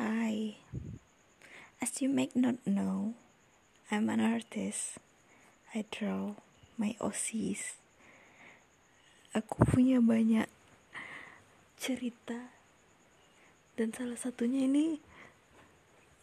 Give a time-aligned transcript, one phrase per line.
[0.00, 0.56] Hi,
[1.76, 3.12] as you may not know,
[3.92, 4.96] I'm an artist.
[5.76, 6.40] I draw
[6.80, 7.76] my OCs.
[9.36, 10.48] Aku punya banyak
[11.76, 12.48] cerita.
[13.76, 14.96] Dan salah satunya ini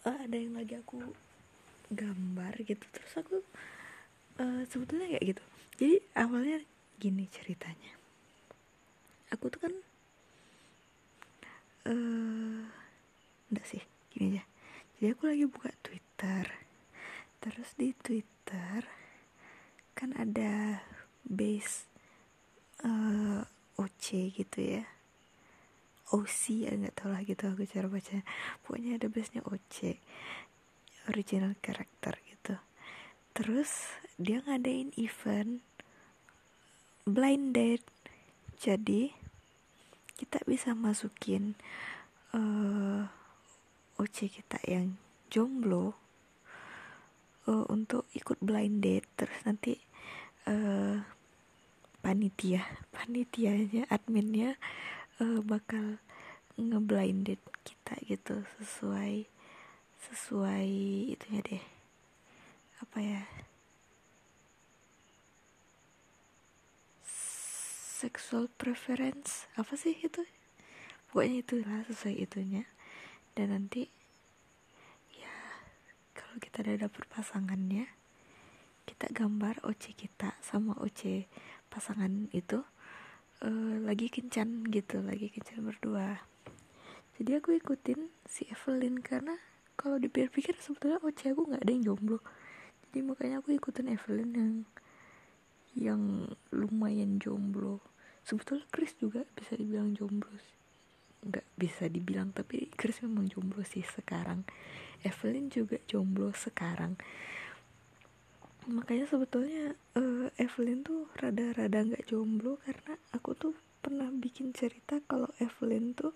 [0.09, 1.13] uh, ada yang lagi aku
[1.93, 2.81] gambar gitu.
[2.81, 3.45] Terus aku
[4.41, 5.43] uh, sebetulnya kayak gitu.
[5.77, 6.65] Jadi awalnya
[6.97, 7.93] gini ceritanya.
[9.37, 9.73] Aku tuh kan
[11.93, 12.86] uh,
[13.51, 14.43] enggak sih gini aja.
[14.97, 16.45] Jadi aku lagi buka Twitter.
[17.37, 18.81] Terus di Twitter
[19.97, 20.81] kan ada
[21.25, 21.89] base
[22.85, 23.41] uh, eh,
[23.77, 24.83] OC gitu ya.
[26.07, 28.23] OC ya nggak tau lah gitu aku cara baca
[28.63, 29.99] pokoknya ada base nya OC
[31.11, 32.55] original character gitu.
[33.37, 35.61] Terus dia ngadain event
[37.05, 37.85] blind date.
[38.57, 39.13] Jadi
[40.17, 41.53] kita bisa masukin
[42.33, 43.05] uh,
[43.97, 45.97] OC kita yang jomblo
[47.49, 49.77] uh, untuk ikut blind date terus nanti
[50.47, 51.01] uh,
[52.01, 52.63] panitia
[52.95, 54.55] panitianya adminnya
[55.19, 55.99] uh, bakal
[56.57, 59.29] ngeblind date kita gitu sesuai
[60.07, 60.69] sesuai
[61.13, 61.63] itunya deh.
[62.79, 63.21] Apa ya?
[67.97, 70.21] Sexual preference apa sih itu?
[71.09, 72.63] Pokoknya itulah sesuai itunya.
[73.33, 73.89] Dan nanti
[76.37, 77.89] kalau kita udah dapet pasangannya
[78.85, 81.25] kita gambar OC kita sama OC
[81.65, 82.61] pasangan itu
[83.41, 86.21] uh, lagi kencan gitu lagi kencan berdua.
[87.17, 89.33] Jadi aku ikutin si Evelyn karena
[89.73, 92.21] kalau dipikir-pikir sebetulnya OC aku nggak ada yang jomblo.
[92.85, 94.53] Jadi makanya aku ikutin Evelyn yang
[95.73, 96.01] yang
[96.53, 97.81] lumayan jomblo.
[98.21, 100.29] Sebetulnya Chris juga bisa dibilang jomblo
[101.17, 104.45] nggak bisa dibilang tapi Chris memang jomblo sih sekarang
[105.03, 106.97] Evelyn juga jomblo sekarang.
[108.67, 115.31] Makanya sebetulnya uh, Evelyn tuh rada-rada nggak jomblo karena aku tuh pernah bikin cerita kalau
[115.39, 116.11] Evelyn tuh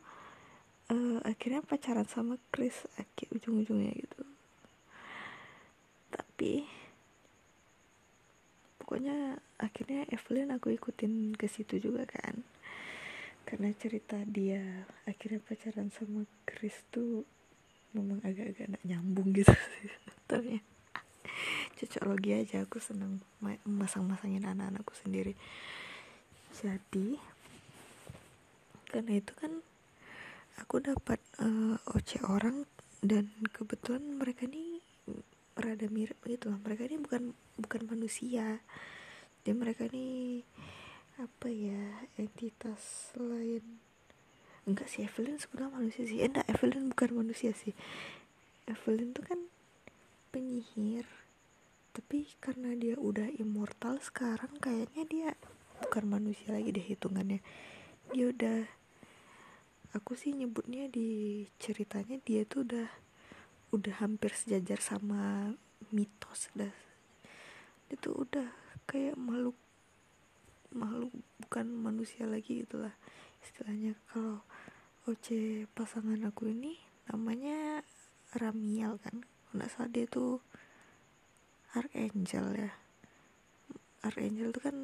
[0.92, 4.22] uh, akhirnya pacaran sama Chris akhir ujung-ujungnya gitu.
[6.12, 6.68] Tapi
[8.84, 12.44] pokoknya akhirnya Evelyn aku ikutin ke situ juga kan.
[13.48, 17.24] Karena cerita dia akhirnya pacaran sama Chris tuh
[17.92, 19.92] memang agak-agak nak nyambung gitu sih.
[20.30, 20.72] Ternyata
[21.82, 23.26] cocok logi aja aku seneng
[23.66, 25.34] masang-masangin anak-anakku sendiri.
[26.54, 27.18] Jadi
[28.92, 29.64] karena itu kan
[30.60, 32.68] aku dapat uh, eh, OC orang
[33.02, 34.78] dan kebetulan mereka ini
[35.58, 38.62] rada mirip gitu lah mereka ini bukan bukan manusia.
[39.42, 40.46] Dan mereka ini
[41.18, 43.82] apa ya entitas lain
[44.70, 46.18] enggak sih Evelyn sebenarnya manusia sih.
[46.22, 47.74] Eh, enggak Evelyn bukan manusia sih.
[48.70, 49.40] Evelyn tuh kan
[50.30, 51.06] penyihir.
[51.92, 55.30] Tapi karena dia udah immortal sekarang kayaknya dia
[55.84, 57.44] bukan manusia lagi deh hitungannya.
[58.16, 58.60] Dia udah
[59.92, 62.88] aku sih nyebutnya di ceritanya dia tuh udah
[63.76, 65.52] udah hampir sejajar sama
[65.92, 66.72] mitos dah.
[67.92, 68.48] Itu udah
[68.88, 69.58] kayak makhluk
[70.72, 71.12] makhluk
[71.44, 72.96] bukan manusia lagi itulah
[73.44, 74.42] istilahnya kalau
[75.10, 75.28] OC
[75.74, 76.78] pasangan aku ini
[77.10, 77.82] namanya
[78.38, 79.26] Ramiel kan.
[79.52, 80.40] Nggak salah dia tuh
[81.76, 82.72] Archangel ya.
[84.06, 84.78] Archangel itu kan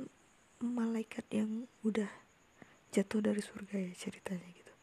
[0.62, 2.10] malaikat yang udah
[2.92, 4.74] jatuh dari surga ya ceritanya gitu.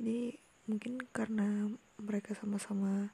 [0.00, 0.18] Jadi
[0.66, 1.70] mungkin karena
[2.02, 3.12] mereka sama-sama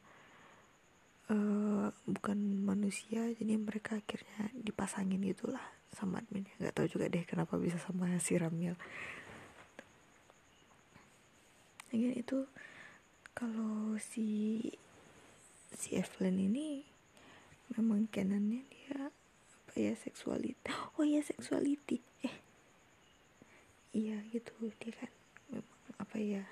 [1.28, 5.62] uh, bukan manusia jadi mereka akhirnya dipasangin gitulah
[5.92, 8.72] sama admin nggak tahu juga deh kenapa bisa sama si Ramil
[11.92, 12.48] Lagian itu
[13.36, 14.58] kalau si
[15.72, 16.88] si Evelyn ini
[17.76, 22.36] memang kenannya dia apa ya seksuality oh ya seksuality eh
[23.92, 25.12] iya gitu dia kan
[25.52, 26.44] memang apa ya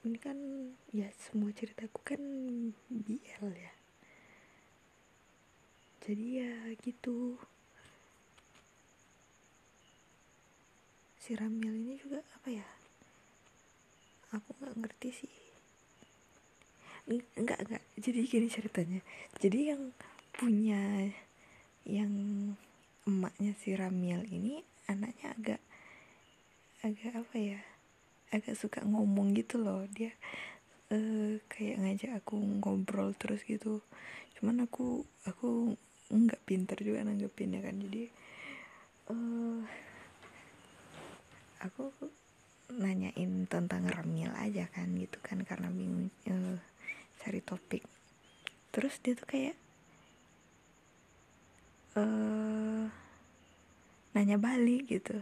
[0.00, 0.38] ini kan
[0.96, 2.20] ya semua ceritaku kan
[2.88, 3.72] BL ya.
[6.00, 7.36] Jadi ya gitu
[11.20, 12.64] si Ramil ini juga apa ya?
[14.32, 15.34] Aku nggak ngerti sih.
[17.36, 19.00] Enggak enggak jadi gini ceritanya.
[19.36, 19.92] Jadi yang
[20.32, 21.12] punya
[21.84, 22.12] yang
[23.04, 25.60] emaknya si Ramil ini anaknya agak
[26.80, 27.60] agak apa ya?
[28.32, 29.84] Agak suka ngomong gitu loh.
[29.92, 30.16] Dia
[30.88, 33.84] uh, kayak ngajak aku ngobrol terus gitu.
[34.40, 35.76] Cuman aku aku
[36.08, 37.76] nggak pinter juga nanggepinnya kan.
[37.76, 38.08] Jadi
[39.12, 39.89] uh,
[41.60, 41.92] aku
[42.72, 46.56] nanyain tentang remil aja kan gitu kan karena bingung uh,
[47.20, 47.84] cari topik.
[48.70, 49.56] Terus dia tuh kayak
[51.98, 52.86] uh,
[54.16, 55.20] nanya balik gitu.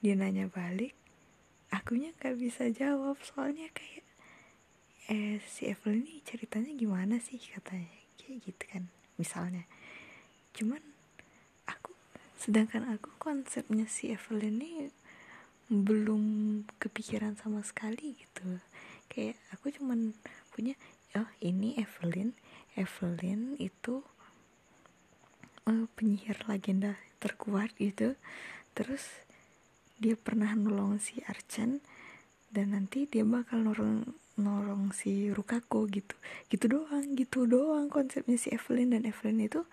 [0.00, 0.96] Dia nanya balik
[1.74, 4.06] akunya nggak bisa jawab soalnya kayak
[5.06, 7.92] eh si Evelyn ini ceritanya gimana sih katanya.
[8.18, 8.84] Kayak gitu kan
[9.20, 9.64] misalnya.
[10.56, 10.82] Cuman
[11.68, 11.92] aku
[12.40, 14.90] sedangkan aku konsepnya si Evelyn ini
[15.66, 16.22] belum
[16.78, 18.62] kepikiran sama sekali gitu.
[19.10, 20.14] Kayak aku cuman
[20.54, 20.78] punya
[21.18, 22.36] oh ini Evelyn.
[22.78, 24.04] Evelyn itu
[25.66, 28.14] uh, penyihir legenda terkuat gitu.
[28.76, 29.02] Terus
[29.96, 31.80] dia pernah nolong si Archen
[32.52, 36.14] dan nanti dia bakal nolong nolong si Rukako gitu.
[36.46, 38.94] Gitu doang gitu doang konsepnya si Evelyn.
[38.94, 39.64] Dan Evelyn itu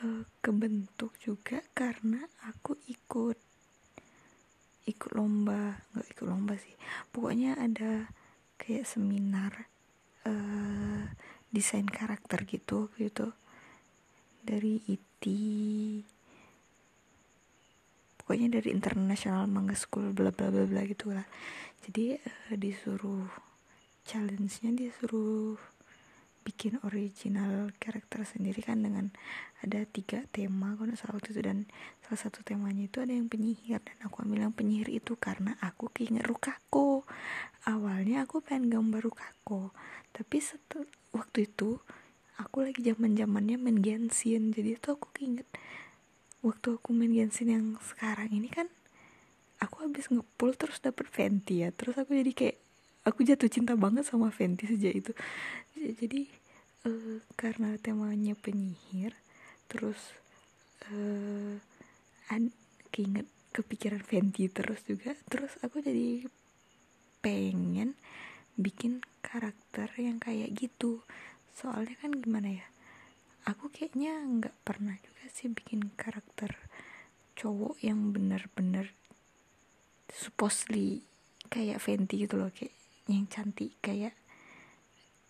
[0.00, 3.49] uh, kebentuk juga karena aku ikut
[4.88, 6.74] ikut lomba nggak ikut lomba sih.
[7.12, 8.08] Pokoknya ada
[8.60, 9.68] kayak seminar
[10.28, 11.08] uh,
[11.50, 13.34] desain karakter gitu gitu
[14.44, 15.24] dari IT
[18.20, 21.26] pokoknya dari International Manga School bla bla bla bla gitu lah
[21.88, 23.26] jadi uh, disuruh
[24.06, 25.58] challenge-nya dia suruh
[26.42, 29.12] bikin original karakter sendiri kan dengan
[29.60, 31.40] ada tiga tema kalau salah itu.
[31.40, 31.68] Dan
[32.04, 33.80] salah satu temanya itu ada yang penyihir.
[33.80, 37.04] Dan aku ambil yang penyihir itu karena aku keinget Rukako
[37.68, 39.68] awalnya aku pengen gambar Rukako
[40.10, 41.78] tapi setelah waktu itu
[42.40, 44.50] aku lagi zaman zamannya main Genshin.
[44.50, 45.46] Jadi itu aku keinget
[46.42, 48.66] waktu aku main Genshin yang sekarang ini kan
[49.60, 51.70] aku habis ngepull terus dapet Fenty ya.
[51.70, 52.56] Terus aku jadi kayak
[53.06, 55.12] aku jatuh cinta banget sama Fenty sejak itu
[55.80, 56.28] jadi
[56.84, 59.16] uh, karena temanya penyihir
[59.66, 59.98] terus
[60.92, 61.56] uh,
[62.28, 62.52] an
[62.92, 66.28] keinget kepikiran Fenty terus juga terus aku jadi
[67.24, 67.96] pengen
[68.60, 71.04] bikin karakter yang kayak gitu.
[71.56, 72.66] Soalnya kan gimana ya
[73.48, 76.52] aku kayaknya nggak pernah juga sih bikin karakter
[77.40, 78.92] cowok yang bener-bener
[80.12, 81.00] supposedly
[81.48, 82.74] kayak Fenty gitu loh kayak
[83.08, 84.12] yang cantik kayak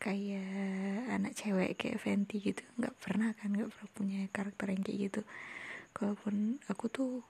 [0.01, 4.99] kayak anak cewek kayak Fenty gitu nggak pernah kan nggak pernah punya karakter yang kayak
[5.13, 5.21] gitu.
[5.93, 7.21] Kalaupun aku tuh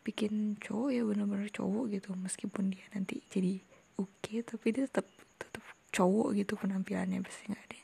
[0.00, 3.58] bikin cowok ya bener-bener cowok gitu meskipun dia nanti jadi
[3.98, 5.04] oke okay, tapi dia tetap
[5.36, 7.78] tetap cowok gitu penampilannya pasti nggak ada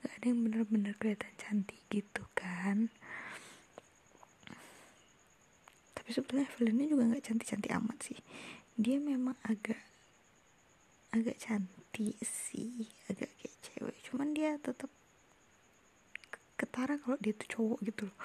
[0.00, 2.90] nggak ada yang bener-bener kelihatan cantik gitu kan.
[5.94, 8.18] Tapi sebenarnya Evelyn juga nggak cantik-cantik amat sih.
[8.78, 9.80] Dia memang agak
[11.10, 11.85] agak cantik
[12.20, 13.96] sih agak kayak cewek.
[14.04, 14.92] Cuman dia tetap
[16.56, 18.18] ketara kalau dia tuh cowok gitu loh.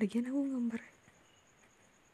[0.00, 0.82] Lagian aku gambar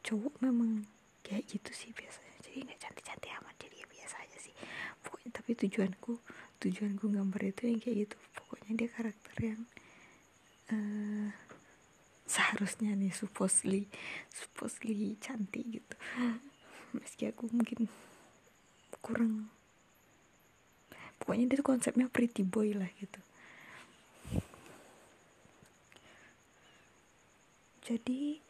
[0.07, 0.87] cowok memang
[1.27, 2.35] kayak gitu sih biasanya.
[2.47, 4.55] Jadi nggak cantik-cantik amat jadi ya biasa aja sih.
[5.03, 6.13] Pokoknya tapi tujuanku
[6.63, 8.17] tujuanku gambar itu yang kayak gitu.
[8.39, 9.63] Pokoknya dia karakter yang
[10.71, 11.29] uh,
[12.27, 13.91] seharusnya nih supposedly
[14.31, 15.97] supposedly cantik gitu.
[16.95, 17.91] Meski aku mungkin
[19.03, 19.51] kurang
[21.21, 23.21] pokoknya dia tuh konsepnya pretty boy lah gitu.
[27.87, 28.43] Jadi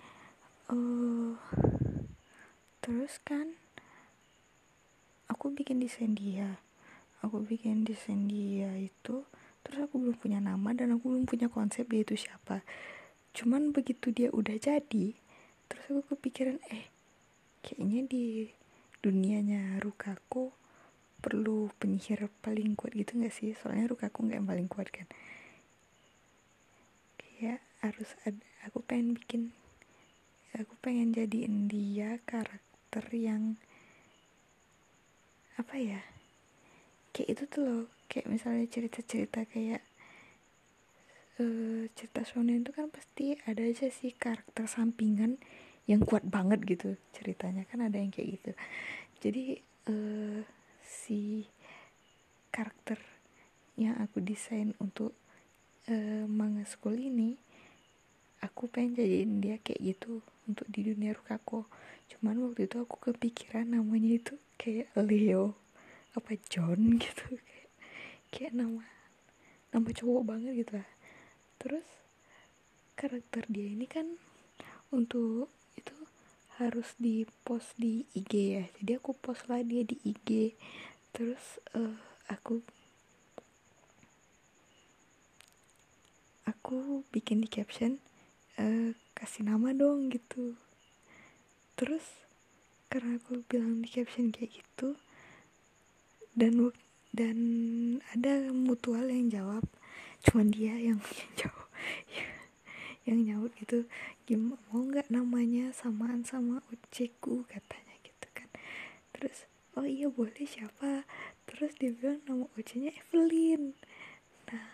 [0.73, 1.37] uh,
[2.81, 3.53] terus kan
[5.29, 6.57] aku bikin desain dia.
[7.21, 9.29] Aku bikin desain dia itu
[9.61, 12.65] terus aku belum punya nama dan aku belum punya konsep dia itu siapa.
[13.37, 15.13] Cuman begitu dia udah jadi
[15.69, 16.89] terus aku kepikiran eh
[17.61, 18.25] kayaknya di
[19.05, 20.55] dunianya Rukaku
[21.27, 23.51] perlu penyihir paling kuat gitu gak sih?
[23.59, 25.11] Soalnya Rukaku gak yang paling kuat kan.
[27.19, 29.51] Kayak harus ada aku pengen bikin
[30.55, 33.59] aku pengen jadiin dia karakter yang
[35.59, 36.01] apa ya?
[37.11, 39.83] Kayak itu tuh loh kayak misalnya cerita-cerita kayak
[41.43, 45.43] uh, cerita shonen itu kan pasti ada aja sih karakter sampingan
[45.91, 47.67] yang kuat banget gitu ceritanya.
[47.67, 48.51] Kan ada yang kayak gitu.
[49.21, 49.45] Jadi
[49.91, 50.56] uh,
[51.07, 51.47] si
[52.51, 52.99] karakter
[53.79, 55.15] yang aku desain untuk
[55.87, 57.39] uh, manga school ini
[58.43, 60.19] aku pengen jadiin dia kayak gitu
[60.51, 61.71] untuk di dunia Rukako.
[62.11, 65.55] Cuman waktu itu aku kepikiran namanya itu kayak Leo
[66.19, 67.71] apa John gitu kayak,
[68.35, 68.83] kayak nama
[69.71, 70.91] nama cowok banget gitu lah.
[71.63, 71.87] Terus
[72.99, 74.19] karakter dia ini kan
[74.91, 75.55] untuk
[76.57, 78.65] harus di post di IG ya.
[78.81, 80.57] Jadi aku post lah dia di IG
[81.17, 81.97] terus uh,
[82.29, 82.61] aku
[86.45, 87.97] aku bikin di caption
[88.61, 90.61] uh, kasih nama dong gitu.
[91.73, 92.05] Terus
[92.93, 95.01] karena aku bilang di caption kayak gitu
[96.37, 96.69] dan
[97.17, 97.39] dan
[98.13, 99.65] ada mutual yang jawab
[100.21, 101.01] cuman dia yang
[101.41, 101.69] jawab
[103.09, 103.89] yang nyaut gitu
[104.29, 108.53] gimana mau nggak namanya samaan sama uceku katanya gitu kan.
[109.17, 111.05] Terus oh iya boleh siapa?
[111.45, 113.77] Terus dia bilang nama ojeknya Evelyn.
[114.49, 114.67] Nah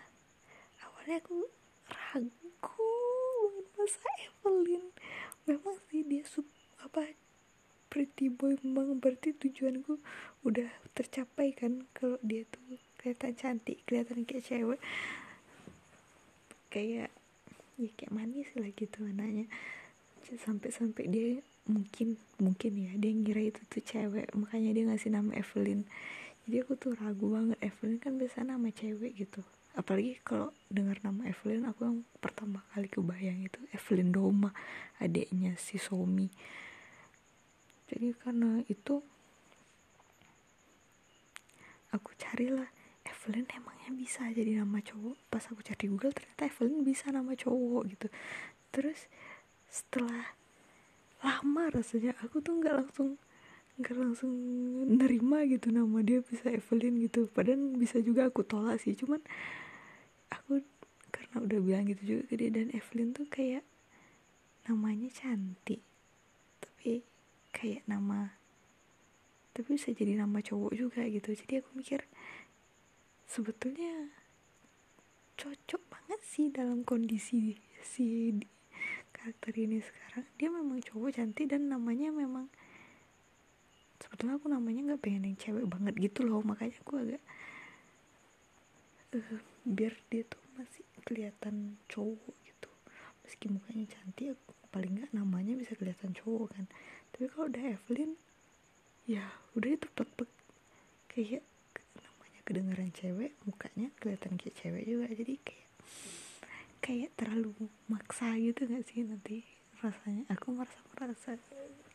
[0.87, 1.51] awalnya aku
[1.91, 2.89] ragu
[3.75, 4.95] masa Evelyn.
[5.43, 6.47] Memang sih dia sub
[6.79, 7.11] apa
[7.91, 10.01] pretty boy memang berarti tujuanku
[10.47, 14.81] udah tercapai kan kalau dia tuh kelihatan cantik kelihatan kayak cewek.
[16.71, 17.11] Kayak
[17.77, 19.51] ya kayak manis lah gitu anaknya
[20.23, 25.87] sampai-sampai dia mungkin mungkin ya dia ngira itu tuh cewek makanya dia ngasih nama Evelyn.
[26.43, 29.39] Jadi aku tuh ragu banget Evelyn kan biasa nama cewek gitu.
[29.73, 34.51] Apalagi kalau dengar nama Evelyn aku yang pertama kali kebayang itu Evelyn Doma
[34.99, 36.27] adiknya si Somi.
[37.87, 38.99] Jadi karena itu
[41.95, 42.67] aku carilah
[43.07, 45.15] Evelyn emangnya bisa jadi nama cowok?
[45.31, 48.07] Pas aku cari Google ternyata Evelyn bisa nama cowok gitu.
[48.75, 49.07] Terus
[49.71, 50.35] setelah
[51.23, 52.13] lama rasanya.
[52.21, 53.17] Aku tuh nggak langsung
[53.73, 54.33] nggak langsung
[54.85, 57.25] nerima gitu nama dia bisa Evelyn gitu.
[57.31, 58.93] Padahal bisa juga aku tolak sih.
[58.93, 59.23] Cuman
[60.29, 60.61] aku
[61.09, 63.65] karena udah bilang gitu juga ke dia dan Evelyn tuh kayak
[64.69, 65.81] namanya cantik.
[66.61, 67.01] Tapi
[67.55, 68.43] kayak nama
[69.53, 71.29] tapi bisa jadi nama cowok juga gitu.
[71.29, 72.01] Jadi aku mikir
[73.29, 74.09] sebetulnya
[75.37, 78.33] cocok banget sih dalam kondisi si
[79.23, 82.51] karakter ini sekarang dia memang cowok cantik dan namanya memang
[84.03, 87.23] sebetulnya aku namanya nggak pengen yang cewek banget gitu loh makanya aku agak
[89.15, 92.69] uh, biar dia tuh masih kelihatan cowok gitu.
[93.23, 94.35] Meski mukanya cantik
[94.75, 96.65] paling nggak namanya bisa kelihatan cowok kan.
[97.15, 98.19] Tapi kalau udah Evelyn
[99.07, 99.23] ya
[99.55, 100.27] udah itu pek
[101.15, 101.47] kayak
[101.95, 105.07] namanya kedengaran cewek mukanya kelihatan kayak cewek juga.
[105.15, 105.69] Jadi kayak
[106.83, 107.55] kayak terlalu
[107.87, 109.47] maksa gitu gak sih nanti
[109.79, 110.27] rasanya?
[110.35, 111.39] Aku merasa merasa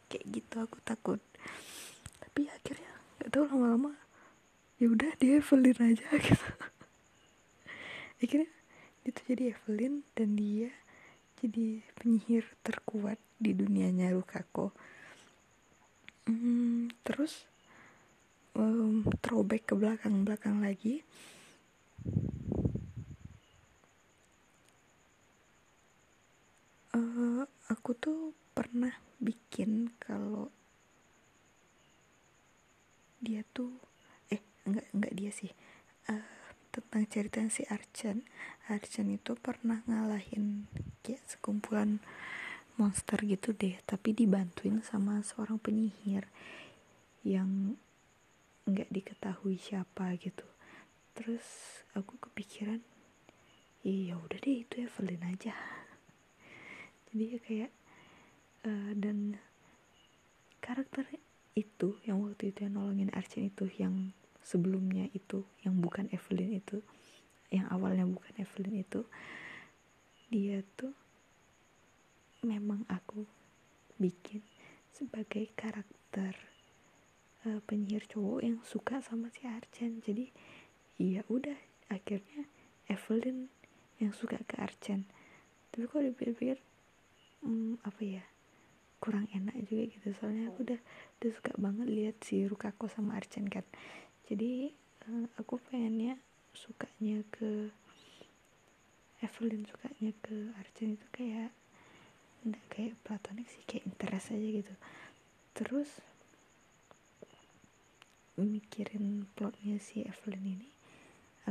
[0.09, 1.21] kayak gitu aku takut.
[2.25, 3.93] Tapi akhirnya nggak tahu lama-lama
[4.81, 6.49] ya udah dia Evelyn aja gitu.
[8.25, 8.51] Akhirnya
[9.05, 10.73] itu jadi Evelyn dan dia
[11.39, 14.75] jadi penyihir terkuat di dunianya Rukako
[16.27, 17.47] hmm, terus
[18.59, 21.07] um, throwback ke belakang-belakang lagi
[26.99, 28.91] uh, aku tuh pernah
[29.23, 30.51] bikin kalau
[33.23, 33.71] dia tuh
[34.31, 35.53] eh enggak enggak dia sih.
[36.11, 36.27] Uh,
[36.75, 38.27] tentang cerita si Archen
[38.69, 40.69] Archen itu pernah ngalahin
[41.03, 41.99] kayak sekumpulan
[42.79, 46.31] monster gitu deh tapi dibantuin sama seorang penyihir
[47.27, 47.75] yang
[48.69, 50.45] nggak diketahui siapa gitu.
[51.17, 51.47] Terus
[51.97, 52.83] aku kepikiran
[53.83, 55.55] iya udah deh itu Evelyn aja
[57.13, 57.73] jadi ya kayak
[58.69, 59.41] uh, dan
[60.61, 61.09] karakter
[61.57, 66.85] itu yang waktu itu yang nolongin Archen itu yang sebelumnya itu yang bukan Evelyn itu
[67.49, 69.03] yang awalnya bukan Evelyn itu
[70.29, 70.93] dia tuh
[72.45, 73.25] memang aku
[73.97, 74.45] bikin
[74.93, 76.37] sebagai karakter
[77.49, 80.29] uh, penyihir cowok yang suka sama si Archen jadi
[81.01, 81.57] ya udah
[81.89, 82.47] akhirnya
[82.87, 83.49] Evelyn
[83.99, 85.09] yang suka ke Archen
[85.73, 86.68] tapi kok dipikir-pikir
[87.45, 88.25] hmm, apa ya
[88.99, 90.09] kurang enak juga gitu.
[90.19, 90.81] Soalnya aku udah
[91.23, 93.67] udah suka banget lihat si Rukako sama Archen kan.
[94.27, 94.73] Jadi
[95.07, 96.19] uh, aku pengennya
[96.55, 97.71] sukanya ke
[99.19, 101.51] Evelyn sukanya ke Archen itu kayak
[102.47, 104.75] nggak kayak platonik sih kayak interest aja gitu.
[105.55, 105.91] Terus
[108.39, 110.71] mikirin plotnya si Evelyn ini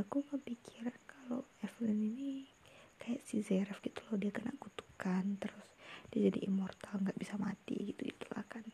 [0.00, 2.48] aku kepikiran kalau Evelyn ini
[2.96, 5.68] kayak si Zeraf gitu loh dia kena kutukan terus
[6.10, 8.64] dia jadi immortal nggak bisa mati gitu itulah kan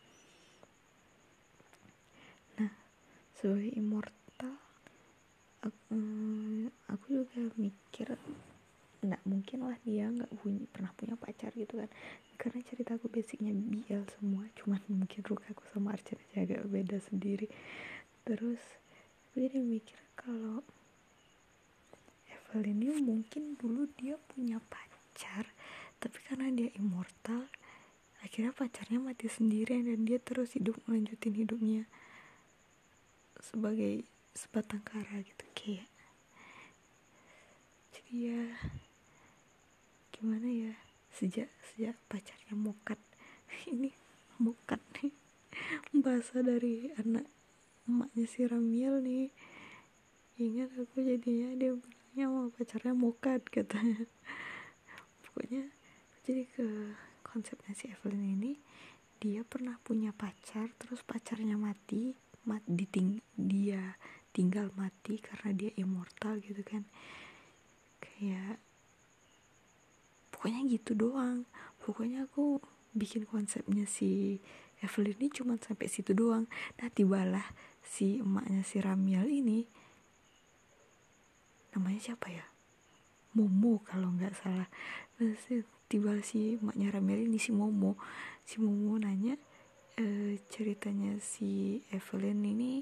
[2.59, 2.71] nah
[3.35, 4.55] sebagai immortal
[5.65, 8.13] aku, eh, aku juga mikir
[9.05, 11.89] nggak mungkin lah dia nggak punya pernah punya pacar gitu kan.
[12.35, 16.97] Karena cerita aku basicnya BL semua cuman mungkin ruka aku sama Archer aja agak beda
[17.01, 17.47] sendiri.
[18.25, 18.61] Terus
[19.29, 20.65] aku jadi mikir kalau
[22.29, 25.45] Evelyn ini mungkin dulu dia punya pacar
[26.45, 27.49] karena dia immortal
[28.21, 31.89] akhirnya pacarnya mati sendiri dan dia terus hidup melanjutin hidupnya
[33.41, 34.05] sebagai
[34.37, 35.89] sebatang kara gitu kayak
[37.97, 38.41] jadi ya
[40.13, 40.73] gimana ya
[41.17, 43.01] sejak sejak pacarnya mokat
[43.73, 43.89] ini
[44.37, 45.17] mokat nih
[45.97, 47.25] bahasa dari anak
[47.89, 49.33] emaknya si Ramiel nih
[50.37, 54.05] ingat aku jadinya dia bilangnya mau pacarnya mokat katanya.
[55.25, 55.73] Pokoknya
[56.25, 56.67] jadi ke
[57.21, 58.57] konsepnya si Evelyn ini
[59.21, 63.97] dia pernah punya pacar terus pacarnya mati mat diting dia
[64.35, 66.83] tinggal mati karena dia immortal gitu kan.
[68.03, 68.59] Kayak
[70.35, 71.47] pokoknya gitu doang.
[71.79, 72.59] Pokoknya aku
[72.91, 74.43] bikin konsepnya si
[74.83, 76.51] Evelyn ini cuma sampai situ doang.
[76.83, 77.47] Nah tibalah
[77.79, 79.63] si emaknya si Ramiel ini.
[81.71, 82.43] Namanya siapa ya?
[83.39, 84.67] Momo kalau nggak salah
[85.85, 87.97] tiba si emaknya Ramiel ini si Momo.
[88.45, 89.37] Si Momo nanya
[89.97, 92.81] e, ceritanya si Evelyn ini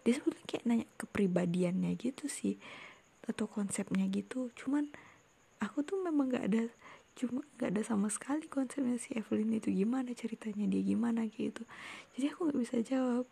[0.00, 2.58] dia sebetulnya kayak nanya kepribadiannya gitu sih
[3.26, 4.50] atau konsepnya gitu.
[4.58, 4.90] Cuman
[5.62, 6.64] aku tuh memang nggak ada
[7.18, 11.62] cuma nggak ada sama sekali konsepnya si Evelyn itu gimana ceritanya dia gimana gitu.
[12.16, 13.24] Jadi aku nggak bisa jawab.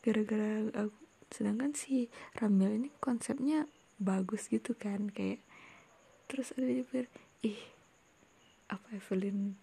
[0.00, 0.96] Gara-gara aku
[1.30, 3.64] sedangkan si Ramil ini konsepnya
[4.00, 5.44] bagus gitu kan kayak
[6.26, 7.06] terus ada juga
[7.44, 7.60] ih
[8.70, 9.58] apa Evelyn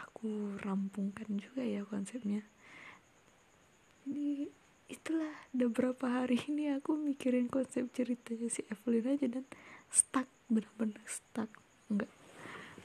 [0.00, 2.40] aku rampungkan juga ya konsepnya.
[4.02, 4.48] Jadi
[4.88, 9.44] itulah udah berapa hari ini aku mikirin konsep ceritanya si Evelyn aja dan
[9.92, 11.48] stuck bener-bener stuck.
[11.92, 12.10] Nggak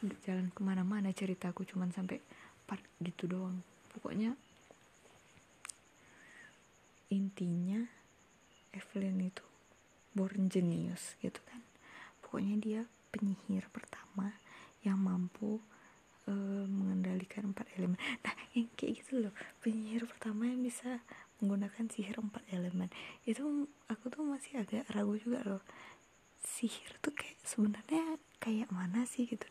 [0.04, 2.20] nggak jalan ke mana-mana ceritaku cuman sampai
[2.68, 3.64] part gitu doang.
[3.96, 4.36] Pokoknya
[7.08, 7.88] intinya
[8.76, 9.46] Evelyn itu
[10.12, 11.64] born genius gitu kan.
[12.20, 12.82] Pokoknya dia
[13.16, 14.36] penyihir pertama
[14.88, 15.60] yang mampu
[16.32, 18.00] uh, mengendalikan empat elemen.
[18.24, 21.04] Nah yang kayak gitu loh penyihir pertama yang bisa
[21.44, 22.90] menggunakan sihir empat elemen.
[23.28, 25.64] Itu aku tuh masih agak ragu juga loh
[26.48, 29.46] sihir tuh kayak sebenarnya kayak mana sih gitu.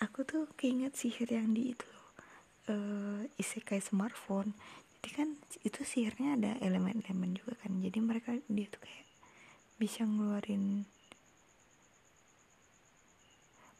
[0.00, 2.08] Aku tuh keinget sihir yang di itu loh
[2.70, 4.54] uh, isekai smartphone.
[5.02, 5.28] Jadi kan
[5.60, 7.76] itu sihirnya ada elemen-elemen juga kan.
[7.82, 9.06] Jadi mereka dia tuh kayak
[9.76, 10.88] bisa ngeluarin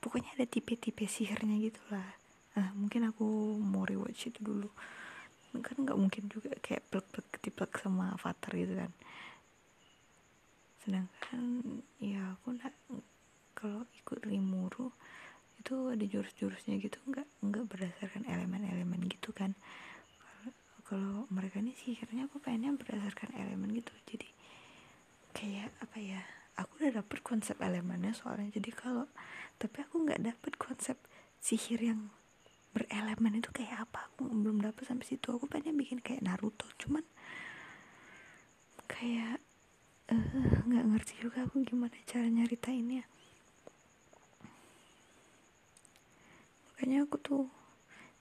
[0.05, 2.05] pokoknya ada tipe-tipe sihirnya gitu lah.
[2.61, 4.69] Nah, mungkin aku mau rewatch itu dulu.
[5.65, 8.93] Kan nggak mungkin juga kayak plek-plek ketiplek sama avatar gitu kan.
[10.85, 11.43] Sedangkan
[11.97, 12.75] ya aku nggak
[13.57, 14.93] kalau ikut rimuru
[15.57, 19.57] itu ada jurus-jurusnya gitu nggak nggak berdasarkan elemen-elemen gitu kan.
[20.85, 23.95] Kalau mereka ini sihirnya aku pengennya berdasarkan elemen gitu.
[24.05, 24.29] Jadi
[25.33, 26.21] kayak apa ya
[26.61, 28.53] aku udah dapet konsep elemennya soalnya.
[28.53, 29.09] Jadi kalau
[29.59, 30.97] tapi aku nggak dapet konsep
[31.39, 32.11] sihir yang
[32.75, 34.11] berelemen itu kayak apa.
[34.11, 35.31] Aku belum dapet sampai situ.
[35.31, 36.67] Aku pengen bikin kayak Naruto.
[36.77, 37.07] Cuman
[38.91, 39.39] kayak
[40.11, 40.27] eh,
[40.67, 43.07] nggak uh, ngerti juga aku gimana cara nyaritainnya.
[46.75, 47.45] Makanya aku tuh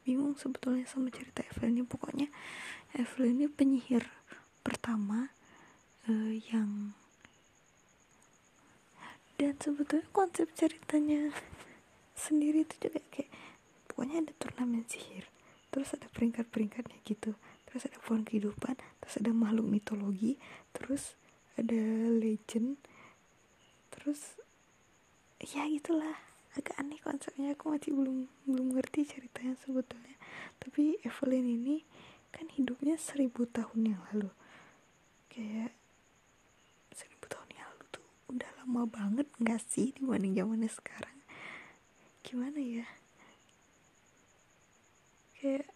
[0.06, 1.84] bingung sebetulnya sama cerita Evelyn ini.
[1.90, 2.28] Pokoknya
[2.94, 4.06] Evelyn ini penyihir
[4.62, 5.34] pertama
[6.08, 6.94] uh, yang
[9.38, 11.34] dan sebetulnya konsep ceritanya
[12.14, 13.32] sendiri itu juga kayak
[13.90, 15.26] pokoknya ada turnamen sihir.
[15.74, 17.34] Terus ada peringkat-peringkatnya gitu.
[17.66, 20.40] Terus ada pohon kehidupan terus ada makhluk mitologi
[20.72, 21.20] terus
[21.60, 21.82] ada
[22.14, 22.78] legend
[23.90, 24.38] terus
[25.42, 26.18] ya gitulah.
[26.54, 30.16] Agak aneh konsepnya aku masih belum belum ngerti ceritanya sebetulnya.
[30.62, 31.82] Tapi Evelyn ini
[32.30, 34.30] kan hidupnya seribu tahun yang lalu.
[35.34, 35.74] Kayak
[38.34, 41.18] udah lama banget gak sih dibanding zamannya sekarang?
[42.26, 42.88] Gimana ya?
[45.38, 45.70] Kayak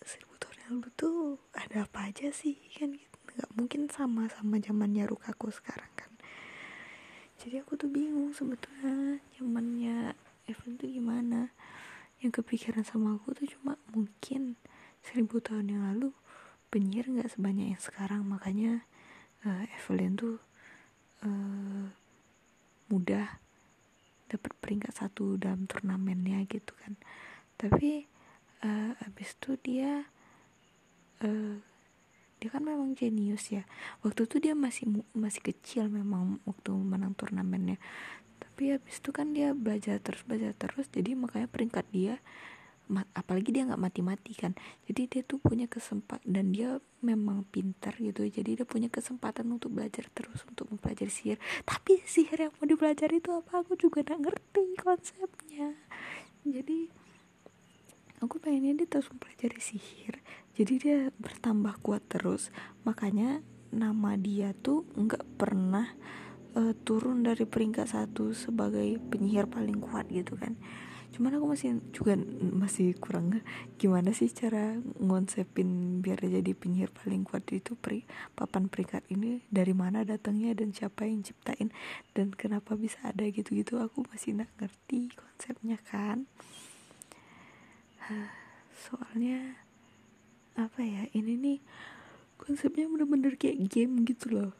[0.00, 3.16] seribu tahun yang lalu tuh ada apa aja sih kan gitu.
[3.32, 6.08] Nggak mungkin sama sama zamannya Rukaku sekarang kan?
[7.42, 10.16] Jadi aku tuh bingung sebetulnya zamannya
[10.48, 11.52] Evelyn tuh gimana.
[12.22, 14.56] Yang kepikiran sama aku tuh cuma mungkin
[15.02, 16.14] seribu tahun yang lalu
[16.70, 18.22] penyihir nggak sebanyak yang sekarang.
[18.24, 18.86] Makanya
[19.44, 20.38] uh, Evelyn tuh
[21.22, 21.86] uh,
[22.92, 23.40] mudah
[24.28, 26.96] dapat peringkat satu dalam turnamennya gitu kan.
[27.56, 28.08] Tapi
[28.64, 30.08] uh, abis itu dia
[31.24, 31.56] uh,
[32.42, 33.62] dia kan memang jenius ya.
[34.02, 37.78] Waktu itu dia masih masih kecil memang waktu menang turnamennya.
[38.42, 42.18] Tapi abis itu kan dia belajar terus belajar terus jadi makanya peringkat dia
[42.90, 44.52] apalagi dia nggak mati-mati kan.
[44.88, 48.26] Jadi dia tuh punya kesempatan dan dia memang pintar gitu.
[48.26, 51.38] Jadi dia punya kesempatan untuk belajar terus untuk mempelajari sihir.
[51.64, 53.62] Tapi sihir yang mau dipelajari itu apa?
[53.64, 55.68] Aku juga nggak ngerti konsepnya.
[56.42, 56.90] Jadi
[58.20, 60.20] aku pengennya dia terus mempelajari sihir.
[60.52, 62.52] Jadi dia bertambah kuat terus.
[62.84, 63.40] Makanya
[63.72, 65.88] nama dia tuh nggak pernah
[66.56, 70.56] uh, turun dari peringkat satu sebagai penyihir paling kuat gitu kan
[71.12, 73.44] cuman aku masih juga masih kurang
[73.76, 79.76] gimana sih cara ngonsepin biar jadi penyihir paling kuat itu peri, papan peringkat ini dari
[79.76, 81.68] mana datangnya dan siapa yang ciptain
[82.16, 86.24] dan kenapa bisa ada gitu-gitu aku masih nggak ngerti konsepnya kan.
[88.72, 89.60] Soalnya
[90.56, 91.58] apa ya ini nih
[92.40, 94.50] konsepnya bener-bener kayak game gitu loh.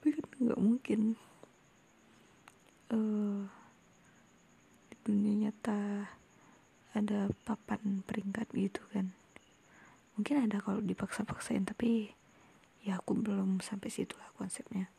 [0.00, 1.00] Tapi kan nggak mungkin.
[2.88, 3.44] Uh,
[5.08, 6.04] dunia nyata
[6.92, 9.08] ada papan peringkat gitu kan.
[10.20, 12.12] Mungkin ada kalau dipaksa-paksain tapi
[12.84, 14.92] ya aku belum sampai situ lah konsepnya.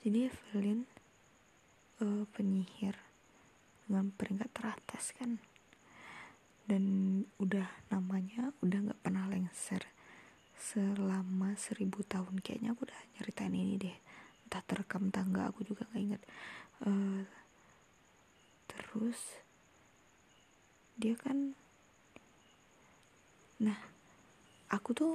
[0.00, 0.88] Jadi Evelyn
[2.00, 2.96] uh, penyihir
[3.84, 5.36] dengan peringkat teratas kan.
[6.64, 6.84] Dan
[7.36, 9.84] udah namanya udah nggak pernah lengser
[10.56, 12.40] selama seribu tahun.
[12.40, 13.96] Kayaknya aku udah nyeritain ini deh.
[14.46, 16.22] Entah terekam tangga aku juga nggak inget
[16.84, 17.22] uh,
[18.68, 19.40] terus
[21.00, 21.56] dia kan
[23.56, 23.78] nah
[24.68, 25.14] aku tuh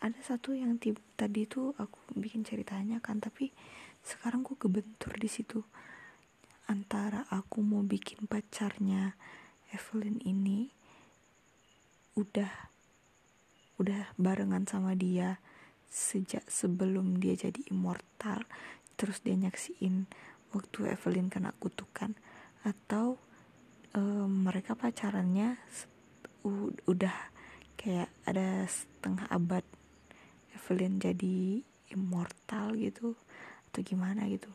[0.00, 0.76] ada satu yang
[1.16, 3.52] tadi tuh aku bikin ceritanya kan tapi
[4.04, 5.64] sekarang aku kebentur di situ.
[6.68, 9.16] Antara aku mau bikin pacarnya
[9.72, 10.68] Evelyn ini
[12.20, 12.52] udah
[13.80, 15.40] udah barengan sama dia
[15.90, 18.46] sejak sebelum dia jadi immortal
[18.94, 20.06] terus dia nyaksiin
[20.54, 22.14] waktu Evelyn kena kutukan
[22.62, 23.18] atau
[23.98, 25.58] um, mereka pacarannya
[26.86, 27.16] udah
[27.74, 29.66] kayak ada setengah abad
[30.54, 31.60] Evelyn jadi
[31.92, 33.18] immortal gitu
[33.70, 34.48] atau gimana gitu.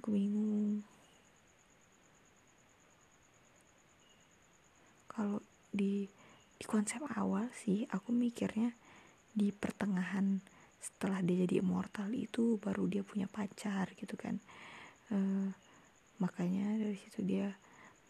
[0.00, 0.82] Aku bingung.
[5.06, 5.38] Kalau
[5.70, 6.08] di
[6.54, 8.72] di konsep awal sih aku mikirnya
[9.34, 10.38] di pertengahan
[10.78, 14.38] setelah dia jadi immortal itu baru dia punya pacar gitu kan
[15.10, 15.16] e,
[16.22, 17.52] makanya dari situ dia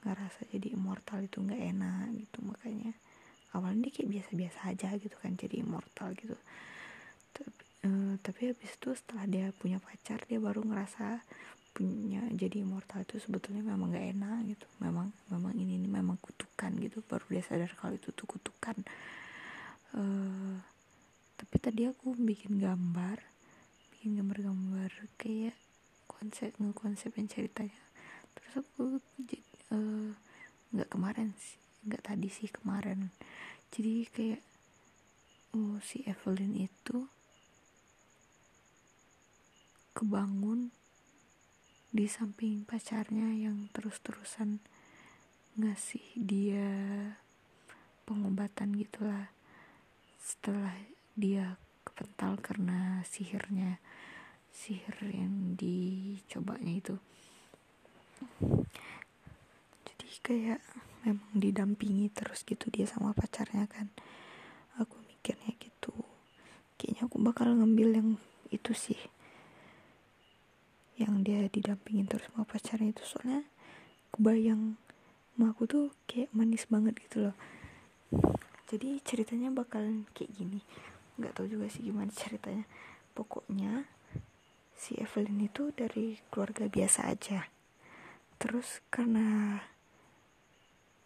[0.04, 2.38] ngerasa jadi immortal itu nggak enak gitu.
[2.44, 2.92] Makanya
[3.56, 6.36] awalnya dia kayak biasa-biasa aja gitu kan jadi immortal gitu.
[7.34, 7.88] Tapi, e,
[8.20, 11.24] tapi habis itu setelah dia punya pacar dia baru ngerasa
[11.74, 14.66] punya jadi immortal itu sebetulnya memang gak enak gitu.
[14.78, 17.02] Memang memang ini, ini memang kutukan gitu.
[17.02, 18.78] Baru dia sadar kalau itu tuh kutukan.
[19.94, 20.58] Uh,
[21.34, 23.18] tapi tadi aku bikin gambar
[23.94, 25.56] bikin gambar-gambar kayak
[26.24, 27.84] konsep ngekonsepin ceritanya.
[28.32, 28.96] Terus aku
[29.76, 30.10] uh,
[30.72, 33.12] nggak kemarin sih nggak tadi sih kemarin.
[33.68, 34.42] Jadi kayak
[35.52, 37.04] oh si Evelyn itu
[39.92, 40.72] kebangun
[41.92, 44.64] di samping pacarnya yang terus-terusan
[45.60, 46.72] ngasih dia
[48.08, 49.28] pengobatan gitulah.
[50.16, 50.72] Setelah
[51.12, 53.76] dia kepental karena sihirnya
[54.54, 56.94] sihir yang dicobanya itu.
[59.84, 60.62] Jadi kayak
[61.02, 63.90] memang didampingi terus gitu dia sama pacarnya kan.
[64.78, 65.92] Aku mikirnya gitu.
[66.78, 68.10] Kayaknya aku bakal ngambil yang
[68.54, 68.98] itu sih.
[70.94, 73.02] Yang dia didampingin terus sama pacarnya itu.
[73.02, 73.42] Soalnya
[74.14, 74.78] kebayang
[75.34, 77.36] sama aku tuh kayak manis banget gitu loh.
[78.70, 80.62] Jadi ceritanya bakalan kayak gini.
[81.18, 82.64] Nggak tahu juga sih gimana ceritanya.
[83.14, 83.86] Pokoknya
[84.74, 87.46] si Evelyn itu dari keluarga biasa aja.
[88.36, 89.58] Terus karena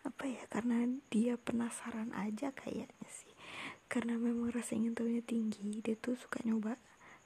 [0.06, 3.32] apa ya karena dia penasaran aja kayaknya sih.
[3.88, 6.76] Karena memang rasa ingin tahunya tinggi dia tuh suka nyoba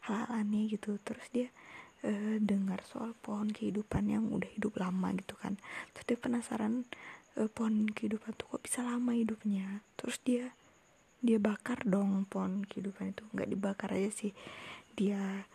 [0.06, 0.98] hal, -hal aneh gitu.
[1.02, 1.48] Terus dia
[2.06, 5.58] uh, dengar soal pohon kehidupan yang udah hidup lama gitu kan.
[5.94, 6.86] Terus dia penasaran
[7.38, 9.82] uh, pohon kehidupan tuh kok bisa lama hidupnya.
[9.98, 10.54] Terus dia
[11.22, 13.22] dia bakar dong pohon kehidupan itu.
[13.30, 14.32] Nggak dibakar aja sih.
[14.98, 15.46] Dia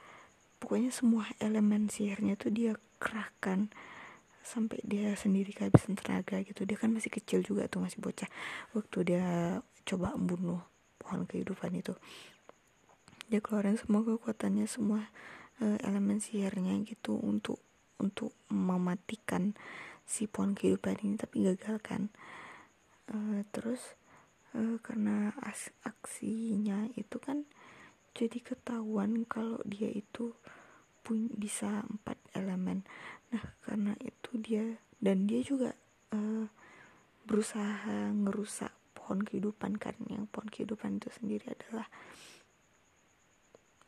[0.57, 3.69] pokoknya semua elemen sihirnya tuh dia kerahkan
[4.41, 6.63] sampai dia sendiri kehabisan tenaga gitu.
[6.63, 8.29] Dia kan masih kecil juga tuh masih bocah.
[8.73, 9.25] Waktu dia
[9.83, 10.63] coba membunuh
[10.99, 11.93] pohon kehidupan itu.
[13.27, 15.11] Dia keluarin semua kekuatannya semua
[15.59, 17.59] uh, elemen sihirnya gitu untuk
[17.97, 19.57] untuk mematikan
[20.07, 22.01] si pohon kehidupan ini tapi gagal kan
[23.11, 23.97] uh, terus
[24.55, 25.35] uh, karena
[25.83, 27.43] aksinya itu kan
[28.17, 30.33] jadi ketahuan kalau dia itu
[31.05, 32.81] pun bisa empat elemen.
[33.29, 34.65] Nah karena itu dia
[34.97, 35.77] dan dia juga
[36.17, 36.49] uh,
[37.29, 39.93] berusaha ngerusak pohon kehidupan kan.
[40.09, 41.85] Yang pohon kehidupan itu sendiri adalah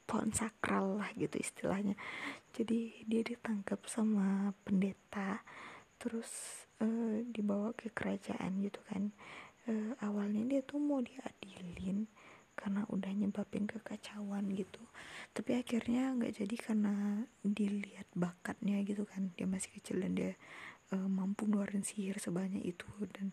[0.05, 1.97] pohon sakral lah gitu istilahnya.
[2.53, 5.41] Jadi dia ditangkap sama pendeta
[5.97, 6.29] terus
[6.85, 9.09] uh, dibawa ke kerajaan gitu kan.
[9.65, 12.05] Uh, awalnya dia tuh mau diadilin
[12.59, 14.83] karena udah nyebabin kekacauan gitu.
[15.31, 19.31] Tapi akhirnya nggak jadi karena dilihat bakatnya gitu kan.
[19.39, 20.35] Dia masih kecil dan dia
[20.91, 23.31] uh, mampu ngeluarin sihir sebanyak itu dan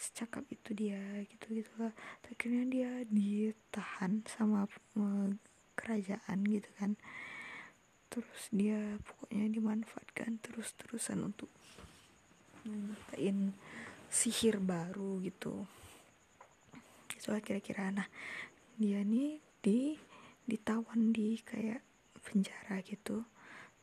[0.00, 0.96] secakap itu dia
[1.28, 1.92] gitu gitulah
[2.24, 4.64] akhirnya dia ditahan sama
[4.96, 5.28] uh,
[5.74, 6.94] kerajaan gitu kan.
[8.06, 11.50] Terus dia pokoknya dimanfaatkan terus terusan untuk
[12.66, 13.54] nyiptain
[14.10, 15.66] sihir baru gitu.
[17.14, 17.92] Itu kira-kira.
[17.92, 18.08] Nah
[18.80, 20.00] dia nih di
[20.48, 21.84] ditawan di kayak
[22.24, 23.28] penjara gitu.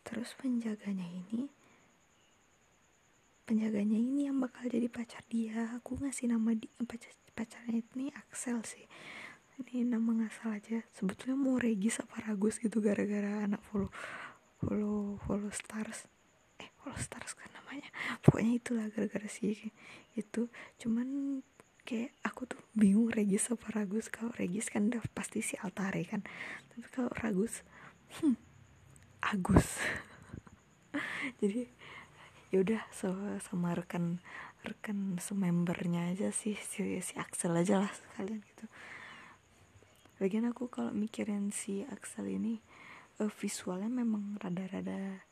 [0.01, 1.45] Terus penjaganya ini
[3.47, 5.71] penjaganya ini yang bakal jadi pacar dia.
[5.79, 8.83] Aku ngasih nama di pacar pacarnya ini Axel sih.
[9.57, 10.83] Ini nama ngasal aja.
[10.91, 13.89] Sebetulnya mau Regis apa Ragus gitu gara-gara anak follow
[14.59, 16.09] follow follow stars.
[16.59, 17.87] Eh follow stars kan namanya.
[18.21, 19.71] Pokoknya itulah gara-gara sih
[20.13, 20.51] itu.
[20.77, 21.39] Cuman
[21.87, 24.11] kayak aku tuh bingung Regis apa Ragus.
[24.11, 26.19] Kalau Regis kan udah pasti si Altare kan.
[26.67, 27.63] Tapi kalau Ragus
[28.19, 28.35] hmm,
[29.23, 29.79] Agus.
[31.39, 31.71] Jadi
[32.51, 34.19] yaudah so, sama rekan
[34.67, 38.67] rekan semembernya aja sih si, si Axel aja lah sekalian gitu.
[40.19, 42.59] Lagian aku kalau mikirin si Axel ini
[43.23, 45.23] uh, visualnya memang rada-rada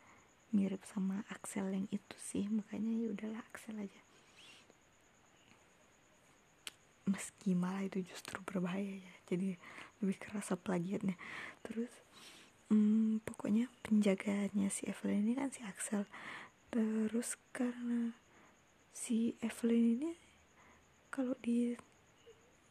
[0.56, 2.48] mirip sama Axel yang itu sih.
[2.48, 4.05] Makanya ya udahlah Axel aja
[7.06, 9.58] meski malah itu justru berbahaya ya jadi
[10.02, 11.16] lebih kerasa plagiatnya
[11.62, 11.94] terus
[12.70, 16.06] hmm, pokoknya penjaganya si Evelyn ini kan si Axel.
[16.74, 18.14] Terus karena
[18.92, 20.12] si Evelyn ini
[21.14, 21.78] kalau di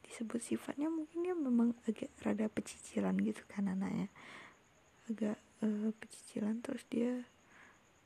[0.05, 4.11] disebut sifatnya mungkin dia memang agak rada pecicilan gitu kan anaknya.
[5.09, 7.25] Agak uh, pecicilan terus dia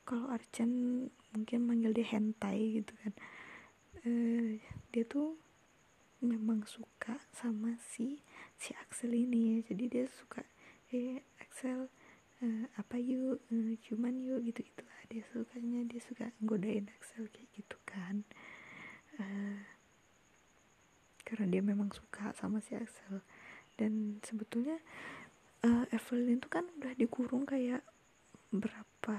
[0.07, 3.13] kalau Archen mungkin manggil dia hentai gitu kan.
[4.05, 4.57] Uh,
[4.95, 5.35] dia tuh
[6.19, 8.19] memang suka sama si
[8.59, 9.71] si Axel ini ya.
[9.71, 10.43] Jadi dia suka
[10.91, 11.87] eh Axel
[12.43, 13.43] uh, apa yuk?
[13.51, 18.27] Uh, cuman yuk gitu gitulah dia sukanya dia suka godain Axel kayak gitu kan.
[19.19, 19.63] Uh,
[21.23, 23.23] karena dia memang suka sama si Axel.
[23.79, 24.81] Dan sebetulnya
[25.63, 27.85] uh, Evelyn tuh kan udah dikurung kayak
[28.51, 29.17] berapa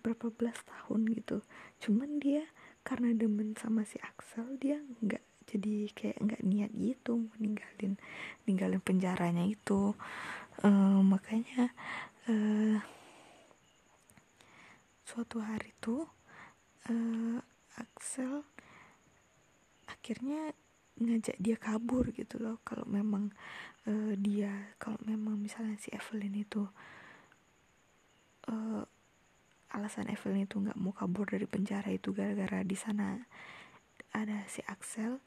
[0.00, 1.44] berapa belas tahun gitu.
[1.82, 2.46] Cuman dia
[2.88, 8.00] karena demen sama si Axel dia nggak jadi kayak nggak niat gitu mau ninggalin
[8.48, 9.92] ninggalin penjaranya itu.
[10.64, 11.70] Uh, makanya
[12.32, 12.80] uh,
[15.04, 16.08] suatu hari tuh
[16.88, 17.38] uh,
[17.76, 18.48] Axel
[19.84, 20.56] akhirnya
[20.96, 22.56] ngajak dia kabur gitu loh.
[22.64, 23.28] Kalau memang
[23.84, 26.64] uh, dia kalau memang misalnya si Evelyn itu
[28.48, 28.82] uh,
[29.72, 33.20] alasan Evelyn itu nggak mau kabur dari penjara itu gara-gara di sana
[34.16, 35.20] ada si Axel.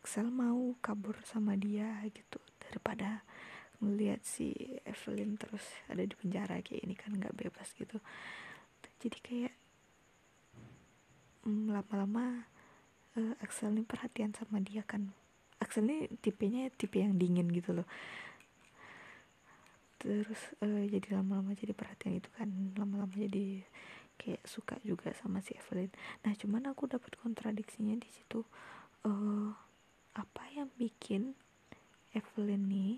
[0.00, 3.26] Axel mau kabur sama dia gitu daripada
[3.82, 4.56] ngelihat si
[4.88, 5.62] Evelyn terus
[5.92, 8.00] ada di penjara kayak ini kan nggak bebas gitu.
[8.96, 9.54] Jadi kayak
[11.44, 12.48] mm, lama-lama
[13.20, 15.12] uh, Axel ini perhatian sama dia kan.
[15.60, 17.88] Axel ini tipenya tipe yang dingin gitu loh
[19.96, 23.64] terus uh, jadi lama-lama jadi perhatian itu kan lama-lama jadi
[24.16, 25.92] kayak suka juga sama si Evelyn.
[26.24, 28.44] Nah cuman aku dapat kontradiksinya di situ
[29.04, 29.50] uh,
[30.16, 31.36] apa yang bikin
[32.16, 32.94] Evelyn nih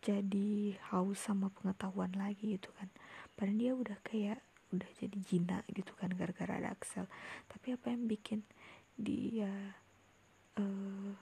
[0.00, 2.88] jadi haus sama pengetahuan lagi gitu kan.
[3.34, 4.40] Padahal dia udah kayak
[4.70, 7.10] udah jadi jina gitu kan gara-gara ada Axel
[7.50, 8.46] tapi apa yang bikin
[8.94, 9.50] dia
[10.58, 11.12] uh,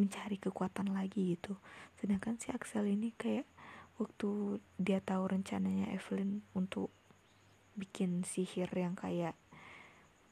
[0.00, 1.60] mencari kekuatan lagi gitu.
[2.00, 3.44] Sedangkan si Axel ini kayak
[4.00, 6.88] waktu dia tahu rencananya Evelyn untuk
[7.76, 9.36] bikin sihir yang kayak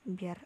[0.08, 0.40] biar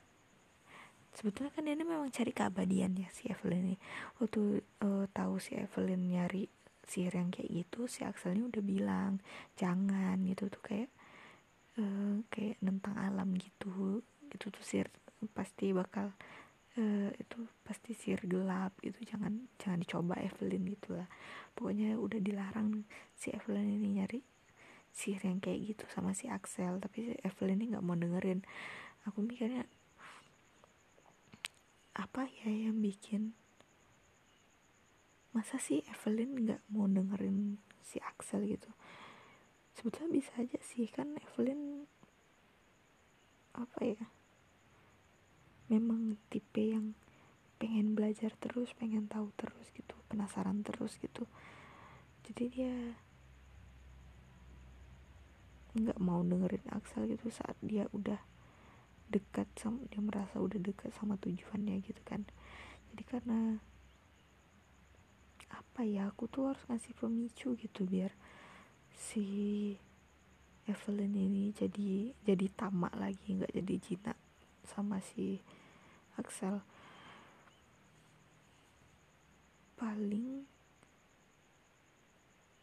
[1.14, 3.76] sebetulnya kan dia ini memang cari keabadian ya si Evelyn ini.
[4.18, 6.50] Waktu uh, tahu si Evelyn nyari
[6.82, 9.22] sihir yang kayak gitu si Axel ini udah bilang
[9.54, 10.90] jangan gitu tuh kayak
[11.78, 14.02] uh, kayak nentang alam gitu.
[14.34, 14.90] Itu tuh sihir
[15.30, 16.10] pasti bakal
[16.78, 21.08] uh, itu pasti sihir gelap itu jangan jangan dicoba Evelyn gitulah
[21.52, 22.84] pokoknya udah dilarang
[23.16, 24.20] si Evelyn ini nyari
[24.92, 28.44] sihir yang kayak gitu sama si Axel tapi si Evelyn ini nggak mau dengerin.
[29.08, 29.64] Aku mikirnya
[31.92, 33.36] apa ya yang bikin
[35.32, 38.68] masa sih Evelyn nggak mau dengerin si Axel gitu?
[39.72, 41.88] Sebetulnya bisa aja sih kan Evelyn
[43.56, 44.04] apa ya
[45.70, 46.96] memang tipe yang
[47.62, 51.30] pengen belajar terus pengen tahu terus gitu penasaran terus gitu.
[52.26, 52.74] Jadi dia
[55.72, 58.18] nggak mau dengerin Axel gitu saat dia udah
[59.12, 62.26] dekat sama dia merasa udah dekat sama tujuannya gitu kan.
[62.92, 63.62] Jadi karena
[65.52, 68.12] apa ya aku tuh harus ngasih pemicu gitu biar
[68.92, 69.24] si
[70.68, 74.18] Evelyn ini jadi jadi tamak lagi nggak jadi jinak
[74.66, 75.42] sama si
[76.18, 76.62] Axel.
[79.76, 80.46] Paling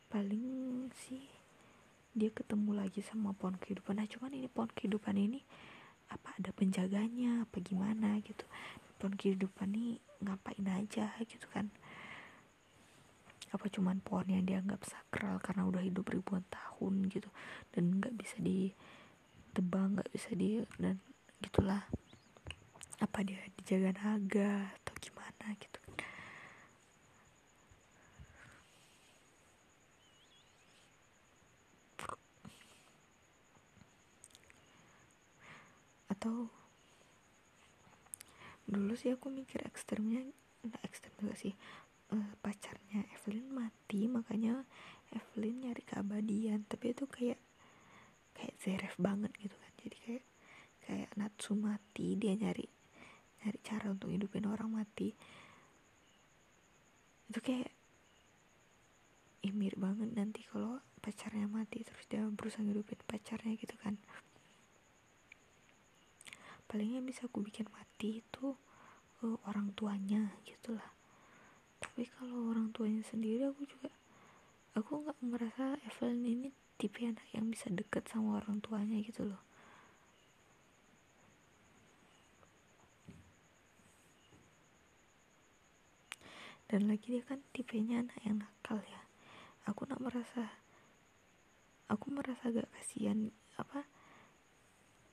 [0.10, 1.22] paling sih
[2.18, 4.02] dia ketemu lagi sama pohon kehidupan.
[4.02, 5.40] Nah cuman ini pohon kehidupan ini
[6.10, 7.46] apa ada penjaganya?
[7.46, 8.44] Apa gimana gitu?
[8.98, 11.70] Pohon kehidupan ini ngapain aja gitu kan?
[13.54, 17.30] Apa cuman pohon yang dianggap sakral karena udah hidup ribuan tahun gitu?
[17.74, 20.98] Dan nggak bisa ditebang nggak bisa di dan
[21.44, 21.84] gitulah.
[23.00, 25.80] Apa dia dijaga naga atau gimana gitu.
[36.12, 36.52] Atau
[38.68, 40.28] dulu sih aku mikir ekstremnya
[40.68, 41.56] enggak ekstrem juga sih.
[42.10, 44.68] Uh, pacarnya Evelyn mati makanya
[45.16, 46.68] Evelyn nyari keabadian.
[46.68, 47.40] Tapi itu kayak
[48.36, 49.72] kayak zeref banget gitu kan.
[49.80, 50.24] Jadi kayak
[50.90, 52.66] kayak Natsu mati dia nyari
[53.46, 55.14] nyari cara untuk hidupin orang mati.
[57.30, 57.70] Itu kayak
[59.46, 64.02] ya mirip banget nanti kalau pacarnya mati terus dia berusaha hidupin pacarnya gitu kan.
[66.66, 68.58] Paling yang bisa aku bikin mati itu
[69.22, 70.90] uh, orang tuanya gitulah.
[71.78, 73.94] Tapi kalau orang tuanya sendiri aku juga
[74.74, 76.50] aku nggak merasa Evelyn ini
[76.82, 79.49] tipe anak yang bisa deket sama orang tuanya gitu loh
[86.70, 89.02] dan lagi dia kan tipenya anak yang nakal ya.
[89.66, 90.54] Aku nggak merasa
[91.90, 93.82] aku merasa agak kasihan apa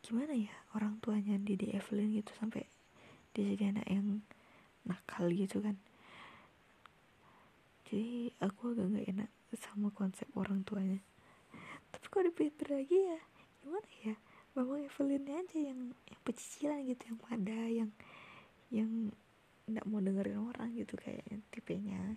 [0.04, 2.68] gimana ya orang tuanya di Evelyn gitu sampai
[3.32, 4.08] dia jadi anak yang
[4.84, 5.80] nakal gitu kan.
[7.88, 11.00] Jadi aku agak nggak enak sama konsep orang tuanya.
[11.88, 13.20] Tapi kalau dipikir lagi ya
[13.64, 14.14] gimana ya
[14.52, 17.90] memang Evelyn aja yang yang pecicilan gitu yang ada yang
[18.68, 18.92] yang
[19.66, 22.14] nggak mau dengerin orang gitu kayak tipenya.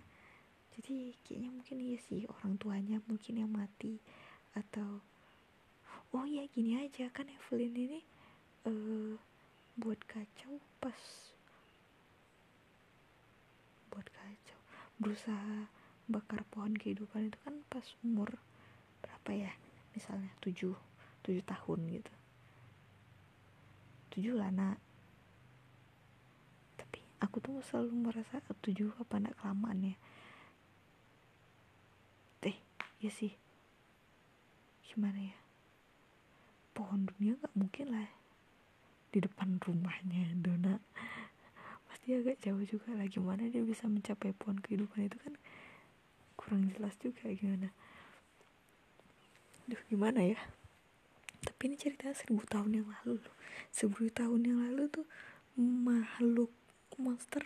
[0.78, 3.98] Jadi kayaknya mungkin iya sih orang tuanya mungkin yang mati
[4.54, 5.02] atau
[6.14, 8.00] oh ya gini aja kan Evelyn ini
[8.66, 9.14] uh,
[9.78, 10.98] buat kacau pas
[13.90, 14.58] buat kacau
[14.98, 15.70] berusaha
[16.10, 18.34] bakar pohon kehidupan itu kan pas umur
[19.02, 19.52] berapa ya
[19.94, 20.74] misalnya tujuh
[21.22, 22.14] tujuh tahun gitu.
[24.10, 24.82] Tujuh lah nak
[27.20, 29.96] aku tuh selalu merasa tujuh apa nak kelamaan ya.
[32.40, 32.56] Teh
[33.04, 33.36] ya sih.
[34.88, 35.36] Gimana ya?
[36.72, 38.08] Pohon dunia nggak mungkin lah
[39.12, 40.80] di depan rumahnya Dona.
[41.86, 45.34] Pasti agak jauh juga lah gimana dia bisa mencapai pohon kehidupan itu kan
[46.40, 47.68] kurang jelas juga gimana.
[49.68, 50.40] Duh gimana ya?
[51.40, 53.36] Tapi ini cerita seribu tahun yang lalu loh.
[53.68, 55.06] Seribu tahun yang lalu tuh
[55.60, 56.50] makhluk
[56.98, 57.44] monster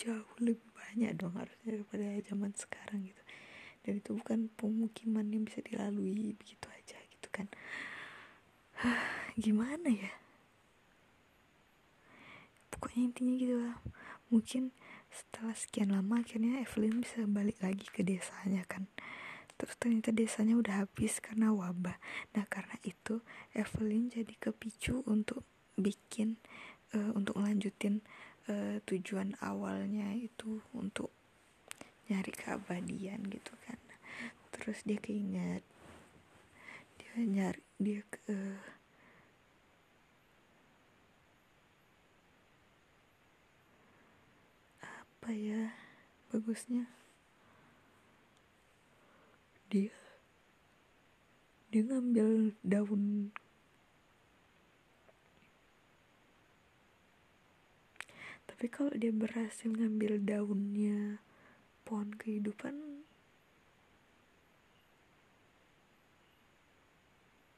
[0.00, 3.22] jauh lebih banyak dong harusnya daripada zaman sekarang gitu.
[3.82, 7.46] Dan itu bukan pemukiman yang bisa dilalui begitu aja gitu kan.
[9.44, 10.12] Gimana ya?
[12.72, 13.76] Pokoknya intinya gitu lah.
[14.32, 14.72] Mungkin
[15.12, 18.88] setelah sekian lama akhirnya Evelyn bisa balik lagi ke desanya kan.
[19.60, 21.94] Terus ternyata desanya udah habis karena wabah.
[22.34, 23.20] Nah karena itu
[23.52, 25.44] Evelyn jadi kepicu untuk
[25.76, 26.40] bikin
[26.96, 28.00] uh, untuk lanjutin
[28.48, 31.10] uh, tujuan awalnya itu untuk
[32.10, 33.78] nyari keabadian gitu kan.
[34.52, 35.62] Terus dia keinget
[36.98, 38.62] dia nyari dia ke uh,
[44.82, 45.70] apa ya
[46.32, 46.88] bagusnya?
[49.68, 49.92] Dia
[51.72, 53.32] dia ngambil daun
[58.62, 61.18] tapi kalau dia berhasil ngambil daunnya
[61.82, 63.02] pohon kehidupan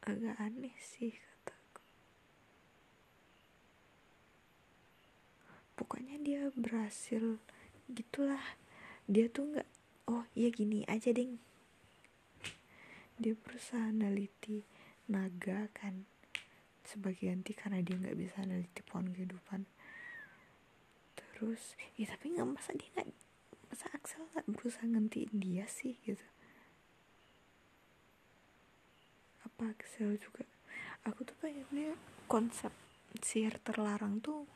[0.00, 1.84] agak aneh sih kataku.
[5.76, 7.36] Pokoknya dia berhasil
[7.92, 8.56] gitulah.
[9.04, 9.68] Dia tuh nggak
[10.08, 11.36] oh iya gini aja ding.
[13.20, 14.64] Dia berusaha neliti
[15.12, 16.08] naga kan
[16.80, 19.68] sebagai ganti karena dia nggak bisa neliti pohon kehidupan
[21.44, 21.76] terus.
[22.00, 23.12] Ya tapi nggak masa dia nggak
[23.68, 26.24] masa Axel nggak berusaha ngentiin dia sih gitu.
[29.44, 30.48] Apa Axel juga?
[31.04, 32.72] Aku tuh pengennya konsep
[33.20, 34.48] sihir terlarang tuh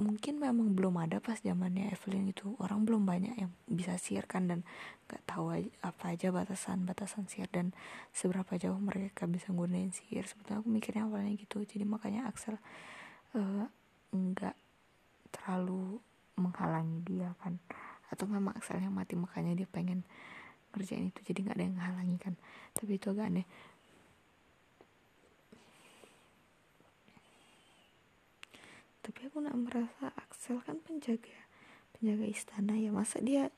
[0.00, 2.56] mungkin memang belum ada pas zamannya Evelyn itu.
[2.56, 4.64] Orang belum banyak yang bisa sihir kan dan
[5.12, 5.52] nggak tahu
[5.84, 7.76] apa aja batasan batasan sihir dan
[8.16, 10.24] seberapa jauh mereka bisa gunain sihir.
[10.24, 11.60] Sebetulnya aku mikirnya awalnya gitu.
[11.68, 12.56] Jadi makanya Axel
[13.36, 13.68] uh,
[14.08, 14.56] nggak
[15.32, 16.02] terlalu
[16.36, 17.58] menghalangi dia kan.
[18.10, 20.02] Atau memang Axelnya mati makanya dia pengen
[20.74, 22.34] ngerjain itu jadi nggak ada yang menghalangi kan.
[22.74, 23.46] Tapi itu agak aneh.
[29.00, 31.34] Tapi aku nak merasa Axel kan penjaga
[31.98, 32.94] penjaga istana ya.
[32.94, 33.50] Masa dia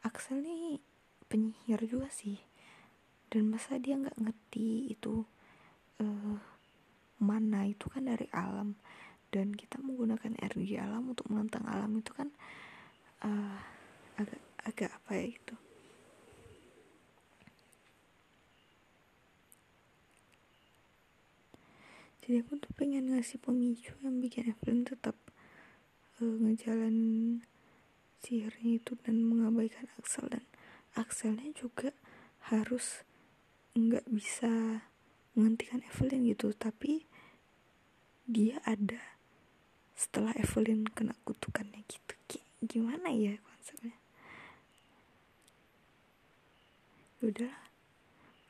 [0.00, 0.80] Axel nih
[1.28, 2.40] penyihir juga sih.
[3.30, 5.22] Dan masa dia nggak ngerti itu
[6.02, 6.36] uh,
[7.20, 8.74] mana itu kan dari alam
[9.30, 12.28] dan kita menggunakan energi alam untuk menentang alam itu kan
[13.22, 13.58] uh,
[14.18, 15.56] agak agak apa ya itu
[22.20, 25.16] jadi aku tuh pengen ngasih pemicu yang bikin Evelyn tetap
[26.22, 26.96] uh, ngejalan
[28.20, 30.44] sihirnya itu dan mengabaikan Axel dan
[30.98, 31.94] Axelnya juga
[32.52, 33.06] harus
[33.78, 34.84] nggak bisa
[35.38, 37.06] menghentikan Evelyn gitu tapi
[38.30, 39.09] dia ada
[40.00, 43.96] setelah Evelyn kena kutukannya gitu gimana ya konsepnya?
[47.20, 47.54] Ya udah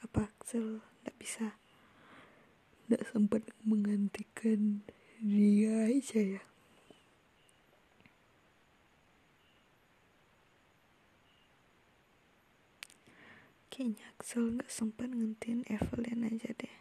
[0.06, 1.58] apa Axel nggak bisa
[2.86, 4.86] tidak sempat menggantikan
[5.18, 6.42] dia aja ya?
[13.70, 16.74] Kayaknya Axel nggak sempat ngantin Evelyn aja deh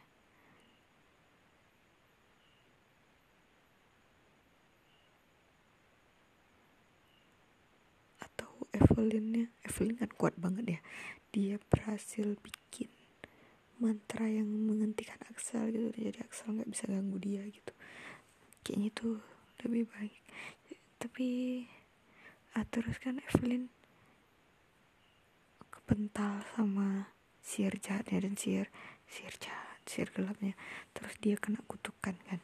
[8.20, 8.51] atau
[8.99, 10.79] Evelynnya Evelyn kan kuat banget ya.
[11.31, 12.91] Dia berhasil bikin
[13.79, 15.87] mantra yang menghentikan Axel gitu.
[15.95, 17.71] Jadi Axel nggak bisa ganggu dia gitu.
[18.59, 19.07] Kayaknya itu
[19.63, 20.19] lebih baik.
[20.99, 21.27] Tapi
[22.59, 23.71] ah, terus kan Evelyn
[25.71, 28.67] kepental sama sihir jahatnya dan sihir
[29.07, 30.59] sihir jahat sihir gelapnya.
[30.91, 32.43] Terus dia kena kutukan kan.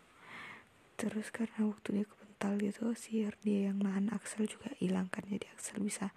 [0.95, 5.27] Terus karena waktu dia kepental gitu sihir dia yang nahan Axel juga hilang kan.
[5.27, 6.15] Jadi Axel bisa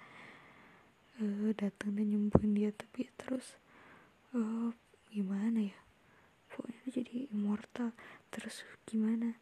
[1.19, 3.59] uh, datang dan nyembuhin dia tapi terus
[4.35, 4.71] uh,
[5.11, 5.79] gimana ya?
[6.49, 7.91] Pokoknya jadi immortal.
[8.31, 9.39] Terus gimana?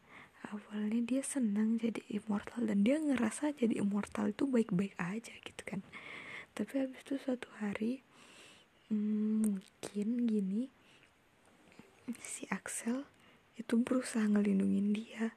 [0.47, 5.81] Awalnya dia senang jadi immortal dan dia ngerasa jadi immortal itu baik-baik aja gitu kan.
[6.53, 8.05] Tapi habis itu suatu hari
[8.89, 10.69] hmm, mungkin gini
[12.21, 13.03] si Axel
[13.59, 15.35] itu berusaha ngelindungin dia.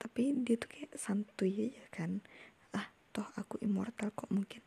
[0.00, 2.24] Tapi dia tuh kayak santuy aja kan.
[2.74, 4.64] Ah toh aku immortal kok mungkin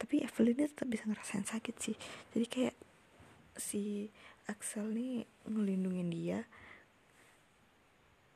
[0.00, 1.96] tapi Evelyn tetap bisa ngerasain sakit sih.
[2.32, 2.76] Jadi kayak
[3.60, 4.08] si
[4.48, 6.40] Axel nih ngelindungin dia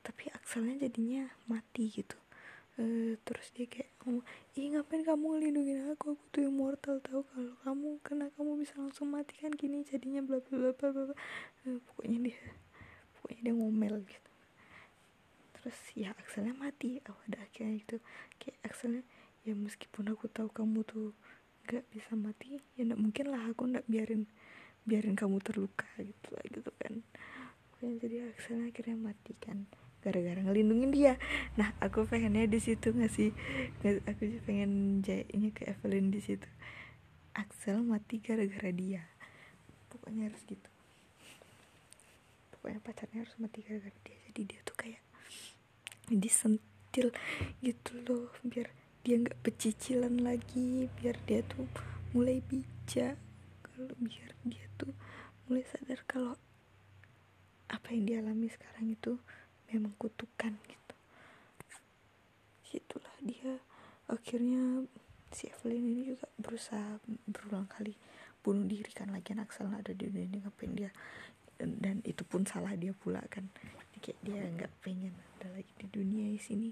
[0.05, 2.13] tapi Axelnya jadinya mati gitu.
[2.75, 4.21] Uh, terus dia kayak ngomong
[4.53, 6.13] ih ngapain kamu ngelindungin aku?
[6.13, 10.43] Aku tuh immortal tahu kalau kamu kena kamu bisa langsung mati kan gini jadinya bla
[10.43, 11.15] bla bla bla bla
[11.65, 12.39] uh, pokoknya dia
[13.17, 14.31] pokoknya dia ngomel gitu.
[15.57, 17.97] Terus ya Axelnya mati oh ada akhirnya itu
[18.37, 19.01] kayak Axelnya
[19.47, 21.15] ya meskipun aku tahu kamu tuh
[21.65, 24.29] gak bisa mati ya nggak mungkin lah aku nggak biarin
[24.85, 27.01] biarin kamu terluka gitu lah gitu kan.
[27.73, 29.65] Pokoknya jadi Axel akhirnya mati kan
[30.05, 31.13] gara-gara ngelindungin dia.
[31.57, 33.33] Nah aku pengennya di situ ngasih
[34.05, 36.45] aku pengen jahitnya ke Evelyn di situ.
[37.33, 39.03] Axel mati gara-gara dia.
[39.89, 40.69] Pokoknya harus gitu.
[42.53, 44.17] Pokoknya pacarnya harus mati gara-gara dia.
[44.29, 45.01] Jadi dia tuh kayak
[46.13, 47.09] disentil
[47.65, 48.69] gitu loh biar
[49.05, 51.69] dia nggak pecicilan lagi biar dia tuh
[52.17, 53.13] mulai bijak.
[53.61, 54.89] Kalau biar dia tuh
[55.45, 56.33] mulai sadar kalau
[57.69, 59.21] apa yang dialami sekarang itu
[59.69, 60.95] memang kutukan gitu.
[62.73, 63.61] Itulah dia.
[64.09, 64.89] Akhirnya
[65.29, 66.97] si Evelyn ini juga berusaha
[67.29, 67.93] berulang kali
[68.41, 70.89] bunuh diri kan lagi anak salah ada di dunia ini ngapain dia?
[71.61, 73.53] Dan, dan itu pun salah dia pula kan.
[74.01, 76.69] Kayak dia nggak pengen ada lagi di dunia di sini.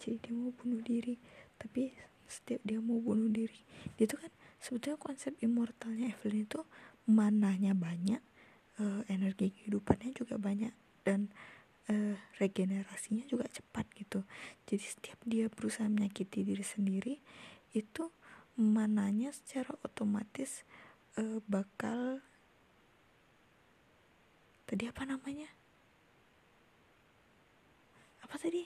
[0.00, 1.20] Jadi dia mau bunuh diri
[1.60, 1.92] tapi
[2.24, 3.60] setiap dia mau bunuh diri.
[4.00, 4.32] Dia tuh kan
[4.62, 6.64] sebetulnya konsep immortalnya Evelyn itu
[7.10, 8.22] mananya banyak
[8.80, 10.72] uh, energi kehidupannya juga banyak
[11.04, 11.28] dan
[11.92, 14.24] uh, regenerasinya juga cepat gitu.
[14.64, 17.18] Jadi setiap dia berusaha menyakiti diri sendiri
[17.76, 18.08] itu
[18.56, 20.62] mananya secara otomatis
[21.18, 22.22] uh, bakal
[24.70, 25.50] tadi apa namanya?
[28.22, 28.62] Apa tadi?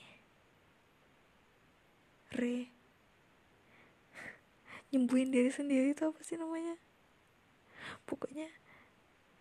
[2.34, 2.83] Re
[4.94, 6.78] nyembuhin diri sendiri itu apa sih namanya?
[8.06, 8.46] Pokoknya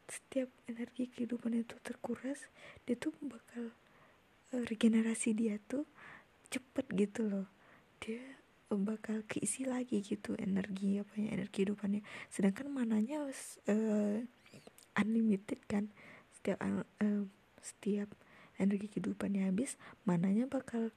[0.09, 2.49] setiap energi kehidupan itu terkuras
[2.83, 3.71] dia tuh bakal
[4.51, 5.85] uh, regenerasi dia tuh
[6.49, 7.47] cepet gitu loh.
[8.01, 8.19] Dia
[8.73, 12.01] bakal keisi lagi gitu energi apa ya energi hidupannya
[12.33, 14.17] sedangkan mananya uh,
[14.97, 15.93] unlimited kan
[16.33, 17.23] setiap uh,
[17.61, 18.09] setiap
[18.57, 20.89] energi kehidupannya habis mananya bakal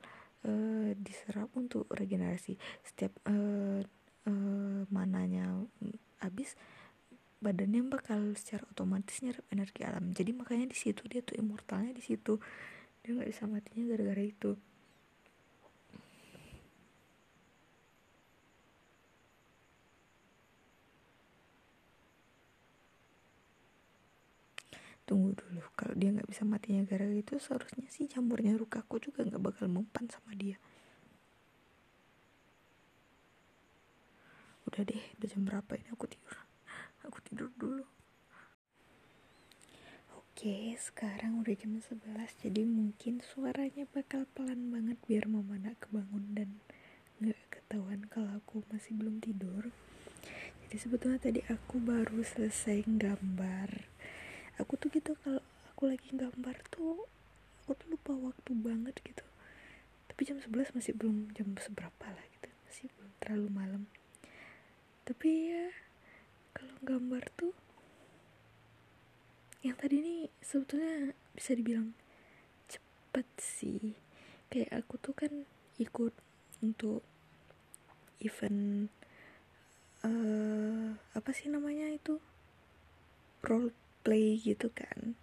[0.45, 2.61] uh, diserap untuk regenerasi.
[2.85, 3.81] Setiap uh,
[4.27, 5.65] uh, mananya
[6.21, 6.59] habis
[7.41, 10.11] badannya bakal secara otomatis nyerap energi alam.
[10.11, 12.41] Jadi makanya di situ dia tuh immortalnya di situ.
[13.05, 14.53] Dia nggak bisa matinya gara-gara itu.
[25.07, 29.39] Tunggu dulu kalau dia nggak bisa matinya gara-gara itu seharusnya sih jamurnya Rukaku juga nggak
[29.39, 30.59] bakal mempan sama dia
[34.77, 36.37] udah deh udah jam berapa ini aku tidur.
[37.09, 37.89] Aku tidur dulu.
[40.13, 41.97] Oke sekarang udah jam 11
[42.45, 46.61] jadi mungkin suaranya bakal pelan banget biar mama nak kebangun dan
[47.25, 49.73] nggak ketahuan kalau aku masih belum tidur.
[50.69, 53.81] Jadi sebetulnya tadi aku baru selesai gambar.
[54.61, 55.41] Aku tuh gitu kalau
[55.73, 57.09] aku lagi gambar tuh
[57.65, 59.25] aku tuh lupa waktu banget gitu.
[60.13, 62.53] Tapi jam 11 masih belum jam seberapa lah gitu.
[62.69, 63.83] Masih belum terlalu malam
[65.07, 65.71] tapi ya
[66.51, 67.55] kalau gambar tuh
[69.63, 71.95] yang tadi ini sebetulnya bisa dibilang
[72.67, 73.95] cepet sih.
[74.51, 75.33] Kayak aku tuh kan
[75.79, 76.15] ikut
[76.63, 77.07] untuk
[78.23, 78.91] event
[80.07, 82.19] uh, apa sih namanya itu?
[83.47, 83.71] Role
[84.07, 85.15] play gitu kan.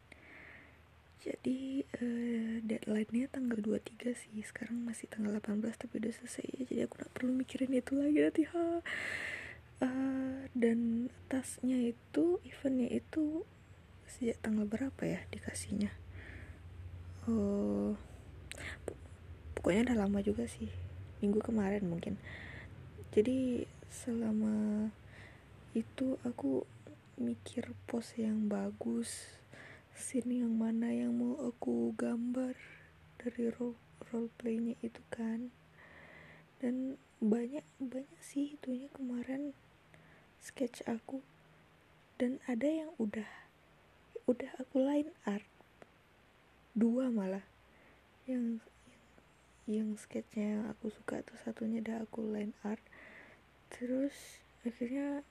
[1.23, 4.35] Jadi uh, deadline-nya tanggal 23 sih.
[4.43, 6.43] Sekarang masih tanggal 18 tapi udah selesai.
[6.51, 8.83] Ya jadi aku gak perlu mikirin itu lagi nanti ha
[9.83, 13.43] uh, dan tasnya itu eventnya itu
[14.07, 15.91] sejak tanggal berapa ya dikasihnya?
[17.27, 17.99] Oh
[19.63, 20.67] pokoknya udah lama juga sih
[21.23, 22.19] minggu kemarin mungkin.
[23.15, 24.91] Jadi selama
[25.71, 26.67] itu aku
[27.15, 29.39] mikir pose yang bagus
[29.95, 32.59] scene yang mana yang mau aku gambar
[33.23, 33.79] dari role,
[34.11, 35.47] role playnya itu kan.
[36.59, 39.55] Dan banyak banyak sih itunya kemarin
[40.43, 41.23] sketch aku.
[42.19, 43.25] Dan ada yang udah
[44.27, 45.47] udah aku line art
[46.75, 47.47] dua malah.
[48.27, 48.59] Yang
[49.63, 52.83] yang sketchnya aku suka tuh satunya udah aku line art
[53.71, 55.23] terus akhirnya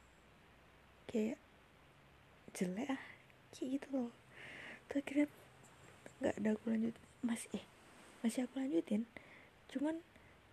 [1.05, 1.37] kayak
[2.57, 3.03] jelek ah
[3.53, 4.13] kayak gitu loh.
[4.89, 5.29] Terus akhirnya
[6.25, 7.65] nggak ada aku lanjut masih eh
[8.25, 9.05] masih aku lanjutin.
[9.69, 10.01] Cuman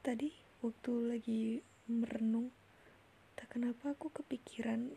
[0.04, 1.42] tadi waktu lagi
[1.88, 2.52] merenung
[3.50, 4.94] kenapa aku kepikiran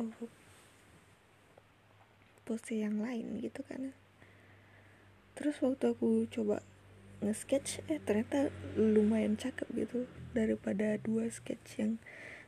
[0.00, 0.12] oh
[2.48, 3.94] pose yang lain gitu kan?
[5.38, 6.64] Terus waktu aku coba
[7.20, 12.02] nge-sketch eh ternyata lumayan cakep gitu daripada dua sketch yang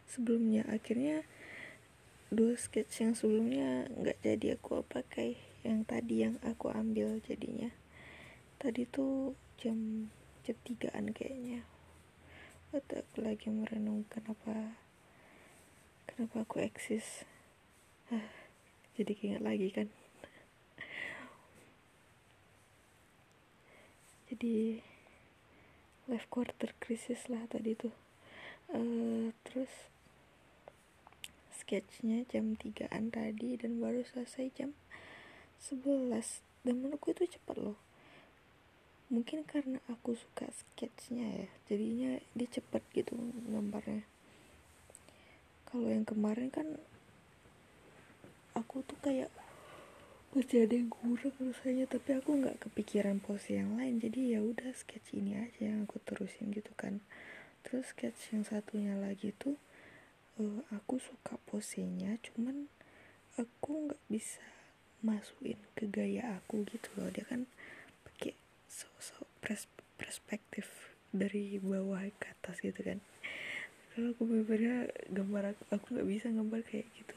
[0.09, 0.67] sebelumnya.
[0.67, 1.23] Akhirnya
[2.33, 7.71] dua sketch yang sebelumnya nggak jadi aku pakai yang tadi yang aku ambil jadinya.
[8.59, 10.11] Tadi tuh jam
[10.43, 11.63] jam tigaan kayaknya.
[12.75, 14.82] Waktu aku lagi merenung kenapa
[16.13, 17.25] kenapa aku eksis?
[18.13, 18.29] Ah,
[19.01, 19.89] jadi ingat lagi kan?
[24.29, 24.77] Jadi
[26.13, 27.97] life quarter crisis lah tadi tuh.
[28.69, 29.73] Uh, terus
[31.57, 34.77] sketchnya jam 3an tadi dan baru selesai jam
[35.65, 36.13] 11
[36.69, 37.81] dan menurutku itu cepat loh.
[39.09, 41.49] Mungkin karena aku suka sketchnya ya.
[41.73, 43.17] Jadinya dia cepet gitu
[43.49, 44.12] gambarnya
[45.73, 46.69] kalau yang kemarin kan
[48.53, 49.33] aku tuh kayak
[50.37, 53.97] masih ada yang kurang rasanya tapi aku nggak kepikiran pose yang lain.
[53.97, 57.01] Jadi ya udah sketch ini aja yang aku terusin gitu kan.
[57.65, 59.57] Terus sketch yang satunya lagi tuh
[60.37, 62.69] uh, aku suka posenya cuman
[63.41, 64.45] aku nggak bisa
[65.01, 67.09] masukin ke gaya aku gitu loh.
[67.09, 67.49] Dia kan
[68.05, 68.37] pakai
[68.69, 69.65] so-so pres
[69.97, 73.01] perspektif dari bawah ke atas gitu kan
[73.93, 77.17] kalau aku bener gambar aku aku nggak bisa gambar kayak gitu.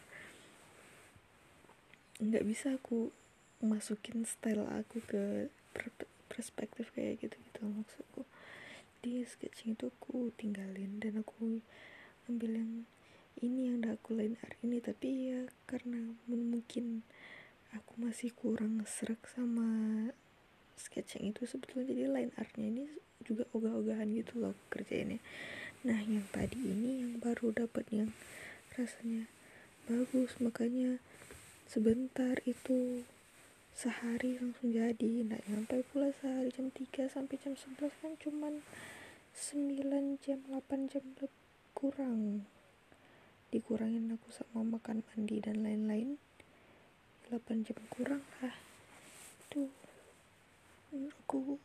[2.20, 3.16] Nggak bisa aku
[3.64, 5.48] masukin style aku ke
[6.28, 8.28] perspektif kayak gitu gitu maksudku.
[9.00, 11.64] Di sketching itu aku tinggalin dan aku
[12.28, 12.84] ambil yang
[13.40, 14.84] ini yang udah aku lain hari ini.
[14.84, 17.08] Tapi ya karena mungkin
[17.72, 20.12] aku masih kurang serak sama
[20.76, 22.84] sketch yang itu sebetulnya jadi line artnya ini
[23.24, 25.24] juga ogah-ogahan gitu loh kerjainnya
[25.86, 28.10] nah yang tadi ini yang baru dapat yang
[28.74, 29.30] rasanya
[29.86, 30.98] bagus makanya
[31.70, 33.06] sebentar itu
[33.76, 35.12] sehari langsung jadi.
[35.28, 38.54] Nggak nyampe pula sehari jam 3 sampai jam 11 kan cuman
[39.36, 41.04] 9 jam 8 jam
[41.76, 42.48] kurang.
[43.52, 46.16] Dikurangin aku sama makan mandi dan lain-lain.
[47.28, 48.56] 8 jam kurang lah.
[49.44, 49.68] Itu
[50.96, 51.60] aku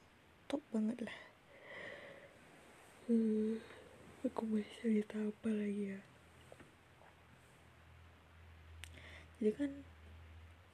[0.50, 1.18] top banget lah.
[3.06, 3.62] Hmm,
[4.20, 6.00] aku masih cerita apa lagi ya?
[9.40, 9.72] Jadi kan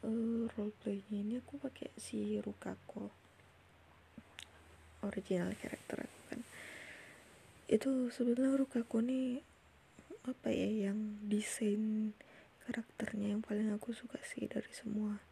[0.03, 3.14] uh, roleplaynya ini aku pakai si Rukako
[5.07, 6.40] original karakter aku kan.
[7.70, 9.42] Itu sebenarnya Rukako nih
[10.26, 12.11] apa ya yang desain
[12.66, 15.22] karakternya yang paling aku suka sih dari semua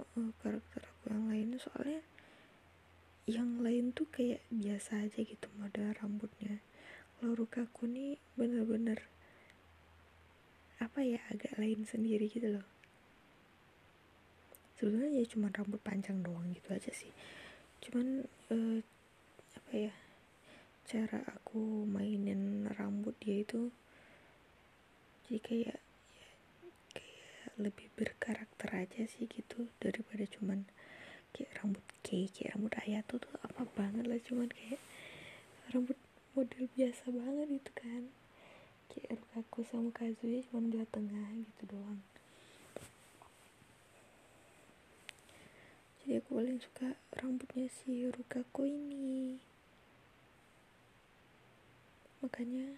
[0.00, 2.00] uh, karakter aku yang lain soalnya
[3.28, 6.64] yang lain tuh kayak biasa aja gitu model rambutnya
[7.20, 9.04] kalau Rukaku nih bener-bener
[10.80, 12.64] apa ya agak lain sendiri gitu loh.
[14.80, 17.12] Sebenarnya ya cuma rambut panjang doang gitu aja sih.
[17.84, 18.80] Cuman uh,
[19.52, 19.92] apa ya
[20.88, 23.68] cara aku mainin rambut dia itu
[25.28, 25.76] jadi ya,
[26.96, 30.64] kayak lebih berkarakter aja sih gitu daripada cuman
[31.36, 34.80] kayak rambut kayak kayak rambut ayah tuh tuh apa banget lah cuman kayak
[35.70, 35.94] rambut
[36.34, 38.02] model biasa banget itu kan.
[38.90, 42.02] Kayak aku sama Kazuya cuman di tengah gitu doang.
[46.00, 49.38] Jadi aku paling suka rambutnya si Rukako ini
[52.20, 52.76] makanya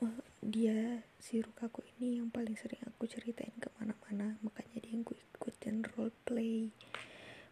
[0.00, 4.38] uh, dia si Rukako ini yang paling sering aku ceritain ke mana-mana.
[4.46, 6.70] Makanya dia yang aku ikutin role play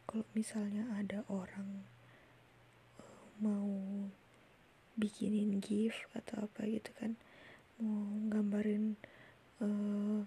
[0.06, 1.84] kalau misalnya ada orang
[3.02, 3.74] uh, mau
[4.94, 7.18] bikinin gift atau apa gitu kan.
[7.82, 8.94] Mau gambarin
[9.58, 10.22] uh,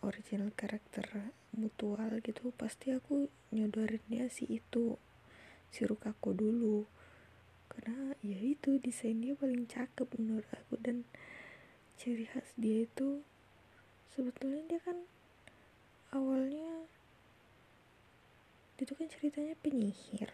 [0.00, 1.04] original karakter
[1.52, 4.96] mutual gitu pasti aku nyodorinnya si itu
[5.68, 6.88] si Rukaku dulu.
[7.70, 11.06] Karena ya itu desain dia paling cakep menurut aku dan
[12.00, 13.20] ciri khas dia itu
[14.10, 14.98] sebetulnya dia kan
[16.16, 16.88] awalnya
[18.80, 20.32] itu kan ceritanya penyihir.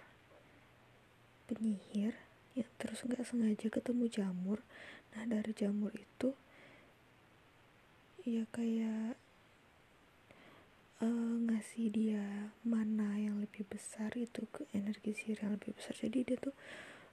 [1.51, 2.26] Penyihir
[2.57, 4.65] yang terus nggak sengaja ketemu jamur.
[5.13, 6.33] Nah dari jamur itu
[8.27, 9.15] ya kayak
[11.05, 15.95] uh, ngasih dia mana yang lebih besar itu ke energi sihir yang lebih besar.
[15.95, 16.57] Jadi dia tuh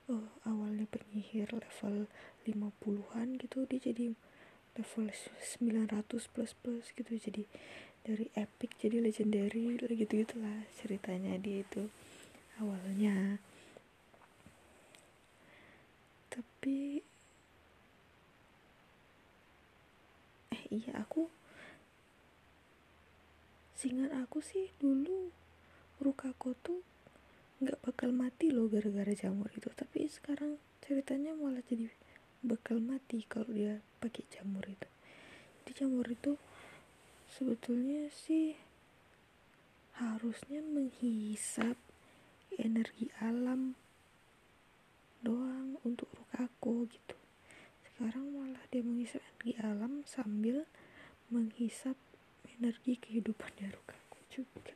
[0.09, 2.07] uh, awalnya penyihir level
[2.47, 4.15] 50-an gitu dia jadi
[4.73, 7.11] level 900 plus plus gitu.
[7.11, 7.43] Jadi
[8.03, 11.87] dari epic jadi legendary gitu gitulah ceritanya dia itu
[12.59, 13.39] awalnya
[16.63, 17.03] tapi
[20.55, 21.27] eh iya aku
[23.75, 25.27] Seingat aku sih dulu
[25.99, 26.79] Rukako tuh
[27.59, 29.67] nggak bakal mati loh gara-gara jamur itu.
[29.75, 31.91] Tapi sekarang ceritanya malah jadi
[32.39, 34.87] bakal mati kalau dia pakai jamur itu.
[35.67, 36.39] Jadi jamur itu
[37.27, 38.55] sebetulnya sih
[39.99, 41.75] harusnya menghisap
[42.55, 43.75] energi alam
[45.23, 47.15] doang untuk Rukako gitu.
[47.87, 50.67] Sekarang malah dia menghisap energi alam sambil
[51.31, 51.95] menghisap
[52.59, 54.75] energi kehidupan Rukaku juga.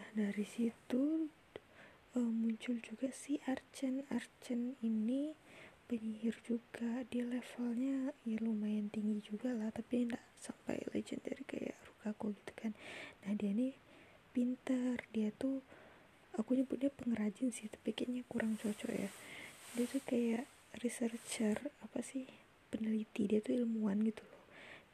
[0.00, 1.28] Nah dari situ
[2.16, 4.08] uh, muncul juga si Archen.
[4.08, 5.36] Archen ini
[5.84, 7.04] penyihir juga.
[7.12, 12.72] Dia levelnya ya lumayan tinggi juga lah tapi enggak sampai legendary kayak Rukaku gitu kan.
[13.22, 13.76] Nah dia nih
[14.34, 15.62] pinter dia tuh
[16.34, 19.10] aku nyebutnya pengrajin sih tapi kayaknya kurang cocok ya
[19.74, 20.46] dia tuh kayak
[20.78, 22.30] researcher apa sih
[22.70, 24.44] peneliti dia tuh ilmuwan gitu loh.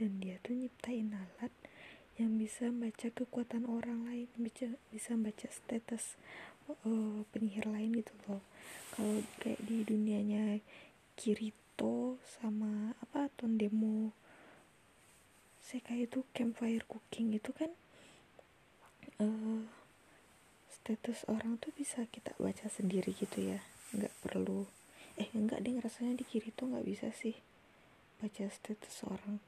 [0.01, 1.53] Dan dia tuh nyiptain alat
[2.16, 6.16] yang bisa baca kekuatan orang lain bisa bisa baca status
[6.85, 8.45] uh, penyihir lain gitu loh.
[8.97, 10.61] Kalau kayak di dunianya
[11.16, 14.12] Kirito sama apa Tondemo
[15.61, 17.70] Sekai itu campfire cooking itu kan
[19.22, 19.62] uh,
[20.66, 23.62] status orang tuh bisa kita baca sendiri gitu ya
[23.95, 24.66] nggak perlu.
[25.18, 27.36] Eh enggak deh rasanya di Kirito nggak bisa sih
[28.20, 29.41] baca status orang.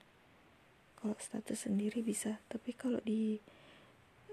[0.99, 3.39] Kalau status sendiri bisa tapi kalau di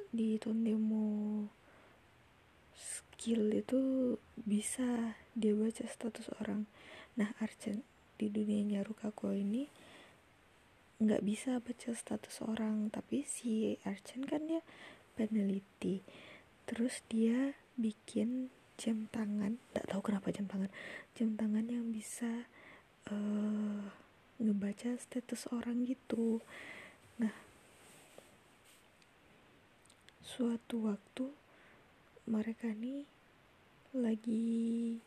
[0.09, 1.45] di tondemo
[2.73, 3.79] skill itu
[4.39, 6.65] bisa dia baca status orang.
[7.19, 7.83] Nah Archen
[8.15, 9.67] di dunianya Rukaku ini
[10.99, 14.63] nggak bisa baca status orang tapi si Archen kan dia
[15.19, 16.03] peneliti.
[16.63, 19.59] Terus dia bikin jam tangan.
[19.75, 20.71] Nggak tahu kenapa jam tangan.
[21.19, 22.47] Jam tangan yang bisa
[23.11, 23.83] uh,
[24.39, 26.39] ngebaca status orang gitu.
[27.19, 27.35] Nah
[30.23, 31.27] suatu waktu
[32.29, 33.03] mereka nih
[33.91, 35.01] lagi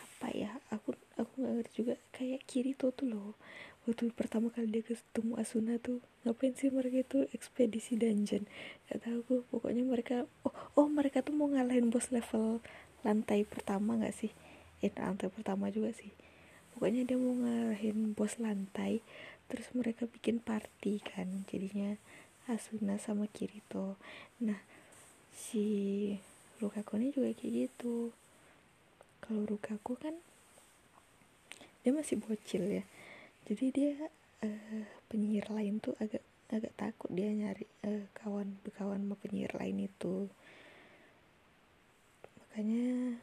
[0.00, 3.36] apa ya aku aku nggak ngerti juga kayak Kirito tuh loh.
[3.84, 8.48] Waktu pertama kali dia ketemu Asuna tuh ngapain sih mereka itu ekspedisi dungeon?
[8.88, 12.64] Gak tahu aku pokoknya mereka oh oh mereka tuh mau ngalahin bos level
[13.04, 14.32] lantai pertama nggak sih?
[14.80, 16.10] Eh lantai pertama juga sih.
[16.74, 19.04] Pokoknya dia mau ngalahin bos lantai
[19.46, 21.94] terus mereka bikin party kan jadinya
[22.48, 24.00] Asuna sama Kirito.
[24.42, 24.58] Nah
[25.30, 25.64] si
[26.58, 28.10] Rukaku ini juga kayak gitu.
[29.20, 30.16] Kalau Rukaku kan
[31.84, 32.84] dia masih bocil ya.
[33.44, 33.92] Jadi dia
[34.40, 39.88] uh, penyihir lain tuh agak agak takut dia nyari uh, kawan berkawan sama penyihir lain
[39.88, 40.28] itu
[42.54, 43.18] makanya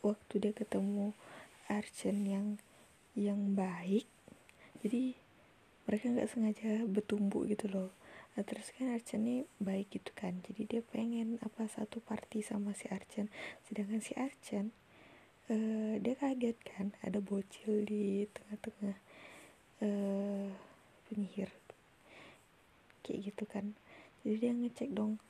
[0.00, 1.12] waktu dia ketemu
[1.68, 2.56] Archen yang
[3.12, 4.08] yang baik
[4.80, 5.12] jadi
[5.84, 7.92] mereka nggak sengaja bertumbuh gitu loh.
[8.32, 12.72] Nah, terus kan Archen ini baik gitu kan jadi dia pengen apa satu party sama
[12.72, 13.28] si Archen
[13.68, 14.72] sedangkan si Archen
[15.52, 18.96] uh, dia kaget kan ada bocil di tengah-tengah
[19.84, 20.48] uh,
[21.04, 21.52] penyihir.
[23.04, 23.76] Kayak gitu kan.
[24.24, 25.20] Jadi dia ngecek dong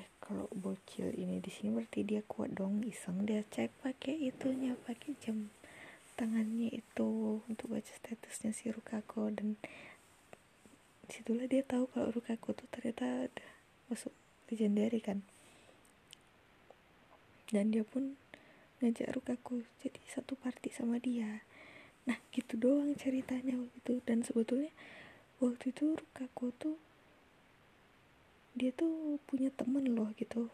[0.00, 3.28] eh kalau bocil ini di sini berarti dia kuat dong iseng.
[3.28, 5.52] Dia cek pakai itunya pakai jam
[6.16, 9.56] tangannya itu untuk baca statusnya si Rukako dan
[11.04, 13.50] di situlah dia tahu kalau Rukako tuh ternyata udah
[13.92, 14.12] masuk
[14.48, 15.20] legendary kan.
[17.52, 18.16] Dan dia pun
[18.80, 21.44] ngajak Rukako jadi satu party sama dia.
[22.08, 23.94] Nah gitu doang ceritanya waktu itu.
[24.08, 24.72] Dan sebetulnya
[25.42, 26.76] waktu itu Rukako tuh
[28.54, 30.50] dia tuh punya temen loh gitu.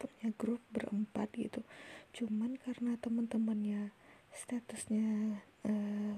[0.00, 1.62] Punya grup berempat gitu.
[2.14, 3.90] Cuman karena teman-temannya
[4.34, 6.16] statusnya uh,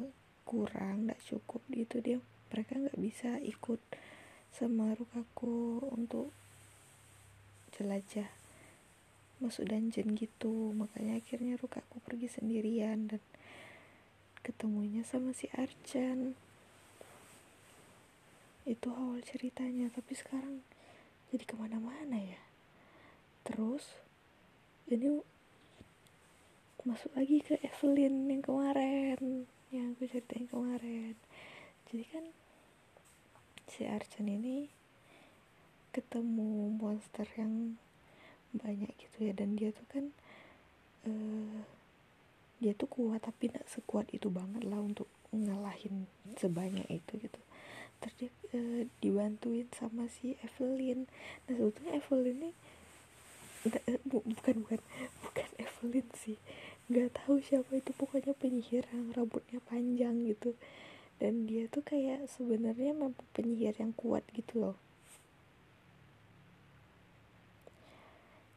[0.48, 2.18] kurang nggak cukup gitu dia
[2.48, 3.82] mereka nggak bisa ikut
[4.54, 6.32] sama Rukaku untuk
[7.76, 8.30] jelajah
[9.42, 10.72] masuk dungeon gitu.
[10.72, 13.20] Makanya akhirnya Rukaku pergi sendirian dan
[14.40, 16.38] ketemunya sama si Archan
[18.66, 20.62] itu awal ceritanya tapi sekarang
[21.30, 22.42] jadi ke mana-mana ya.
[23.46, 23.82] Terus
[24.86, 25.22] ini
[26.86, 31.18] masuk lagi ke Evelyn yang kemarin yang aku ceritain kemarin.
[31.90, 32.24] Jadi kan
[33.66, 34.70] si Archen ini
[35.90, 37.74] ketemu monster yang
[38.54, 39.32] banyak gitu ya.
[39.34, 40.04] Dan dia tuh kan
[41.10, 41.58] uh,
[42.62, 46.08] dia tuh kuat tapi tidak sekuat itu banget lah untuk ngalahin
[46.38, 47.40] sebanyak itu gitu
[48.14, 51.10] terus uh, dibantuin sama si Evelyn.
[51.50, 52.50] Nah sebetulnya Evelyn ini
[53.66, 54.80] uh, bukan bukan
[55.26, 56.38] bukan Evelyn sih.
[56.86, 60.54] Nggak tahu siapa itu pokoknya penyihir yang rambutnya panjang gitu.
[61.16, 64.76] Dan dia tuh kayak sebenarnya memang penyihir yang kuat gitu loh.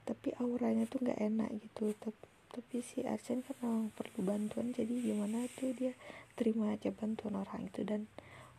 [0.03, 1.95] Tapi auranya tuh nggak enak gitu.
[1.97, 4.75] Tapi, tapi si Arsen kan memang perlu bantuan.
[4.75, 5.95] Jadi gimana tuh dia
[6.35, 7.81] terima aja bantuan orang itu.
[7.87, 8.11] Dan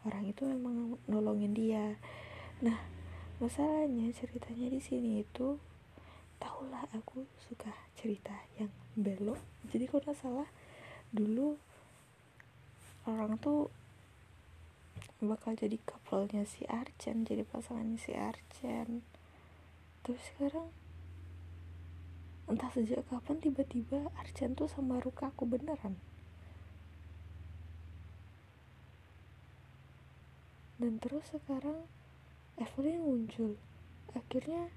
[0.08, 1.96] orang itu memang nolongin dia.
[2.64, 2.78] Nah
[3.40, 5.56] masalahnya ceritanya di sini itu
[6.40, 9.40] tahulah aku suka cerita yang belok.
[9.68, 10.48] Jadi kalau nggak salah
[11.12, 11.56] dulu
[13.08, 13.68] orang tuh
[15.20, 19.04] bakal jadi couple-nya si Archen jadi pasangannya si Archen.
[20.00, 20.68] Terus sekarang
[22.48, 26.00] entah sejak kapan tiba-tiba Archen tuh sama Ruka aku beneran
[30.80, 31.84] dan terus sekarang
[32.56, 33.60] Evelyn muncul.
[34.16, 34.72] Akhirnya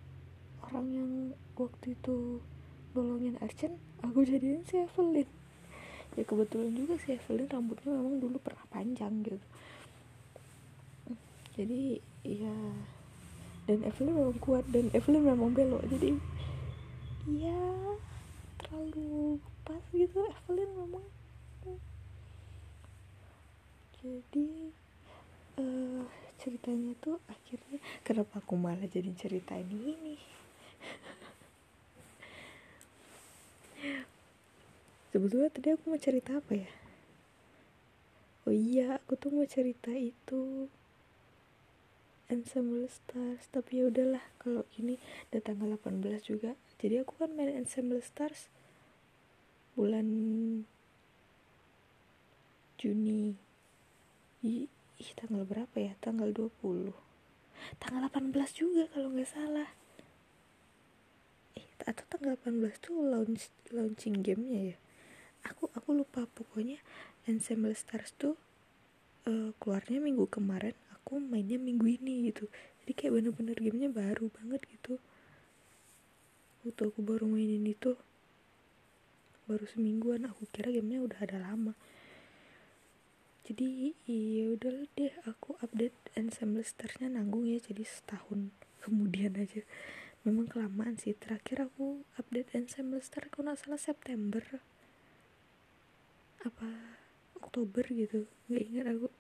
[0.68, 1.12] orang yang
[1.56, 2.44] waktu itu
[2.92, 5.26] nolongin Archen aku jadiin si Evelyn
[6.14, 9.40] ya kebetulan juga si Evelyn rambutnya memang dulu pernah panjang gitu.
[11.58, 12.54] Jadi ya
[13.66, 15.82] dan Evelyn memang kuat dan Evelyn memang belok.
[15.90, 16.20] Jadi
[17.34, 17.64] ya
[18.62, 20.22] terlalu pas gitu.
[20.22, 21.06] Evelyn memang
[24.04, 24.76] jadi
[25.60, 26.04] uh,
[26.42, 30.18] ceritanya tuh akhirnya kenapa aku malah jadi cerita ini?
[35.14, 36.72] Sebetulnya tadi aku mau cerita apa ya?
[38.44, 40.68] Oh iya aku tuh mau cerita itu.
[42.34, 44.98] Ensemble stars tapi ya udahlah kalau ini
[45.30, 46.58] udah tanggal 18 juga.
[46.82, 48.50] Jadi aku kan main ensemble stars
[49.78, 50.08] bulan
[52.82, 53.38] Juni
[55.04, 56.00] ih tanggal berapa ya?
[56.00, 56.96] Tanggal 20
[57.80, 59.70] tanggal 18 juga kalau nggak salah.
[61.84, 64.78] Atau tanggal 18 tuh launch launching gamenya ya?
[65.52, 66.24] Aku aku lupa.
[66.32, 66.80] Pokoknya
[67.28, 68.40] Ensemble Stars tuh
[69.28, 70.76] uh, keluarnya minggu kemarin.
[70.96, 72.48] Aku mainnya minggu ini gitu.
[72.84, 74.96] Jadi kayak bener-bener gamenya baru banget gitu.
[76.64, 78.00] Waktu aku baru mainin itu
[79.52, 80.24] baru semingguan.
[80.32, 81.76] Aku kira gamenya udah ada lama
[83.54, 88.50] jadi iya udah deh aku update ensemble starsnya nanggung ya jadi setahun
[88.82, 89.62] kemudian aja.
[90.26, 94.42] Memang kelamaan sih terakhir aku update ensemble star aku nggak salah September.
[96.42, 96.66] Apa
[97.38, 99.14] Oktober gitu nggak ingat aku.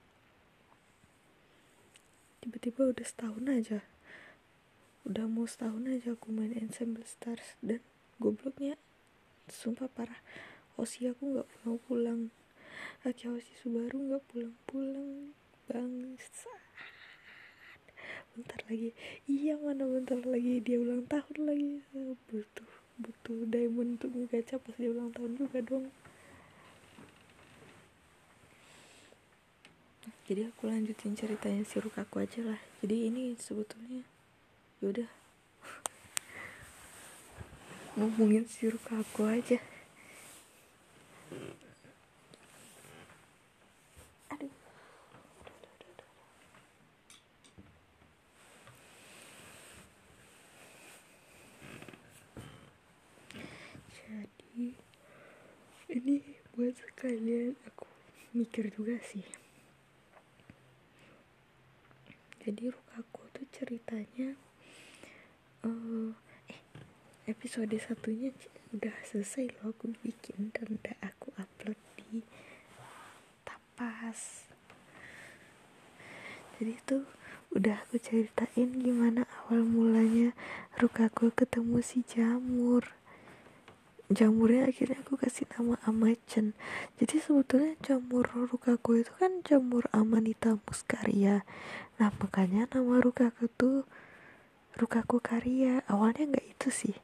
[2.42, 3.80] Tiba-tiba udah setahun aja.
[5.06, 7.86] Udah mau setahun aja aku main ensemble stars dan
[8.18, 8.82] gobloknya
[9.46, 10.26] sumpah parah.
[10.74, 12.34] Osi aku nggak mau pulang
[13.04, 15.36] Aki Osi Subaru nggak pulang-pulang
[15.70, 16.54] bangsa
[18.34, 18.98] bentar lagi.
[19.30, 20.58] Iya mana bentar lagi?
[20.64, 21.74] Dia ulang tahun lagi.
[22.30, 25.86] Butuh butuh diamond untuk ngegacha pas dia ulang tahun juga dong.
[30.24, 32.60] Jadi aku lanjutin ceritanya si Rukaku aja lah.
[32.80, 34.08] Jadi ini sebetulnya
[34.84, 35.08] yaudah
[37.96, 39.64] ngomongin si Rukaku aja
[44.28, 44.52] aduh
[53.88, 54.76] jadi
[55.94, 56.26] ini
[56.58, 57.86] buat sekalian aku
[58.34, 59.22] mikir juga sih.
[62.42, 64.34] Jadi Rukaku tuh ceritanya
[65.62, 66.10] uh,
[66.50, 66.62] eh
[67.30, 68.34] episode satunya
[68.74, 72.26] udah selesai loh aku bikin dan udah aku upload di
[73.46, 74.50] tapas.
[76.58, 77.06] Jadi itu
[77.54, 80.34] udah aku ceritain gimana awal mulanya
[80.82, 83.03] Rukaku ketemu si jamur
[84.14, 86.54] jamurnya akhirnya aku kasih nama Amacen
[87.02, 91.42] jadi sebetulnya jamur Rukaku itu kan jamur Amanita muscaria.
[91.98, 93.90] Nah makanya nama Rukaku tuh
[94.78, 96.96] Rukaku Karya awalnya nggak itu sih.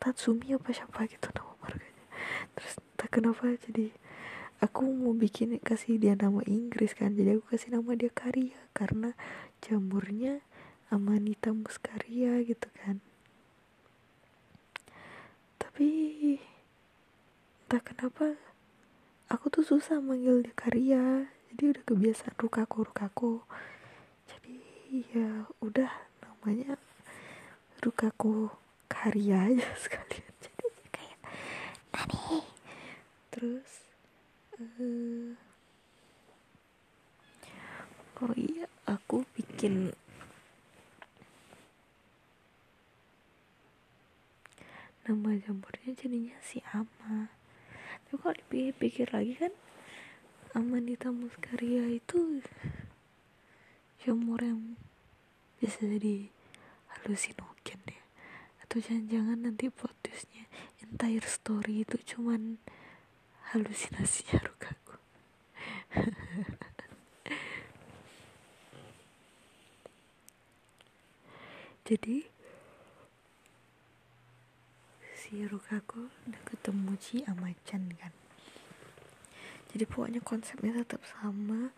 [0.00, 2.04] Tatsumi apa siapa gitu nama marganya
[2.54, 3.88] terus tak kenapa jadi
[4.60, 7.16] aku mau bikin kasih dia nama Inggris kan.
[7.16, 9.16] Jadi aku kasih nama dia Karya karena
[9.64, 10.44] jamurnya
[10.92, 13.00] Amanita muscaria gitu kan
[15.74, 16.38] tapi
[17.66, 18.38] entah kenapa
[19.26, 21.26] aku tuh susah manggil dia Karya.
[21.50, 23.42] Jadi udah kebiasaan Rukaku Rukaku
[24.30, 24.54] jadi
[25.10, 25.90] ya udah
[26.22, 26.78] namanya
[27.82, 28.54] Rukaku
[28.86, 30.34] Karya aja sekalian.
[30.38, 31.18] Jadi kayak
[31.90, 32.46] Nani
[33.34, 33.70] terus
[34.54, 35.34] uh,
[38.22, 39.90] oh iya aku bikin
[45.04, 47.28] nama jamurnya jadinya si Ama.
[48.08, 49.52] Tapi kalau dipikir-pikir lagi kan
[50.56, 52.40] Amanita muscaria itu
[54.00, 54.80] jamur yang
[55.60, 56.28] bisa jadi
[56.88, 58.02] halusinogen ya.
[58.64, 60.48] Atau jangan-jangan nanti plot twistnya
[60.80, 62.56] entire story itu cuman
[63.52, 64.96] halusinasinya Rukaku
[71.84, 72.24] jadi
[75.42, 78.14] Rukaku udah ketemu Ci Amachan kan?
[79.74, 81.74] Jadi pokoknya konsepnya tetap sama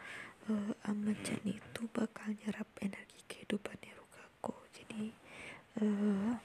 [0.53, 5.17] uh, Amachan itu bakal nyerap energi kehidupannya Rukaku jadi
[5.81, 6.37] uh,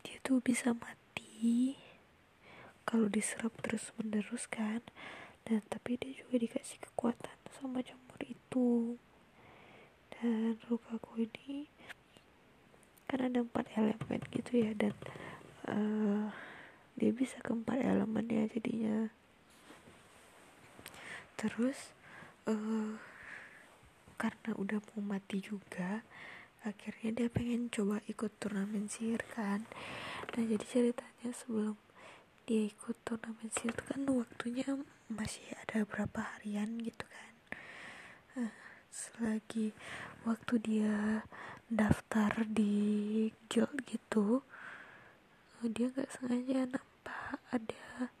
[0.00, 1.76] dia tuh bisa mati
[2.88, 4.80] kalau diserap terus menerus kan?
[5.46, 8.96] Dan tapi dia juga dikasih kekuatan sama jamur itu.
[10.10, 11.68] Dan Rukaku ini
[13.16, 14.92] kan ada empat elemen gitu ya dan
[15.64, 16.28] uh,
[17.00, 19.08] dia bisa ke empat elemen ya jadinya.
[21.40, 21.96] Terus
[22.44, 23.00] uh,
[24.20, 26.04] karena udah mau mati juga
[26.60, 29.64] akhirnya dia pengen coba ikut turnamen sihir kan.
[30.36, 31.80] Nah jadi ceritanya sebelum
[32.44, 34.68] dia ikut turnamen sihir itu kan waktunya
[35.08, 37.32] masih ada berapa harian gitu kan.
[38.36, 38.52] Uh,
[38.92, 39.72] selagi
[40.28, 41.24] waktu dia
[41.66, 44.42] daftar di guild gitu
[45.62, 48.12] uh, dia nggak sengaja nampak ada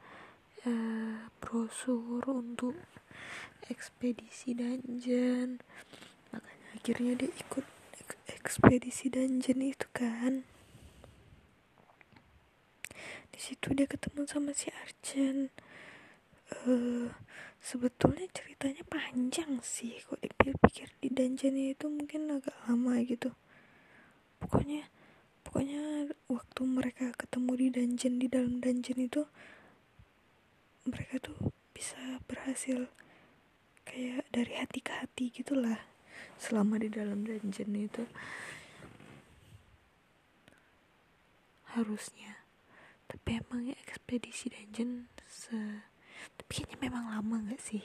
[0.66, 2.74] uh, brosur untuk
[3.66, 5.58] ekspedisi dungeon.
[6.30, 7.66] Makanya akhirnya dia ikut
[8.30, 10.46] ekspedisi dungeon itu kan.
[13.30, 15.50] Di situ dia ketemu sama si Archen
[16.66, 17.10] uh,
[17.66, 20.86] sebetulnya ceritanya panjang sih kok dipikir-pikir.
[21.02, 23.34] Di dungeon itu mungkin agak lama gitu.
[24.38, 24.86] Pokoknya
[25.42, 29.22] pokoknya waktu mereka ketemu di dungeon di dalam dungeon itu
[30.86, 31.34] mereka tuh
[31.74, 32.86] bisa berhasil
[33.82, 35.82] kayak dari hati ke hati gitulah
[36.38, 38.06] selama di dalam dungeon itu.
[41.74, 42.46] Harusnya.
[43.10, 45.82] Tapi emang ya ekspedisi dungeon se
[46.34, 47.84] tapi kayaknya memang lama nggak sih?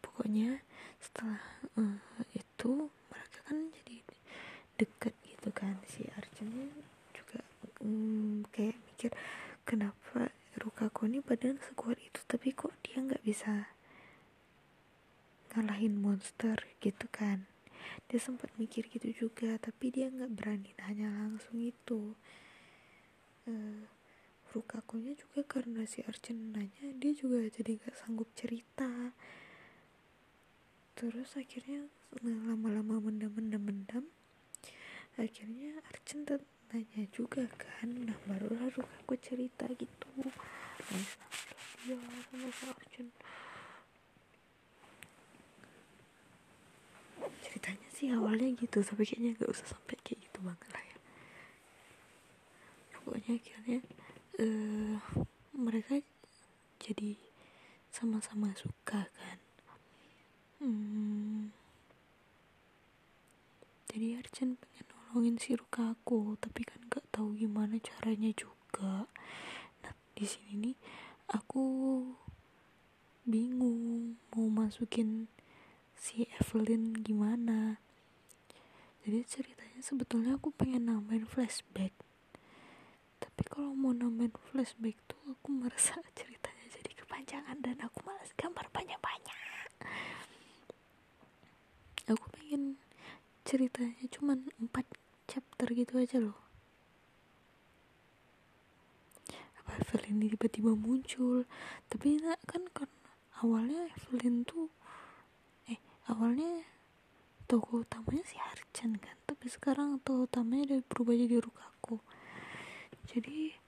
[0.00, 0.64] Pokoknya
[1.00, 1.40] setelah
[1.76, 2.00] uh,
[2.32, 3.96] itu mereka kan jadi
[4.80, 6.72] deket gitu kan si Arjunnya
[7.12, 7.40] juga
[7.84, 9.12] um, kayak mikir
[9.68, 13.70] kenapa Rukaku ini badan sekuat itu tapi kok dia nggak bisa
[15.54, 17.48] ngalahin monster gitu kan?
[18.06, 22.14] Dia sempat mikir gitu juga tapi dia nggak berani nanya langsung itu
[23.50, 23.82] uh,
[24.50, 29.14] Rukakunya juga karena si Archen nanya dia juga jadi nggak sanggup cerita.
[30.98, 31.86] Terus akhirnya
[32.22, 34.04] lama-lama mendam-mendam mendam
[35.18, 36.26] akhirnya Archen
[36.70, 40.10] nanya juga kan nah barulah Rukaku cerita gitu.
[41.86, 41.98] Dia
[42.30, 43.06] sama si Archen
[47.50, 50.89] ceritanya sih awalnya gitu tapi kayaknya nggak usah sampai kayak gitu banget lah ya
[53.10, 53.80] pokoknya akhirnya
[54.38, 54.94] uh,
[55.58, 55.98] mereka
[56.78, 57.18] jadi
[57.90, 59.38] sama-sama suka kan.
[60.62, 61.50] Hmm,
[63.90, 69.10] jadi Arjen pengen nolongin si Ruka aku tapi kan nggak tahu gimana caranya juga.
[69.82, 70.76] Nah di sini nih
[71.34, 71.66] aku
[73.26, 75.26] bingung mau masukin
[75.98, 77.82] si Evelyn gimana.
[79.02, 81.90] Jadi ceritanya sebetulnya aku pengen nambahin flashback
[83.40, 88.68] tapi kalau mau nambahin flashback tuh aku merasa ceritanya jadi kepanjangan dan aku malas gambar
[88.68, 89.40] banyak-banyak.
[92.04, 92.76] Aku pengen
[93.48, 94.84] ceritanya cuman 4
[95.24, 96.36] chapter gitu aja loh.
[99.64, 101.48] Apa Evelyn ini tiba-tiba muncul?
[101.88, 103.08] Tapi kan karena
[103.40, 104.68] awalnya Evelyn tuh
[106.12, 106.68] awalnya
[107.48, 109.16] toko utamanya si Archen kan.
[109.24, 112.19] Tapi sekarang toko utamanya udah berubah jadi Rukaku
[113.10, 113.58] jadi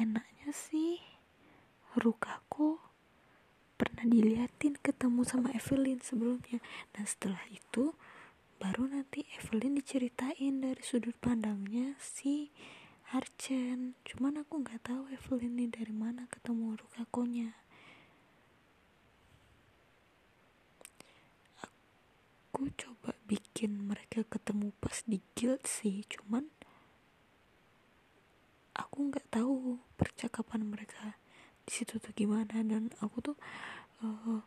[0.00, 0.96] enaknya sih
[1.92, 2.80] Rukaku
[3.76, 6.58] pernah diliatin ketemu sama Evelyn sebelumnya.
[6.96, 7.92] Dan setelah itu
[8.56, 12.48] baru nanti Evelyn diceritain dari sudut pandangnya si
[13.12, 13.92] Archen.
[14.08, 17.52] Cuman aku nggak tahu Evelyn ini dari mana ketemu Rukakunya
[22.54, 26.53] aku coba bikin mereka ketemu pas di guild sih cuman
[28.74, 31.16] aku nggak tahu percakapan mereka
[31.64, 32.60] di situ tuh gimana.
[32.66, 33.36] Dan aku tuh
[34.02, 34.42] uh,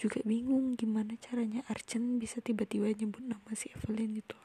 [0.00, 4.38] juga bingung gimana caranya Archen bisa tiba-tiba nyebut nama si Evelyn gitu.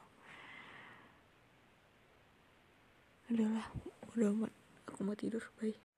[3.32, 3.72] Adalah
[4.14, 4.52] udah amat
[4.86, 5.42] aku mau tidur.
[5.58, 5.95] Bye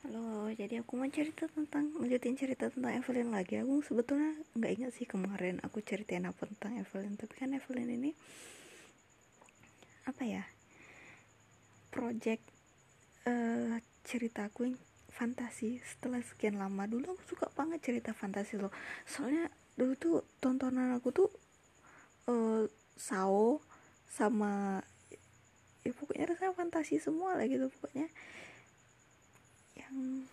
[0.00, 3.60] Halo, jadi aku mau cerita tentang lanjutin cerita tentang Evelyn lagi.
[3.60, 8.16] Aku sebetulnya nggak ingat sih kemarin aku ceritain apa tentang Evelyn, tapi kan Evelyn ini
[10.08, 10.48] apa ya?
[11.92, 12.40] Project
[13.28, 13.76] uh,
[14.08, 14.80] ceritaku yang
[15.12, 18.72] fantasi setelah sekian lama dulu aku suka banget cerita fantasi loh
[19.04, 21.28] soalnya dulu tuh tontonan aku tuh
[22.32, 22.64] uh,
[22.96, 23.60] Sao
[24.08, 24.80] sama
[25.84, 28.08] ya pokoknya rasanya fantasi semua lah gitu pokoknya
[29.90, 30.26] yang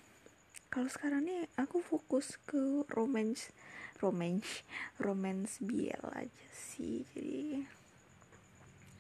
[0.69, 3.49] kalau sekarang nih aku fokus ke romance
[3.97, 4.61] romance
[5.01, 7.01] romance BL aja sih.
[7.17, 7.65] Jadi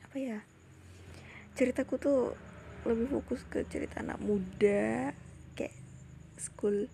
[0.01, 0.39] apa ya
[1.53, 2.21] ceritaku tuh
[2.87, 5.13] lebih fokus ke cerita anak muda
[5.53, 5.75] kayak
[6.39, 6.89] school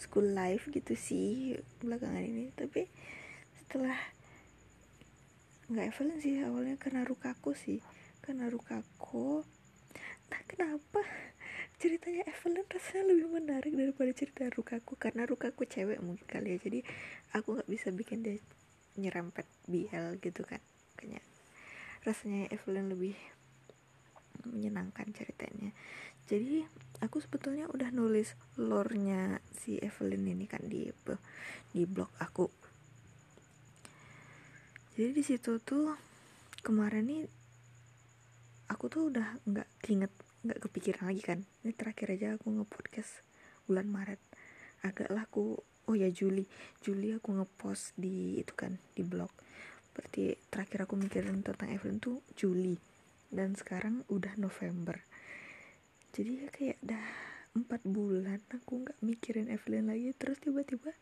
[0.00, 2.48] school life gitu sih belakangan ini.
[2.56, 2.88] Tapi
[3.60, 3.98] setelah
[5.68, 7.80] nggak Evelyn sih awalnya karena Rukaku sih
[8.24, 9.44] karena Rukaku.
[10.32, 11.04] Nah kenapa
[11.84, 16.58] ceritanya Evelyn rasanya lebih menarik daripada cerita Rukaku karena Rukaku cewek mungkin kali ya.
[16.64, 16.80] Jadi
[17.36, 18.40] aku nggak bisa bikin dia
[18.96, 20.64] nyerempet BL gitu kan.
[20.96, 21.20] Makanya
[22.08, 23.12] rasanya Evelyn lebih
[24.48, 25.76] menyenangkan ceritanya.
[26.24, 26.64] Jadi
[27.04, 30.88] aku sebetulnya udah nulis lore-nya si Evelyn ini kan di
[31.76, 32.48] di blog aku.
[34.96, 35.92] Jadi di situ tuh
[36.64, 37.22] kemarin nih
[38.72, 41.40] aku tuh udah nggak inget nggak kepikiran lagi kan.
[41.64, 43.24] Ini terakhir aja aku nge-podcast
[43.64, 44.20] bulan Maret.
[44.84, 45.56] Agak laku.
[45.88, 46.44] Oh ya Juli.
[46.84, 49.32] Juli aku ngepost di itu kan di blog.
[49.96, 52.76] Berarti terakhir aku mikirin tentang Evelyn tuh Juli.
[53.32, 55.00] Dan sekarang udah November.
[56.12, 57.06] Jadi ya kayak dah
[57.56, 60.12] empat bulan aku nggak mikirin Evelyn lagi.
[60.12, 60.92] Terus tiba-tiba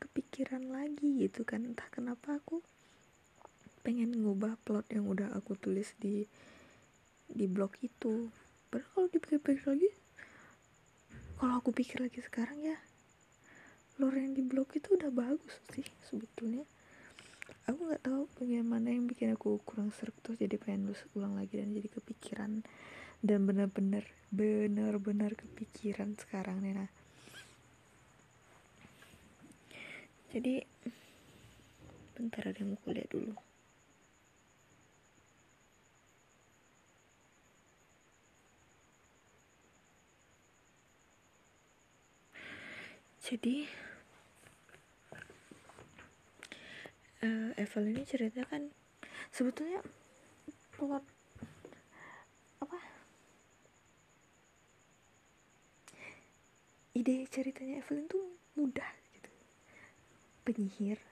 [0.00, 1.68] kepikiran lagi gitu kan.
[1.68, 2.64] Entah kenapa aku
[3.84, 6.26] pengen ngubah plot yang udah aku tulis di
[7.30, 8.30] di blog itu
[8.76, 9.90] padahal kalau dipikir-pikir lagi
[11.40, 12.76] kalau aku pikir lagi sekarang ya
[13.96, 16.68] lore yang di blog itu udah bagus sih sebetulnya.
[17.64, 21.56] Aku nggak tahu bagaimana yang bikin aku kurang serak terus jadi pengen lulus ulang lagi
[21.56, 22.60] dan jadi kepikiran
[23.24, 26.86] dan benar-benar benar-benar kepikiran sekarang Nena
[30.30, 30.62] jadi
[32.14, 33.45] bentar ada yang mau kuliah dulu
[43.26, 43.66] jadi
[47.26, 48.70] uh, Evel ini cerita kan
[49.34, 49.82] sebetulnya
[50.78, 51.02] plot
[52.62, 52.78] apa?
[56.94, 58.22] Ide ceritanya Evelyn tuh
[58.54, 59.30] mudah gitu.
[60.46, 61.02] Penyihir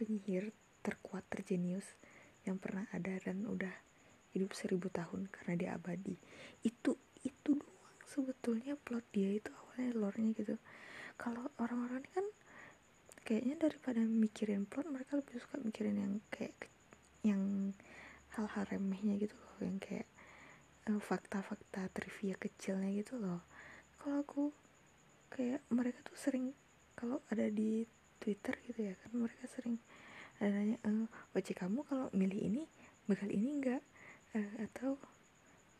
[0.00, 1.84] penyihir terkuat terjenius
[2.48, 3.76] yang pernah ada dan udah
[4.32, 6.16] hidup seribu tahun karena dia abadi.
[6.64, 10.58] Itu itu doang sebetulnya plot dia itu awalnya lore-nya gitu.
[11.14, 12.26] Kalau orang-orang ini kan
[13.22, 16.56] kayaknya daripada mikirin plot mereka lebih suka mikirin yang kayak
[17.22, 17.72] yang
[18.34, 20.10] hal-hal remehnya gitu loh yang kayak
[20.90, 23.38] eh, fakta-fakta trivia kecilnya gitu loh.
[24.02, 24.42] Kalau aku
[25.30, 26.50] kayak mereka tuh sering
[26.98, 27.86] kalau ada di
[28.20, 29.80] Twitter gitu ya kan mereka sering
[30.36, 32.62] ada nanya e, Oce kamu kalau milih ini
[33.08, 33.82] bakal ini enggak
[34.36, 35.00] e, atau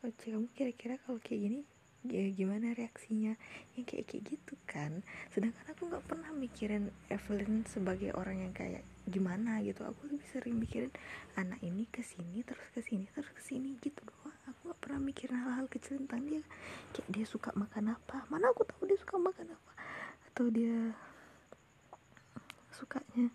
[0.01, 1.61] Oce kamu kira-kira kalau kayak gini
[2.09, 3.37] ya gimana reaksinya?
[3.77, 5.05] Yang kayak kayak gitu kan.
[5.29, 9.85] Sedangkan aku nggak pernah mikirin Evelyn sebagai orang yang kayak gimana gitu.
[9.85, 10.89] Aku lebih sering mikirin
[11.37, 14.33] anak ini ke sini terus ke sini terus ke sini gitu doang.
[14.49, 16.43] Aku nggak pernah mikirin hal-hal kecil tentang dia.
[16.95, 18.25] Kayak dia suka makan apa.
[18.33, 19.71] Mana aku tahu dia suka makan apa.
[20.31, 20.95] Atau dia
[22.71, 23.29] sukanya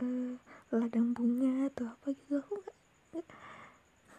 [0.00, 0.34] uh,
[0.72, 2.40] ladang bunga atau apa gitu.
[2.40, 2.76] Aku nggak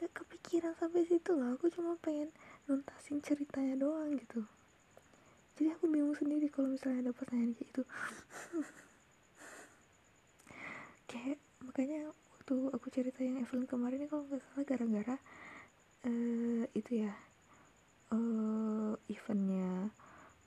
[0.01, 1.57] nggak kepikiran sampai situ loh.
[1.57, 2.29] Aku cuma pengen
[2.69, 4.45] nuntasin ceritanya doang gitu.
[5.57, 7.81] Jadi aku bingung sendiri kalau misalnya ada pertanyaan kayak itu
[11.11, 15.15] kayak makanya waktu aku cerita yang Evelyn kemarin kalau nggak salah gara-gara
[16.07, 17.13] uh, itu ya
[18.11, 19.93] uh, eventnya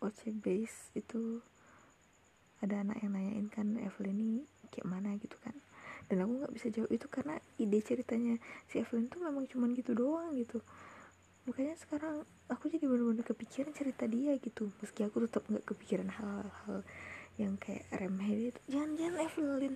[0.02, 1.40] OC Base itu
[2.60, 4.42] ada anak yang nanyain kan Evelyn ini
[4.72, 5.14] kayak mana?
[5.20, 5.54] gitu kan.
[6.10, 8.36] Dan aku nggak bisa jawab itu karena ide ceritanya
[8.68, 10.60] si Evelyn tuh memang cuman gitu doang gitu
[11.44, 14.72] makanya sekarang aku jadi bener-bener kepikiran cerita dia gitu.
[14.80, 16.80] Meski aku tetap nggak kepikiran hal-hal
[17.36, 18.60] yang kayak remeh itu.
[18.70, 19.74] Jangan-jangan Evelyn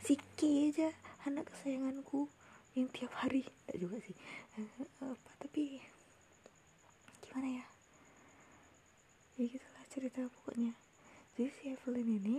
[0.00, 0.88] si K aja
[1.26, 2.30] anak kesayanganku
[2.78, 3.44] yang tiap hari.
[3.66, 4.16] Tidak juga sih.
[4.58, 4.68] Eh,
[5.02, 5.82] apa tapi
[7.26, 7.64] gimana ya?
[9.36, 10.72] Ya gitulah cerita pokoknya.
[11.34, 12.36] Jadi si Evelyn ini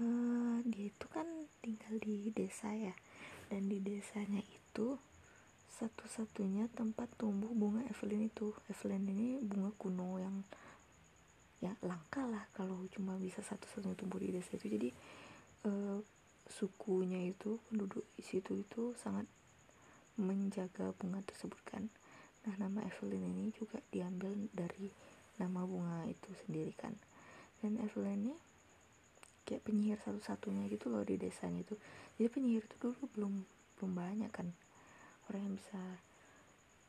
[0.00, 1.26] uh, dia itu kan
[1.62, 2.94] tinggal di desa ya.
[3.50, 4.98] Dan di desanya itu
[5.80, 8.52] satu-satunya tempat tumbuh bunga Evelyn itu.
[8.68, 10.44] Evelyn ini bunga kuno yang
[11.64, 14.68] ya langka lah kalau cuma bisa satu-satunya tumbuh di desa itu.
[14.68, 14.88] Jadi
[15.64, 16.04] uh,
[16.44, 19.24] sukunya itu penduduk di situ itu sangat
[20.20, 21.88] menjaga bunga tersebut kan.
[22.44, 24.92] Nah nama Evelyn ini juga diambil dari
[25.40, 26.92] nama bunga itu sendiri kan.
[27.64, 28.34] Dan Evelyn ini
[29.48, 31.72] kayak penyihir satu-satunya gitu loh di desanya itu.
[32.20, 33.32] Jadi penyihir itu dulu belum
[33.80, 34.52] belum banyak kan
[35.30, 35.82] orang yang bisa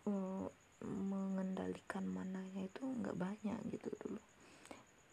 [0.10, 0.50] uh,
[0.82, 4.22] mengendalikan mananya itu nggak banyak gitu dulu.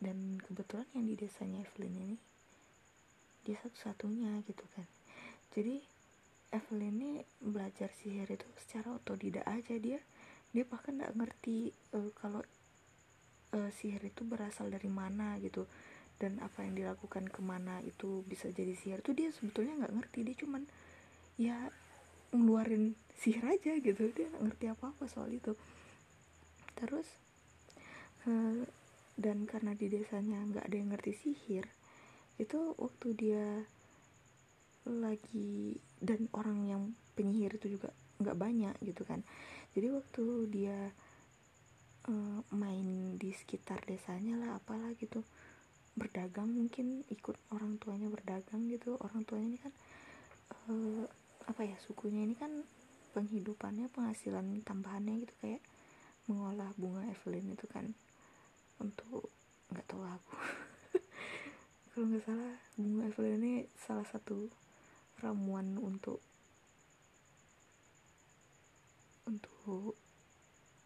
[0.01, 2.19] Dan kebetulan yang di desanya Evelyn ini
[3.45, 4.89] dia satu-satunya gitu kan.
[5.53, 5.85] Jadi
[6.49, 7.13] Evelyn ini
[7.45, 9.77] belajar sihir itu secara otodidak aja.
[9.77, 10.01] Dia
[10.49, 12.41] dia bahkan nggak ngerti uh, kalau
[13.53, 15.69] uh, sihir itu berasal dari mana gitu.
[16.19, 19.05] Dan apa yang dilakukan ke mana itu bisa jadi sihir.
[19.05, 20.19] Tuh dia sebetulnya nggak ngerti.
[20.25, 20.63] Dia cuman
[21.39, 21.57] ya
[22.35, 24.11] ngeluarin sihir aja gitu.
[24.15, 25.53] Dia gak ngerti apa apa soal itu.
[26.79, 27.09] Terus
[28.29, 28.63] uh,
[29.19, 31.67] dan karena di desanya nggak ada yang ngerti sihir
[32.39, 33.67] itu waktu dia
[34.87, 36.83] lagi dan orang yang
[37.19, 37.91] penyihir itu juga
[38.23, 39.27] nggak banyak gitu kan.
[39.75, 40.25] Jadi waktu
[40.55, 40.79] dia
[42.07, 45.27] uh, main di sekitar desanya lah apalah gitu
[45.99, 48.95] berdagang mungkin ikut orang tuanya berdagang gitu.
[49.03, 49.75] Orang tuanya ini kan
[50.71, 51.05] uh,
[51.49, 52.53] apa ya sukunya ini kan
[53.17, 55.65] penghidupannya penghasilan tambahannya gitu kayak
[56.29, 57.97] mengolah bunga Evelyn itu kan
[58.79, 59.33] untuk
[59.73, 60.37] nggak tahu aku.
[61.91, 64.53] Kalau nggak salah bunga Evelyn ini salah satu
[65.25, 66.21] ramuan untuk
[69.25, 69.97] untuk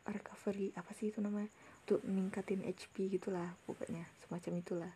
[0.07, 1.51] recovery apa sih itu namanya?
[1.85, 4.93] Untuk meningkatin HP gitulah pokoknya semacam itulah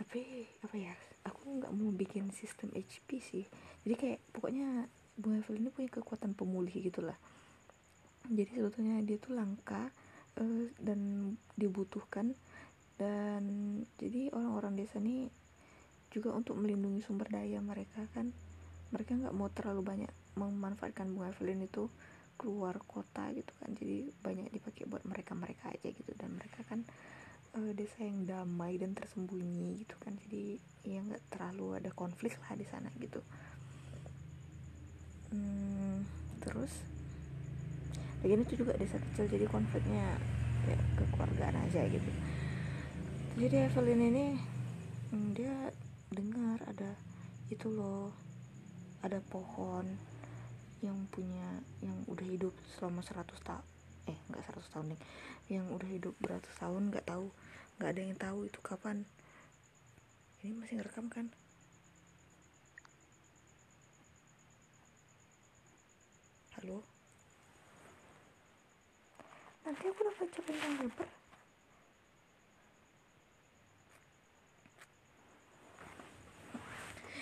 [0.00, 0.96] tapi apa ya
[1.28, 3.44] aku nggak mau bikin sistem HP sih.
[3.84, 4.88] Jadi kayak pokoknya
[5.20, 7.20] bunga Evelyn ini punya kekuatan pemulih gitulah.
[8.24, 9.92] Jadi sebetulnya dia tuh langka
[10.40, 12.32] uh, dan dibutuhkan.
[12.96, 13.44] Dan
[14.00, 15.28] jadi orang-orang desa ini
[16.08, 18.32] juga untuk melindungi sumber daya mereka kan
[18.90, 21.92] mereka nggak mau terlalu banyak memanfaatkan bunga Evelyn itu
[22.40, 23.76] keluar kota gitu kan.
[23.76, 26.16] Jadi banyak dipakai buat mereka mereka aja gitu.
[26.16, 26.80] Dan mereka kan
[27.56, 30.14] uh, desa yang damai dan tersembunyi gitu kan.
[30.26, 33.20] Jadi ya nggak terlalu ada konflik lah di sana gitu.
[35.30, 36.02] Hmm,
[36.42, 36.72] terus
[38.20, 40.18] lagi itu juga desa kecil jadi konfliknya
[40.68, 42.10] ya kekeluargaan aja gitu.
[43.40, 44.26] Jadi Evelyn ini
[45.14, 45.72] hmm, dia
[46.10, 46.98] dengar ada
[47.48, 48.12] itu loh
[49.00, 49.86] ada pohon
[50.84, 53.69] yang punya yang udah hidup selama 100 tahun
[54.10, 55.00] eh nggak 100 tahun nih
[55.54, 57.30] yang udah hidup beratus tahun nggak tahu.
[57.78, 59.06] Nggak ada yang tahu itu kapan.
[60.42, 61.26] Ini masih ngerekam kan?
[66.58, 66.82] Halo?
[69.62, 71.10] Nanti aku dapat panjang lebar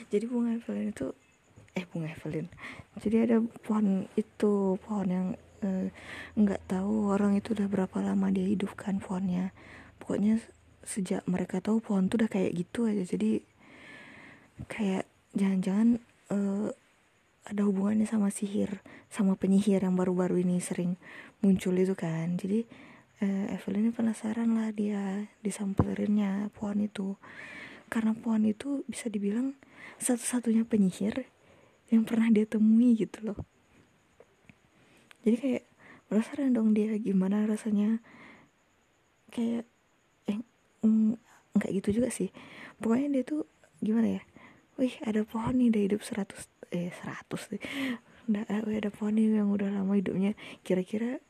[0.09, 1.13] jadi bunga Evelyn itu
[1.77, 2.49] eh bunga Evelyn.
[2.99, 5.29] Jadi ada pohon itu pohon yang
[6.39, 9.51] nggak eh, tahu orang itu udah berapa lama dia hidupkan pohonnya
[9.99, 10.41] pokoknya
[10.89, 13.05] sejak mereka tahu pohon tuh udah kayak gitu aja.
[13.05, 13.45] Jadi
[14.73, 15.05] kayak
[15.37, 16.01] jangan-jangan
[16.33, 16.69] eh,
[17.49, 20.97] ada hubungannya sama sihir sama penyihir yang baru-baru ini sering
[21.45, 22.41] muncul itu kan.
[22.41, 22.65] Jadi
[23.21, 27.21] eh, Evelyn penasaran lah dia disamperinnya pohon itu.
[27.93, 29.57] Karena pohon itu bisa dibilang
[30.01, 31.29] satu-satunya penyihir
[31.93, 33.58] yang pernah dia temui gitu loh
[35.29, 35.65] jadi kayak
[36.09, 38.01] penasaran dong dia gimana rasanya.
[39.29, 39.69] Kayak
[40.25, 40.41] eh
[40.81, 41.21] mm,
[41.53, 42.33] nggak gitu juga sih.
[42.81, 43.45] Pokoknya dia tuh
[43.85, 44.23] gimana ya?
[44.81, 47.61] Wih ada pohon nih udah hidup seratus eh seratus deh
[48.29, 50.33] udah wih, ada pohon nih yang udah lama hidupnya.
[50.65, 51.21] Kira-kira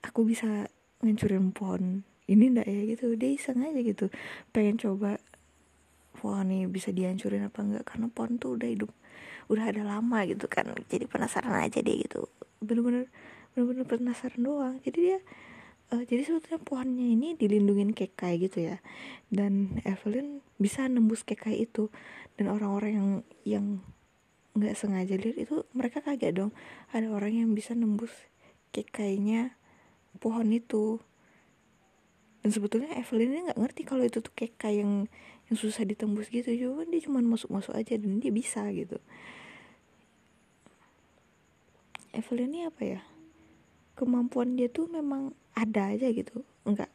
[0.00, 0.64] aku bisa
[1.04, 2.88] ngancurin pohon ini ndak ya?
[2.88, 4.08] Gitu dia iseng aja gitu.
[4.48, 5.20] Pengen coba
[6.16, 8.88] pohon nih bisa dihancurin apa enggak karena pohon tuh udah hidup
[9.52, 10.72] udah ada lama gitu kan.
[10.88, 12.24] Jadi penasaran aja dia gitu
[12.64, 13.08] bener-bener
[13.54, 14.76] bener-bener penasaran doang.
[14.82, 15.18] Jadi dia
[15.94, 18.76] uh, jadi sebetulnya pohonnya ini dilindungin kekai gitu ya.
[19.30, 21.92] Dan Evelyn bisa nembus kekai itu.
[22.34, 23.08] Dan orang-orang yang
[23.46, 23.66] yang
[24.54, 26.52] nggak sengaja lihat itu mereka kaget dong.
[26.90, 28.12] Ada orang yang bisa nembus
[28.74, 29.54] kekainya
[30.18, 30.98] pohon itu.
[32.44, 35.08] Dan sebetulnya Evelyn ini nggak ngerti kalau itu tuh kekai yang
[35.48, 36.50] yang susah ditembus gitu.
[36.52, 39.00] Juga dia cuma masuk-masuk aja dan dia bisa gitu
[42.14, 43.00] Evelyn ini apa ya?
[43.98, 46.46] Kemampuan dia tuh memang ada aja gitu.
[46.62, 46.90] Enggak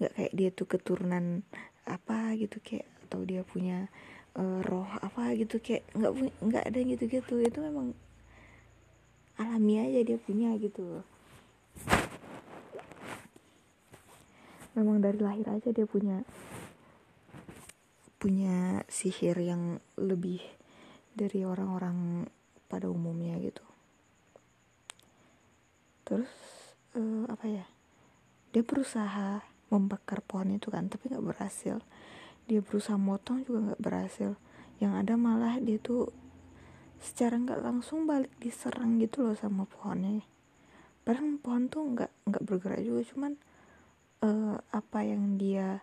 [0.00, 1.44] enggak kayak dia tuh keturunan
[1.84, 3.92] apa gitu kayak atau dia punya
[4.40, 7.92] uh, roh apa gitu kayak enggak enggak ada gitu gitu itu memang
[9.36, 11.04] alami aja dia punya gitu.
[14.74, 16.24] Memang dari lahir aja dia punya
[18.16, 20.40] punya sihir yang lebih
[21.12, 22.24] dari orang-orang
[22.72, 23.73] pada umumnya gitu
[26.04, 26.30] terus
[26.94, 27.64] uh, apa ya
[28.54, 29.42] dia berusaha
[29.74, 31.82] membakar pohon itu kan tapi nggak berhasil.
[32.46, 34.38] Dia berusaha motong juga nggak berhasil.
[34.78, 36.14] Yang ada malah dia tuh
[37.02, 40.22] secara nggak langsung balik diserang gitu loh sama pohonnya.
[41.02, 43.32] Padahal pohon tuh nggak nggak bergerak juga cuman
[44.22, 45.82] uh, apa yang dia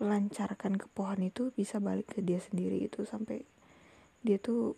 [0.00, 3.44] lancarkan ke pohon itu bisa balik ke dia sendiri itu sampai
[4.24, 4.72] dia tuh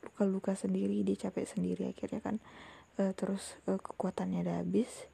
[0.00, 2.36] luka-luka sendiri dia capek sendiri akhirnya kan
[3.00, 5.08] uh, terus uh, kekuatannya udah habis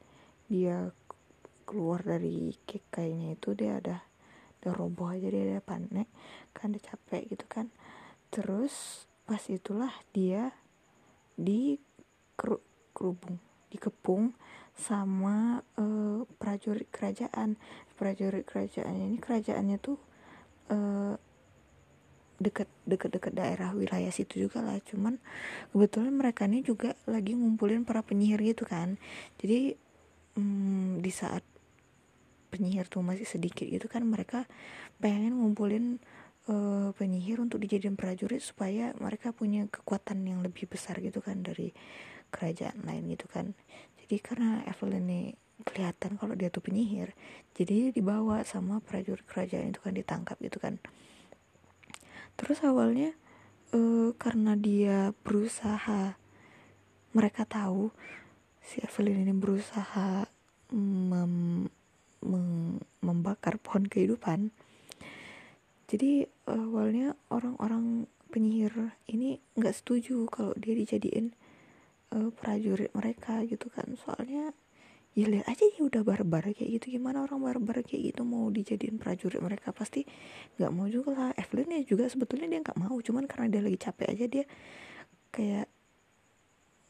[0.51, 0.91] dia
[1.65, 2.59] keluar dari
[2.91, 4.03] kayaknya itu dia ada
[4.61, 6.11] udah roboh aja dia ada panik
[6.53, 7.71] kan dia capek gitu kan.
[8.29, 10.53] Terus pas itulah dia
[11.39, 11.79] di
[12.37, 13.39] kerubung
[13.71, 14.35] dikepung
[14.75, 17.55] sama uh, prajurit kerajaan.
[17.95, 19.99] Prajurit kerajaannya ini kerajaannya tuh
[20.75, 21.15] uh,
[22.41, 24.81] deket deket deket daerah wilayah situ juga lah.
[24.83, 25.21] Cuman
[25.71, 28.97] kebetulan mereka ini juga lagi ngumpulin para penyihir gitu kan.
[29.37, 29.77] Jadi
[30.41, 31.45] um, di saat
[32.51, 34.49] penyihir tuh masih sedikit gitu kan mereka
[34.99, 36.03] pengen ngumpulin
[36.51, 41.71] uh, penyihir untuk dijadikan prajurit supaya mereka punya kekuatan yang lebih besar gitu kan dari
[42.35, 43.55] kerajaan lain gitu kan.
[44.03, 45.23] Jadi karena Evelyn ini
[45.65, 47.13] kelihatan kalau dia tuh penyihir
[47.53, 50.81] jadi dibawa sama prajurit kerajaan itu kan ditangkap gitu kan
[52.41, 53.13] terus awalnya
[53.77, 56.17] uh, karena dia berusaha
[57.13, 57.93] mereka tahu
[58.65, 60.25] si Evelyn ini berusaha
[60.73, 61.67] mem,
[62.23, 62.49] mem,
[63.05, 64.55] membakar pohon kehidupan.
[65.91, 71.35] Jadi awalnya orang-orang penyihir ini nggak setuju kalau dia dijadiin
[72.15, 73.99] uh, prajurit mereka gitu kan.
[73.99, 74.55] Soalnya
[75.11, 76.99] ya lihat aja dia udah barbar kayak gitu.
[76.99, 79.75] Gimana orang barbar kayak gitu mau dijadiin prajurit mereka?
[79.75, 80.07] Pasti
[80.59, 81.31] nggak mau juga lah.
[81.35, 82.95] Evelyn ya juga sebetulnya dia nggak mau.
[83.03, 84.45] Cuman karena dia lagi capek aja dia
[85.35, 85.67] kayak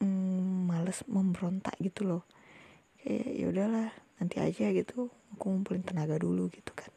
[0.05, 2.23] mm, males memberontak gitu loh.
[3.01, 3.89] Kayak ya udahlah
[4.21, 5.09] nanti aja gitu.
[5.37, 6.93] Aku ngumpulin tenaga dulu gitu kan.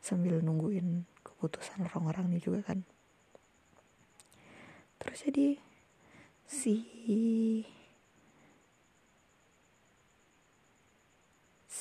[0.00, 2.80] Sambil nungguin keputusan orang-orang ini juga kan.
[5.02, 5.48] Terus jadi
[6.46, 6.74] si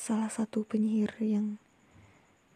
[0.01, 1.61] salah satu penyihir yang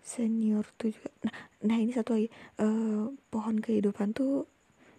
[0.01, 1.13] senior tuh juga.
[1.22, 2.34] Nah, nah ini satu lagi.
[2.57, 4.49] Uh, pohon kehidupan tuh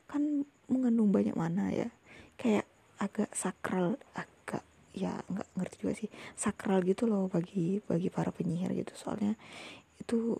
[0.07, 1.91] kan mengandung banyak mana ya.
[2.39, 2.71] Kayak
[3.03, 4.63] agak sakral agak
[4.95, 6.09] ya nggak ngerti juga sih.
[6.39, 8.95] Sakral gitu loh bagi bagi para penyihir gitu.
[8.95, 9.35] Soalnya
[9.99, 10.39] itu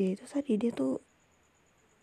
[0.00, 1.04] ya itu tadi dia tuh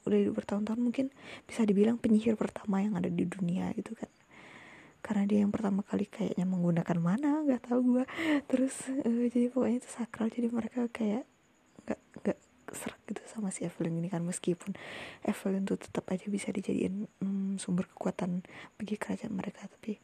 [0.05, 1.13] udah bertahun-tahun mungkin
[1.45, 4.09] bisa dibilang penyihir pertama yang ada di dunia gitu kan
[5.01, 8.05] karena dia yang pertama kali kayaknya menggunakan mana nggak tahu gue
[8.49, 10.29] terus uh, jadi pokoknya itu sakral.
[10.29, 11.25] Jadi mereka kayak
[11.85, 12.39] nggak nggak
[12.71, 14.21] serak gitu sama si Evelyn ini kan.
[14.23, 14.77] Meskipun
[15.25, 18.45] Evelyn tuh tetap aja bisa dijadiin hmm, sumber kekuatan
[18.77, 19.65] bagi kerajaan mereka.
[19.65, 19.97] Tapi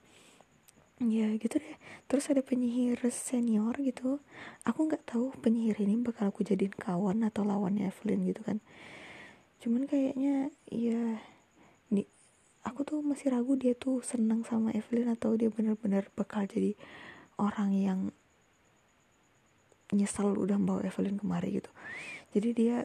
[1.05, 1.77] ya gitu deh.
[2.09, 4.17] Terus ada penyihir senior gitu.
[4.65, 8.57] Aku nggak tahu penyihir ini bakal aku jadiin kawan atau lawannya Evelyn gitu kan.
[9.61, 11.21] Cuman kayaknya ya
[12.67, 16.75] aku tuh masih ragu dia tuh senang sama Evelyn atau dia benar-benar bakal jadi
[17.39, 17.99] orang yang
[19.95, 21.71] nyesal udah bawa Evelyn kemari gitu.
[22.35, 22.83] Jadi dia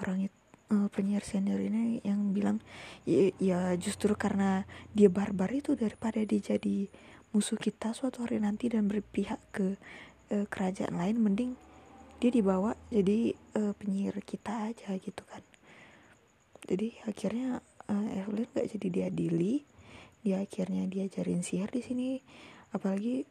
[0.00, 0.38] orang itu
[0.72, 2.64] uh, penyiar senior ini yang bilang
[3.04, 4.64] ya, ya justru karena
[4.96, 6.88] dia barbar itu daripada dia jadi
[7.34, 9.76] musuh kita suatu hari nanti dan berpihak ke
[10.32, 11.52] uh, kerajaan lain mending
[12.22, 15.42] dia dibawa jadi uh, penyihir kita aja gitu kan.
[16.64, 19.64] Jadi akhirnya uh, Evelyn gak jadi diadili
[20.24, 22.08] dia akhirnya diajarin sihir di sini.
[22.72, 23.28] Apalagi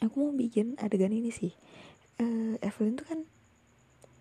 [0.00, 1.52] aku mau bikin adegan ini sih.
[2.16, 3.20] Uh, Evelyn tuh kan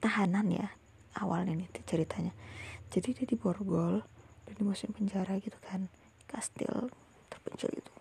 [0.03, 0.67] tahanan ya
[1.15, 2.35] awalnya nih ceritanya.
[2.91, 4.03] Jadi dia di borgol
[4.43, 5.87] dan dimasukin penjara gitu kan.
[6.27, 6.91] Kastil
[7.31, 7.93] terpencil itu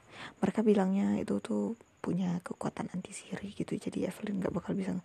[0.42, 3.78] mereka bilangnya itu tuh punya kekuatan anti sihir gitu.
[3.78, 4.98] Jadi Evelyn gak bakal bisa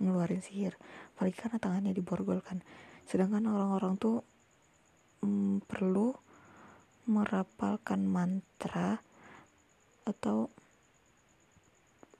[0.00, 0.72] ngeluarin sihir.
[1.16, 2.64] Apalagi karena tangannya di borgol kan.
[3.04, 4.24] Sedangkan orang-orang tuh
[5.22, 6.14] mm, perlu
[7.08, 9.00] merapalkan mantra
[10.04, 10.52] atau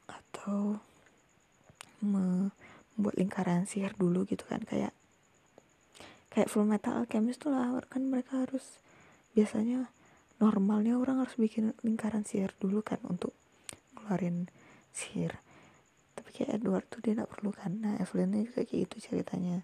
[0.08, 0.80] atau
[2.00, 4.64] membuat lingkaran sihir dulu gitu kan.
[4.64, 4.96] Kayak
[6.32, 8.80] kayak full metal alchemist tuh lah kan mereka harus
[9.36, 9.92] biasanya
[10.38, 13.36] normalnya orang harus bikin lingkaran sihir dulu kan untuk
[13.96, 14.48] ngeluarin
[14.96, 15.36] sihir.
[16.16, 17.76] Tapi kayak Edward tuh dia gak perlu kan.
[17.78, 19.62] Nah Evelyn juga kayak gitu ceritanya.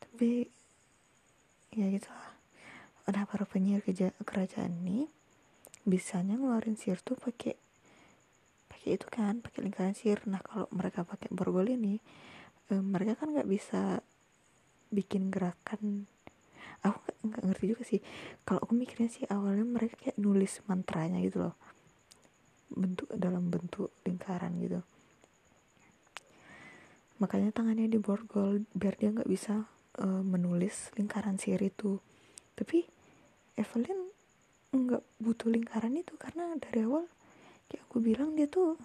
[0.00, 0.46] Tapi
[1.70, 2.29] ya gitu lah
[3.08, 3.84] ada para penyihir
[4.24, 5.08] kerajaan ini
[5.84, 7.56] bisanya ngeluarin sihir tuh pakai
[8.68, 10.24] pakai itu kan pakai lingkaran sihir.
[10.28, 12.00] Nah kalau mereka pakai borgol ini
[12.72, 14.04] eh, mereka kan nggak bisa
[14.92, 16.04] bikin gerakan.
[16.84, 18.00] Aku nggak ngerti juga sih.
[18.44, 21.56] Kalau aku mikirnya sih awalnya mereka kayak nulis mantranya gitu loh.
[22.72, 24.80] Bentuk dalam bentuk lingkaran gitu.
[27.20, 29.68] Makanya tangannya di borgol biar dia nggak bisa
[30.00, 32.00] uh, menulis lingkaran sihir itu
[32.54, 32.86] tapi
[33.58, 34.10] Evelyn
[34.70, 37.10] nggak butuh lingkaran itu karena dari awal
[37.66, 38.78] kayak aku bilang dia tuh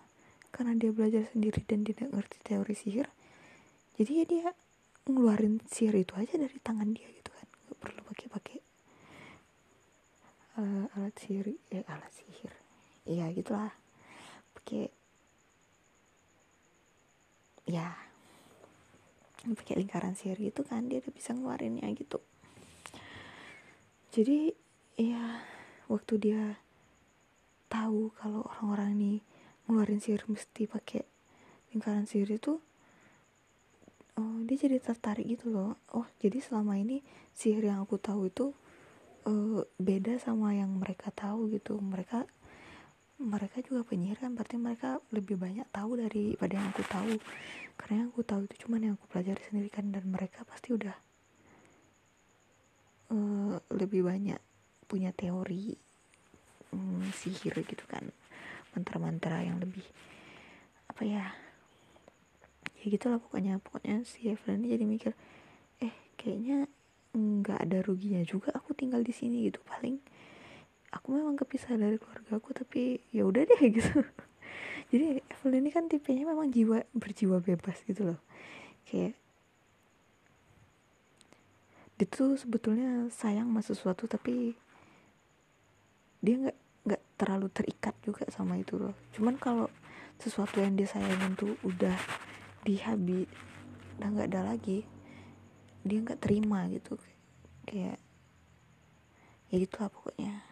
[0.50, 3.08] karena dia belajar sendiri dan tidak ngerti teori sihir
[3.96, 4.48] jadi ya dia
[5.08, 7.48] ngeluarin sihir itu aja dari tangan dia gitu kan.
[7.48, 8.60] Nggak perlu pakai pakai
[10.60, 12.52] uh, alat sihir ya alat sihir.
[13.08, 13.72] Ya gitulah.
[14.58, 14.92] Pakai
[17.72, 17.96] ya
[19.46, 22.18] pakai lingkaran sihir gitu kan dia udah bisa ngeluarinnya gitu
[24.16, 24.56] jadi
[24.96, 25.44] ya
[25.92, 26.56] waktu dia
[27.68, 29.14] tahu kalau orang-orang ini
[29.68, 31.04] ngeluarin sihir mesti pakai
[31.76, 32.64] lingkaran sihir itu
[34.16, 35.76] oh dia jadi tertarik gitu loh.
[35.92, 37.04] Oh jadi selama ini
[37.36, 38.56] sihir yang aku tahu itu
[39.28, 41.76] uh, beda sama yang mereka tahu gitu.
[41.76, 42.24] Mereka
[43.20, 47.14] mereka juga penyihir kan berarti mereka lebih banyak tahu daripada yang aku tahu.
[47.76, 50.96] Karena yang aku tahu itu cuman yang aku pelajari sendiri kan dan mereka pasti udah
[53.12, 54.40] uh, lebih banyak
[54.86, 55.76] punya teori
[56.74, 58.10] um, sihir gitu kan.
[58.74, 59.84] Mantra-mantra yang lebih
[60.92, 61.24] apa ya
[62.82, 63.58] ya gitulah pokoknya.
[63.62, 65.12] Pokoknya si Evelyn jadi mikir
[65.82, 66.70] eh kayaknya
[67.16, 69.60] nggak ada ruginya juga aku tinggal di sini gitu.
[69.66, 69.98] Paling
[70.96, 74.06] aku memang kepisah dari keluarga aku tapi ya udah deh gitu.
[74.94, 78.20] Jadi Evelyn ini kan tipenya memang jiwa berjiwa bebas gitu loh.
[78.86, 79.18] Kayak
[81.96, 84.52] dia tuh sebetulnya sayang sama sesuatu tapi
[86.20, 88.94] dia nggak nggak terlalu terikat juga sama itu loh.
[89.16, 89.72] Cuman kalau
[90.20, 91.96] sesuatu yang dia sayangin tuh udah
[92.68, 93.30] dihabis
[93.96, 94.84] udah nggak ada lagi
[95.88, 97.00] dia nggak terima gitu.
[97.64, 97.98] Kayak
[99.50, 100.44] ya gitulah pokoknya.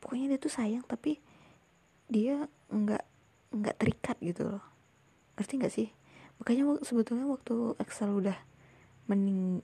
[0.00, 1.20] Pokoknya dia tuh sayang tapi
[2.08, 3.04] dia nggak
[3.52, 4.64] nggak terikat gitu loh.
[5.36, 5.88] Ngerti nggak sih?
[6.40, 8.38] Makanya sebetulnya waktu Axel udah
[9.10, 9.60] mening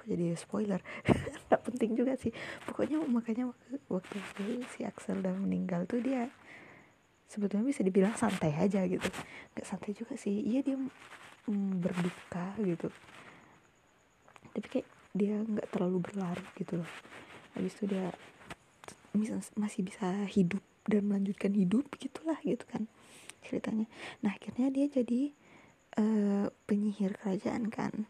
[0.00, 0.80] kok jadi spoiler.
[1.52, 2.32] Nggak penting juga sih.
[2.64, 3.52] Pokoknya makanya
[3.92, 6.32] waktu, itu si Axel udah meninggal tuh dia
[7.30, 9.06] sebetulnya bisa dibilang santai aja gitu.
[9.54, 10.40] Nggak santai juga sih.
[10.40, 10.76] Iya dia
[11.46, 12.88] mm, berduka gitu.
[14.56, 16.90] Tapi kayak dia nggak terlalu berlarut gitu loh.
[17.54, 18.08] Habis itu dia
[19.58, 22.88] masih bisa hidup dan melanjutkan hidup gitulah gitu kan
[23.42, 23.86] ceritanya.
[24.22, 25.34] Nah akhirnya dia jadi
[25.98, 28.06] uh, penyihir kerajaan kan.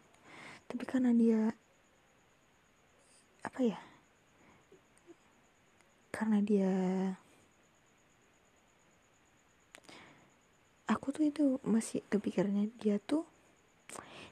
[0.68, 1.40] Tapi karena dia
[3.40, 3.80] apa ya?
[6.12, 6.72] Karena dia
[10.90, 13.24] aku tuh itu masih kepikirannya dia tuh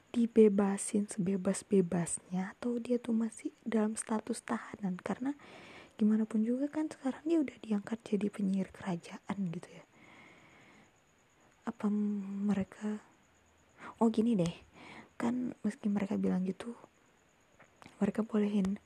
[0.09, 4.97] dibebasin sebebas-bebasnya atau dia tuh masih dalam status tahanan?
[5.01, 5.33] Karena
[5.97, 9.83] gimana pun juga kan sekarang dia udah diangkat jadi penyihir kerajaan gitu ya.
[11.65, 13.01] Apa mereka
[13.97, 14.55] oh gini deh.
[15.17, 16.71] Kan meski mereka bilang gitu
[17.99, 18.79] mereka bolehin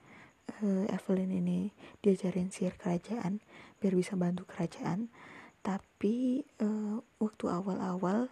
[0.50, 1.72] uh, Evelyn ini
[2.04, 3.40] diajarin sihir kerajaan
[3.80, 5.08] biar bisa bantu kerajaan.
[5.64, 8.28] Tapi uh, waktu awal-awal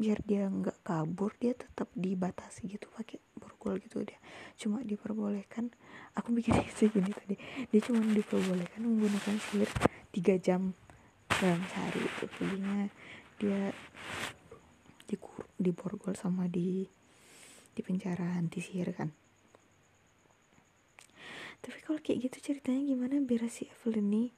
[0.00, 4.18] biar dia nggak kabur dia tetap dibatasi gitu pakai borgol gitu dia.
[4.58, 5.70] Cuma diperbolehkan
[6.18, 7.38] aku bikin sih gini tadi
[7.70, 9.70] dia cuma diperbolehkan menggunakan sihir
[10.10, 10.74] tiga jam
[11.30, 12.24] dalam sehari itu.
[12.40, 12.90] Jadinya
[13.38, 13.70] dia
[15.06, 15.14] di
[15.60, 16.82] di borgol sama di
[17.72, 19.21] di penjara anti sihir kan
[21.62, 24.28] tapi kalau kayak gitu ceritanya gimana biar si Evelyn nih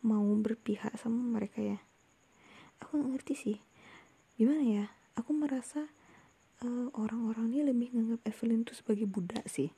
[0.00, 1.78] mau berpihak sama mereka ya?
[2.80, 3.58] Aku gak ngerti sih.
[4.40, 4.84] Gimana ya?
[5.20, 5.88] Aku merasa
[6.64, 9.68] uh, orang-orang ini lebih nganggap Evelyn tuh sebagai budak sih.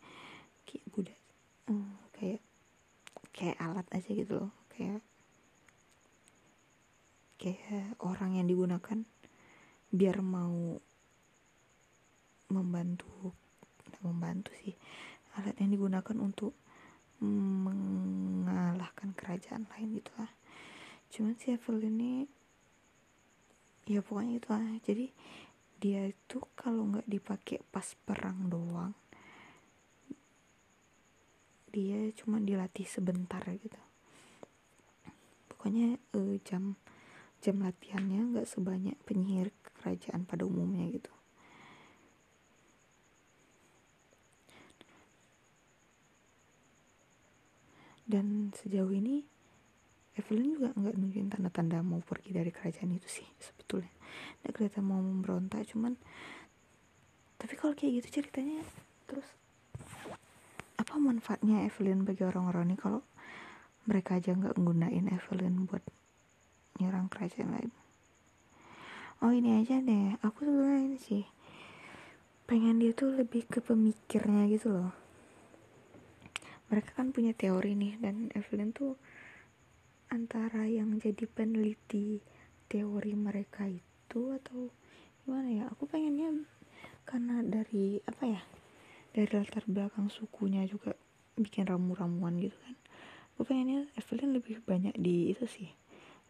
[0.67, 1.19] Kayak budak
[1.67, 2.41] uh, kayak
[3.35, 4.53] kayak alat aja gitu loh.
[4.71, 5.03] Kayak
[7.39, 9.03] kayak orang yang digunakan
[9.91, 10.79] biar mau
[12.55, 13.35] membantu
[14.03, 14.75] membantu sih.
[15.39, 16.55] Alat yang digunakan untuk
[17.25, 20.31] mengalahkan kerajaan lain gitu lah
[21.09, 22.13] cuman si Evelyn ini
[23.89, 25.07] ya pokoknya itu lah jadi
[25.79, 28.93] dia itu kalau nggak dipakai pas perang doang
[31.69, 33.79] dia cuma dilatih sebentar gitu.
[35.53, 36.75] Pokoknya uh, jam
[37.39, 41.13] jam latihannya nggak sebanyak penyihir kerajaan pada umumnya gitu
[48.09, 49.21] dan sejauh ini
[50.19, 53.93] Evelyn juga nggak nunjukin tanda-tanda mau pergi dari kerajaan itu sih sebetulnya.
[54.43, 55.95] Nggak kelihatan mau memberontak cuman
[57.39, 58.67] tapi kalau kayak gitu ceritanya
[59.07, 59.29] terus
[60.75, 63.07] apa manfaatnya Evelyn bagi orang-orang ini kalau
[63.87, 65.85] mereka aja nggak nggunain Evelyn buat
[66.83, 67.71] nyerang kerajaan lain?
[69.23, 70.19] Oh ini aja deh.
[70.23, 71.25] Aku sebenarnya ini sih
[72.49, 75.08] pengen dia tuh lebih ke pemikirnya gitu loh
[76.69, 78.97] mereka kan punya teori nih dan Evelyn tuh
[80.13, 82.21] antara yang jadi peneliti
[82.69, 84.69] teori mereka itu atau
[85.25, 85.65] gimana ya?
[85.73, 86.45] Aku pengennya
[87.09, 88.41] karena dari apa ya
[89.17, 90.93] dari latar belakang sukunya juga
[91.41, 92.77] bikin ramu-ramuan gitu kan.
[93.37, 95.73] Aku pengennya Evelyn lebih banyak di itu sih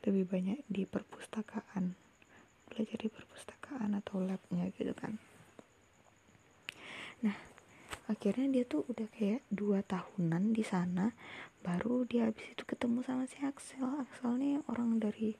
[0.07, 1.99] lebih banyak di perpustakaan
[2.71, 5.19] belajar di perpustakaan atau labnya gitu kan.
[7.27, 7.48] Nah
[8.09, 11.13] akhirnya dia tuh udah kayak dua tahunan di sana
[11.61, 13.85] baru dia habis itu ketemu sama si Axel.
[13.85, 15.37] Axel nih orang dari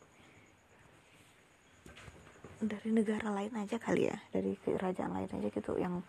[2.61, 6.05] dari negara lain aja kali ya dari kerajaan lain aja gitu yang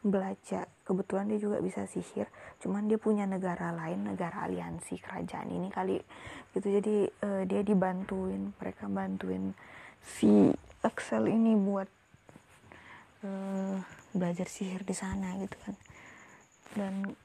[0.00, 0.64] belajar.
[0.88, 2.32] Kebetulan dia juga bisa sihir
[2.64, 6.00] cuman dia punya negara lain negara aliansi kerajaan ini kali
[6.56, 6.72] gitu.
[6.72, 9.52] Jadi uh, dia dibantuin mereka bantuin
[10.00, 10.48] si
[10.80, 11.90] Axel ini buat
[13.28, 13.76] uh,
[14.16, 15.76] belajar sihir di sana gitu kan
[16.76, 17.16] dan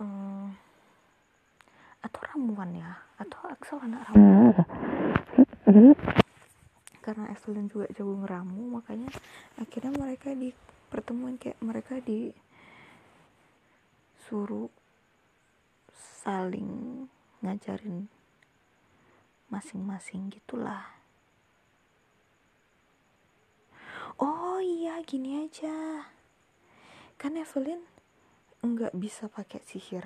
[0.00, 0.48] uh,
[2.02, 4.54] atau ramuan ya atau Axel anak ramuan
[7.02, 9.10] karena Evelyn juga jago ngeramu makanya
[9.62, 10.50] akhirnya mereka di
[10.90, 12.34] pertemuan kayak mereka di
[14.26, 14.70] suruh
[15.94, 17.06] saling
[17.38, 18.10] ngajarin
[19.46, 20.90] masing-masing gitulah.
[24.18, 26.08] Oh iya gini aja
[27.16, 27.80] kan Evelyn
[28.60, 30.04] nggak bisa pakai sihir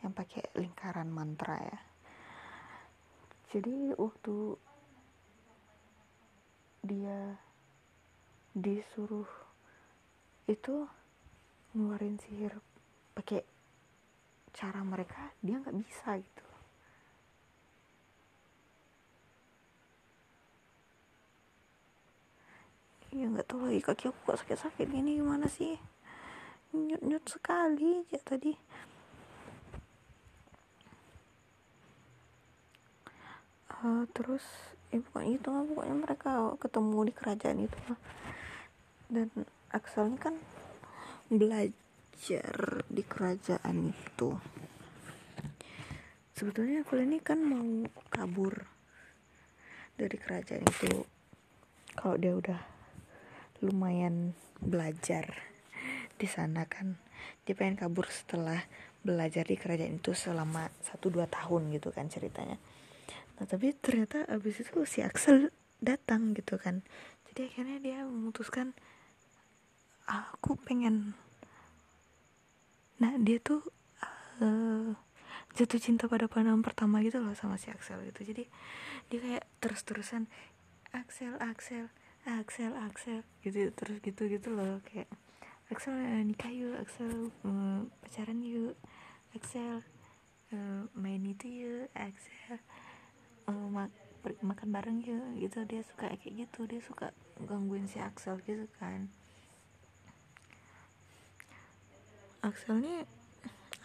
[0.00, 1.80] yang pakai lingkaran mantra ya.
[3.52, 4.56] Jadi waktu
[6.82, 7.36] dia
[8.56, 9.28] disuruh
[10.48, 10.88] itu
[11.76, 12.56] ngeluarin sihir
[13.12, 13.44] pakai
[14.56, 16.46] cara mereka dia nggak bisa gitu.
[23.12, 25.91] Ya nggak tahu lagi kaki aku kok sakit-sakit gini gimana sih
[26.72, 28.56] nyut nyut sekali ya tadi.
[33.82, 34.44] Uh, terus
[34.88, 38.00] ya pokoknya itu lah pokoknya mereka ketemu di kerajaan itu lah
[39.12, 39.28] dan
[39.68, 40.34] Axel ini kan
[41.28, 44.30] belajar di kerajaan itu.
[46.32, 48.64] Sebetulnya Axel ini kan mau kabur
[50.00, 51.04] dari kerajaan itu.
[51.92, 52.60] Kalau dia udah
[53.60, 54.32] lumayan
[54.64, 55.51] belajar
[56.22, 56.94] di sana kan.
[57.42, 58.62] Dia pengen kabur setelah
[59.02, 62.54] belajar di kerajaan itu selama 1-2 tahun gitu kan ceritanya.
[63.42, 65.50] Nah tapi ternyata abis itu si Axel
[65.82, 66.86] datang gitu kan.
[67.26, 68.70] Jadi akhirnya dia memutuskan
[70.06, 71.18] aku pengen.
[73.02, 73.66] Nah dia tuh
[74.38, 74.94] uh,
[75.58, 78.22] jatuh cinta pada pandangan pertama gitu loh sama si Axel gitu.
[78.22, 78.46] Jadi
[79.10, 80.30] dia kayak terus-terusan
[80.94, 81.90] Axel Axel
[82.22, 85.10] Axel Axel gitu terus gitu gitu loh kayak
[85.72, 88.76] Axel uh, nikah yuk Axel uh, pacaran yuk.
[89.32, 89.80] Axel
[90.52, 92.60] uh, main itu yuk Axel
[93.48, 93.88] uh, mak
[94.44, 95.40] makan bareng yuk.
[95.40, 97.16] Gitu dia suka kayak gitu dia suka
[97.48, 99.08] gangguin si Axel gitu kan.
[102.44, 103.08] Axel ini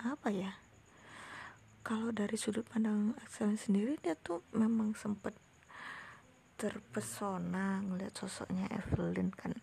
[0.03, 0.59] apa ya
[1.87, 5.39] kalau dari sudut pandang Axel sendiri dia tuh memang sempet
[6.59, 9.55] terpesona ngeliat sosoknya Evelyn kan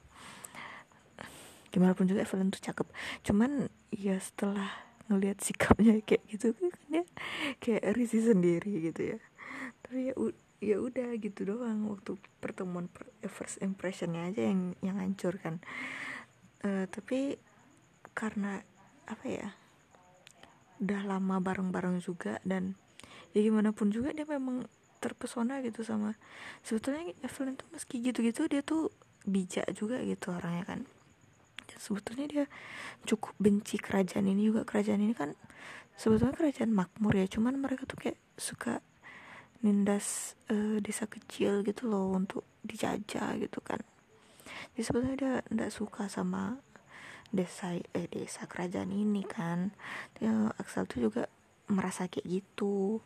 [1.74, 2.86] gimana pun juga Evelyn tuh cakep.
[3.26, 4.70] Cuman ya setelah
[5.10, 7.04] ngeliat sikapnya kayak gitu kan dia
[7.58, 9.18] kayak risih sendiri gitu ya.
[9.82, 10.14] Tapi ya
[10.62, 11.90] ya udah gitu doang.
[11.90, 15.58] Waktu pertemuan per, first impressionnya aja yang yang hancur kan.
[16.62, 17.36] Uh, tapi
[18.14, 18.62] karena
[19.04, 19.48] apa ya
[20.80, 22.78] udah lama bareng-bareng juga dan
[23.36, 24.64] ya gimana pun juga dia memang
[25.02, 26.16] terpesona gitu sama
[26.64, 28.88] sebetulnya Evelyn tuh meski gitu-gitu dia tuh
[29.28, 30.80] bijak juga gitu orangnya kan
[31.84, 32.44] sebetulnya dia
[33.04, 34.64] cukup benci kerajaan ini juga.
[34.64, 35.36] Kerajaan ini kan
[36.00, 37.28] sebetulnya kerajaan makmur ya.
[37.28, 38.80] Cuman mereka tuh kayak suka
[39.60, 43.80] nindas uh, desa kecil gitu loh untuk dijajah gitu kan.
[44.72, 46.60] Jadi sebetulnya dia nggak suka sama
[47.34, 49.72] desa eh desa kerajaan ini kan.
[50.20, 51.28] Dia Axel tuh juga
[51.68, 53.00] merasa kayak gitu.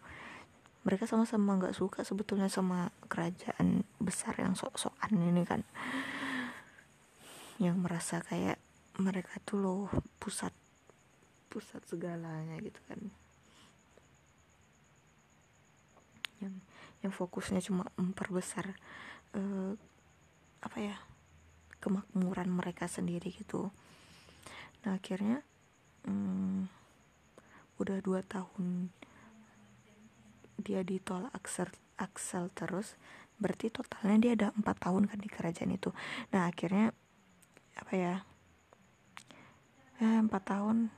[0.83, 5.63] Mereka sama-sama nggak suka sebetulnya sama kerajaan besar yang sok-sokan ini kan.
[7.63, 8.59] Yang merasa kayak
[8.99, 9.83] mereka tuh loh
[10.19, 10.51] pusat
[11.49, 13.01] pusat segalanya gitu kan.
[16.43, 16.55] Yang
[17.07, 18.75] yang fokusnya cuma memperbesar
[19.39, 19.73] uh,
[20.59, 20.97] apa ya
[21.79, 23.71] kemakmuran mereka sendiri gitu.
[24.83, 25.47] Nah akhirnya
[26.07, 26.67] um,
[27.79, 28.91] udah dua tahun
[30.59, 32.99] dia ditolak Axel, Axel terus
[33.39, 35.95] berarti totalnya dia ada empat tahun kan di kerajaan itu.
[36.35, 36.91] Nah akhirnya
[37.79, 38.15] apa ya
[40.03, 40.91] eh, empat tahun.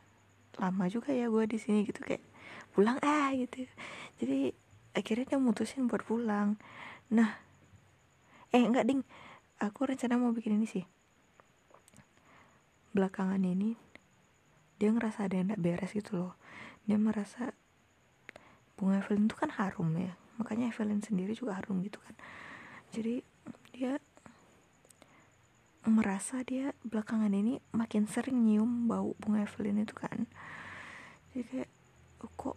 [0.61, 2.21] Lama juga ya gue di sini gitu kayak
[2.77, 3.67] pulang ah gitu.
[4.21, 4.53] Jadi
[4.93, 6.61] akhirnya dia mutusin buat pulang.
[7.15, 7.31] Nah
[8.53, 9.03] eh enggak ding.
[9.61, 10.85] Aku rencana mau bikin ini sih.
[12.97, 13.77] Belakangan ini
[14.81, 16.35] dia ngerasa ada yang gak beres gitu loh.
[16.89, 17.53] Dia merasa
[18.81, 20.17] bunga Evelyn itu kan harum ya.
[20.41, 22.17] Makanya Evelyn sendiri juga harum gitu kan.
[22.89, 23.21] Jadi
[23.77, 24.01] dia
[25.91, 30.31] merasa dia belakangan ini makin sering nyium bau bunga Evelyn itu kan.
[31.35, 31.71] Jadi kayak
[32.23, 32.57] oh, kok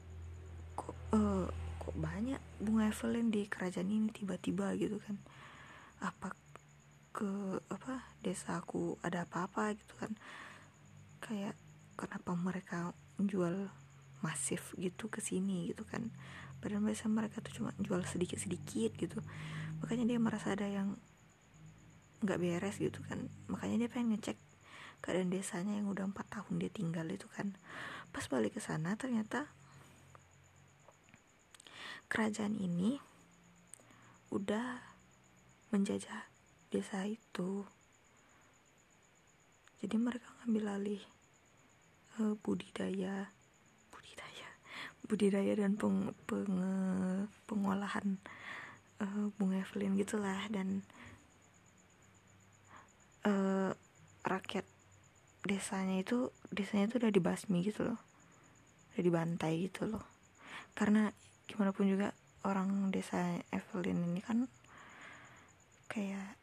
[0.78, 1.50] kok uh,
[1.82, 5.18] kok banyak bunga Evelyn di kerajaan ini tiba-tiba gitu kan.
[6.00, 6.34] Apa
[7.14, 10.12] ke apa desaku ada apa-apa gitu kan.
[11.22, 11.58] Kayak
[11.98, 12.80] kenapa mereka
[13.20, 13.70] jual
[14.24, 16.10] masif gitu ke sini gitu kan.
[16.64, 19.20] Padahal biasa mereka tuh cuma jual sedikit sedikit gitu.
[19.84, 20.96] Makanya dia merasa ada yang
[22.24, 23.28] nggak beres gitu kan.
[23.52, 24.40] Makanya dia pengen ngecek
[25.04, 27.54] keadaan desanya yang udah empat tahun dia tinggal itu kan.
[28.16, 29.52] Pas balik ke sana ternyata
[32.08, 32.98] kerajaan ini
[34.32, 34.82] udah
[35.70, 36.32] menjajah
[36.72, 37.68] desa itu.
[39.84, 41.04] Jadi mereka ngambil alih
[42.24, 43.28] uh, budidaya
[45.10, 46.56] budidaya dan peng, peng,
[47.44, 48.18] pengolahan
[49.04, 50.88] uh, bunga Evelyn gitulah dan
[53.28, 53.72] uh,
[54.24, 54.66] rakyat
[55.44, 58.00] desanya itu desanya itu udah dibasmi gitu loh.
[58.96, 60.04] Udah dibantai gitu loh.
[60.76, 61.12] Karena
[61.48, 62.16] gimana pun juga
[62.48, 64.48] orang desa Evelyn ini kan
[65.92, 66.40] kayak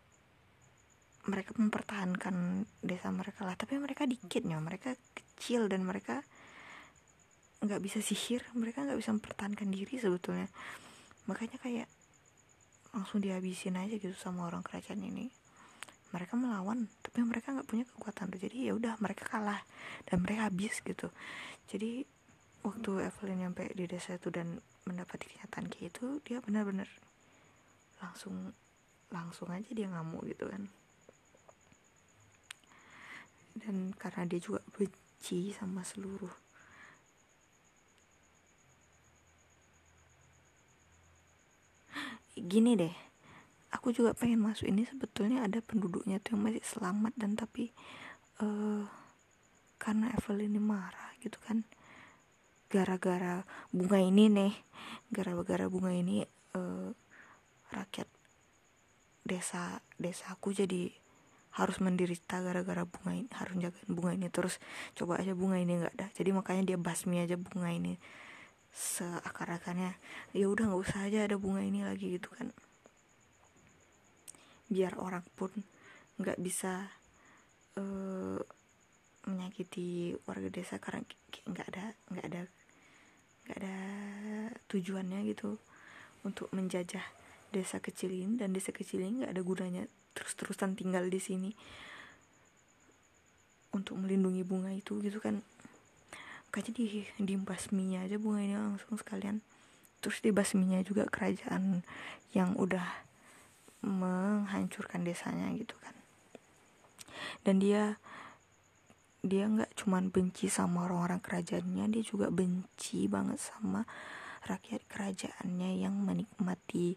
[1.29, 3.57] mereka mempertahankan desa mereka lah.
[3.57, 6.25] Tapi mereka dikit ya mereka kecil dan mereka
[7.61, 10.49] nggak bisa sihir mereka nggak bisa mempertahankan diri sebetulnya.
[11.29, 11.89] Makanya kayak
[12.91, 15.31] langsung dihabisin aja gitu sama orang kerajaan ini
[16.11, 18.41] mereka melawan tapi mereka nggak punya kekuatan tuh.
[18.41, 19.63] Jadi ya udah mereka kalah
[20.07, 21.09] dan mereka habis gitu.
[21.71, 22.03] Jadi
[22.67, 26.89] waktu Evelyn nyampe di desa itu dan mendapat kenyataan kayak itu dia benar-benar
[28.03, 28.53] langsung
[29.11, 30.67] langsung aja dia ngamuk gitu kan.
[33.55, 36.33] Dan karena dia juga benci sama seluruh
[42.41, 43.10] gini deh
[43.71, 47.71] aku juga pengen masuk ini sebetulnya ada penduduknya tuh yang masih selamat dan tapi
[48.43, 48.87] uh,
[49.79, 51.63] karena Evelyn ini marah gitu kan.
[52.71, 53.43] Gara-gara
[53.75, 54.55] bunga ini nih
[55.11, 56.23] gara-gara bunga ini
[56.55, 56.91] uh,
[57.75, 58.07] rakyat
[59.27, 60.91] desa desaku jadi
[61.51, 64.59] harus menderita gara-gara bunga ini harus jagain bunga ini terus.
[64.95, 66.07] Coba aja bunga ini nggak ada.
[66.15, 67.99] Jadi makanya dia basmi aja bunga ini
[68.71, 69.99] seakar-akarnya.
[70.35, 72.55] Ya udah nggak usah aja ada bunga ini lagi gitu kan
[74.71, 75.51] biar orang pun
[76.23, 76.87] nggak bisa
[77.75, 78.39] uh,
[79.27, 81.05] menyakiti warga desa karena
[81.45, 82.43] nggak ada nggak ada
[83.45, 83.77] nggak ada
[84.71, 85.59] tujuannya gitu
[86.23, 87.03] untuk menjajah
[87.51, 88.39] desa kecil ini.
[88.39, 89.83] Dan desa kecil ini nggak ada gunanya
[90.15, 91.51] terus-terusan tinggal di sini
[93.75, 95.43] untuk melindungi bunga itu gitu kan.
[96.51, 96.87] Kayaknya di
[97.19, 97.35] di
[97.99, 99.43] aja bunga ini langsung sekalian.
[100.01, 101.85] Terus di basminya juga kerajaan
[102.33, 103.10] yang udah
[103.81, 105.95] menghancurkan desanya gitu kan.
[107.45, 107.97] Dan dia
[109.21, 113.85] dia nggak cuman benci sama orang-orang kerajaannya dia juga benci banget sama
[114.49, 116.97] rakyat kerajaannya yang menikmati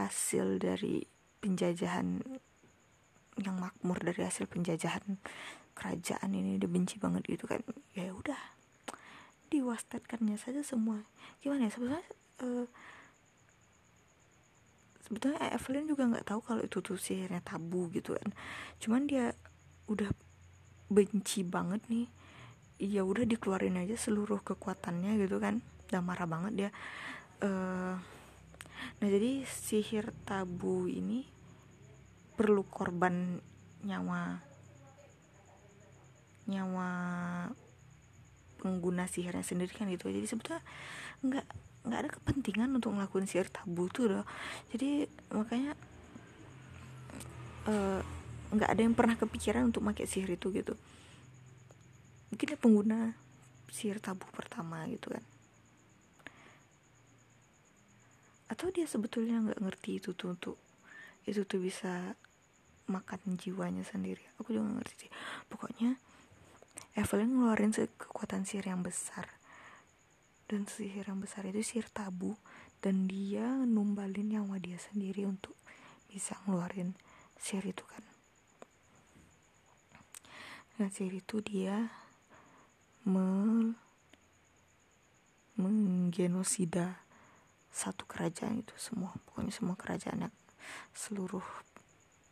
[0.00, 1.04] hasil dari
[1.44, 2.24] penjajahan
[3.36, 5.20] yang makmur dari hasil penjajahan
[5.76, 6.56] kerajaan ini.
[6.56, 7.60] Dia benci banget gitu kan.
[7.92, 8.38] Ya udah
[9.52, 11.04] diwastatkannya saja semua.
[11.44, 11.72] Gimana ya?
[11.76, 12.06] Sebenarnya
[12.40, 12.66] uh,
[15.02, 18.30] sebetulnya Evelyn juga nggak tahu kalau itu tuh sihirnya tabu gitu kan.
[18.78, 19.34] Cuman dia
[19.90, 20.08] udah
[20.88, 22.06] benci banget nih.
[22.82, 25.62] Ya udah dikeluarin aja seluruh kekuatannya gitu kan.
[25.90, 26.70] Udah marah banget dia.
[27.42, 27.98] Uh,
[28.98, 31.26] nah jadi sihir tabu ini
[32.38, 33.38] perlu korban
[33.82, 34.42] nyawa
[36.46, 36.90] nyawa
[38.62, 40.10] pengguna sihirnya sendiri kan gitu.
[40.10, 40.62] Jadi sebetulnya
[41.22, 41.46] nggak
[41.82, 44.24] nggak ada kepentingan untuk ngelakuin sihir tabu tuh loh.
[44.70, 45.74] Jadi makanya
[47.66, 48.00] eh,
[48.54, 50.74] nggak uh, ada yang pernah kepikiran untuk pakai sihir itu gitu.
[52.30, 53.12] Mungkin dia pengguna
[53.70, 55.24] sihir tabu pertama gitu kan.
[58.46, 60.56] Atau dia sebetulnya nggak ngerti itu tuh untuk
[61.26, 62.14] itu tuh bisa
[62.90, 64.22] makan jiwanya sendiri.
[64.42, 65.10] Aku juga gak ngerti sih.
[65.46, 65.94] Pokoknya
[66.98, 69.41] Evelyn ngeluarin kekuatan sihir yang besar
[70.52, 72.36] dan sihir yang besar itu sihir tabu
[72.84, 75.56] dan dia numbalin nyawa dia sendiri untuk
[76.12, 76.92] bisa ngeluarin
[77.40, 78.04] sihir itu kan.
[80.76, 81.88] Nah sihir itu dia
[83.08, 83.80] men
[85.56, 87.00] menggenosida
[87.72, 89.16] satu kerajaan itu semua.
[89.24, 90.28] Pokoknya semua kerajaannya
[90.92, 91.44] seluruh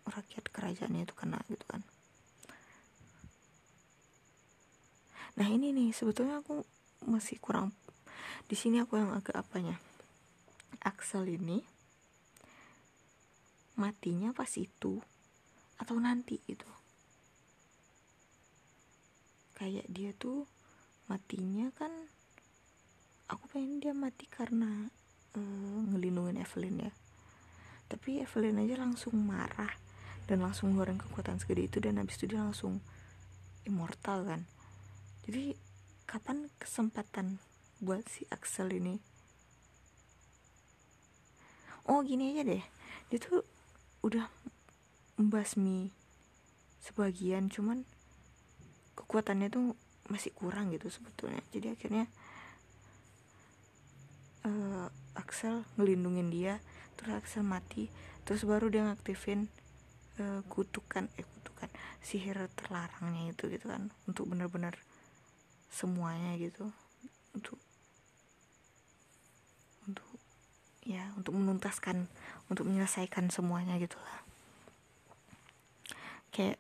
[0.05, 1.81] rakyat kerajaannya itu kena gitu kan.
[5.41, 6.61] Nah ini nih sebetulnya aku
[7.09, 7.73] masih kurang
[8.47, 9.79] di sini aku yang agak apanya?
[10.81, 11.63] Axel ini
[13.77, 15.01] matinya pas itu
[15.81, 16.69] atau nanti itu
[19.61, 20.49] kayak dia tuh
[21.09, 21.93] matinya kan
[23.29, 24.89] aku pengen dia mati karena
[25.37, 26.93] uh, ngelindungin Evelyn ya.
[27.93, 29.77] Tapi Evelyn aja langsung marah
[30.25, 32.81] dan langsung ngeluarin kekuatan segede itu dan habis itu dia langsung
[33.69, 34.49] immortal kan.
[35.29, 35.55] Jadi
[36.09, 37.37] kapan kesempatan
[37.81, 39.01] buat si Axel ini.
[41.89, 42.63] Oh gini aja deh.
[43.09, 43.43] Dia tuh
[44.05, 44.29] udah
[45.17, 45.91] membasmi
[46.81, 47.85] sebagian cuman
[48.97, 49.77] kekuatannya tuh
[50.13, 51.41] masih kurang gitu sebetulnya.
[51.51, 52.05] Jadi akhirnya
[54.45, 56.61] uh, Axel ngelindungin dia
[56.97, 57.89] terus Axel mati
[58.29, 59.49] terus baru dia ngaktifin
[60.21, 61.69] uh, kutukan eh kutukan
[62.05, 64.77] sihir terlarangnya itu gitu kan untuk bener-bener
[65.73, 66.69] semuanya gitu
[67.33, 67.57] untuk
[70.85, 72.09] ya untuk menuntaskan
[72.49, 74.19] untuk menyelesaikan semuanya gitu lah.
[76.33, 76.57] Kayak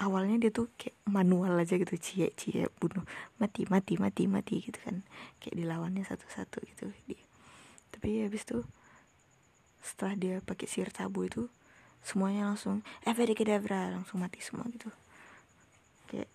[0.00, 3.04] awalnya dia tuh kayak manual aja gitu cie cie bunuh
[3.36, 5.06] mati mati mati mati gitu kan.
[5.38, 7.22] Kayak dilawannya satu-satu gitu dia.
[7.94, 8.64] Tapi habis tuh
[9.80, 11.48] setelah dia pakai sihir tabu itu
[12.04, 14.88] semuanya langsung Kedavra langsung mati semua gitu.
[16.08, 16.28] Kayak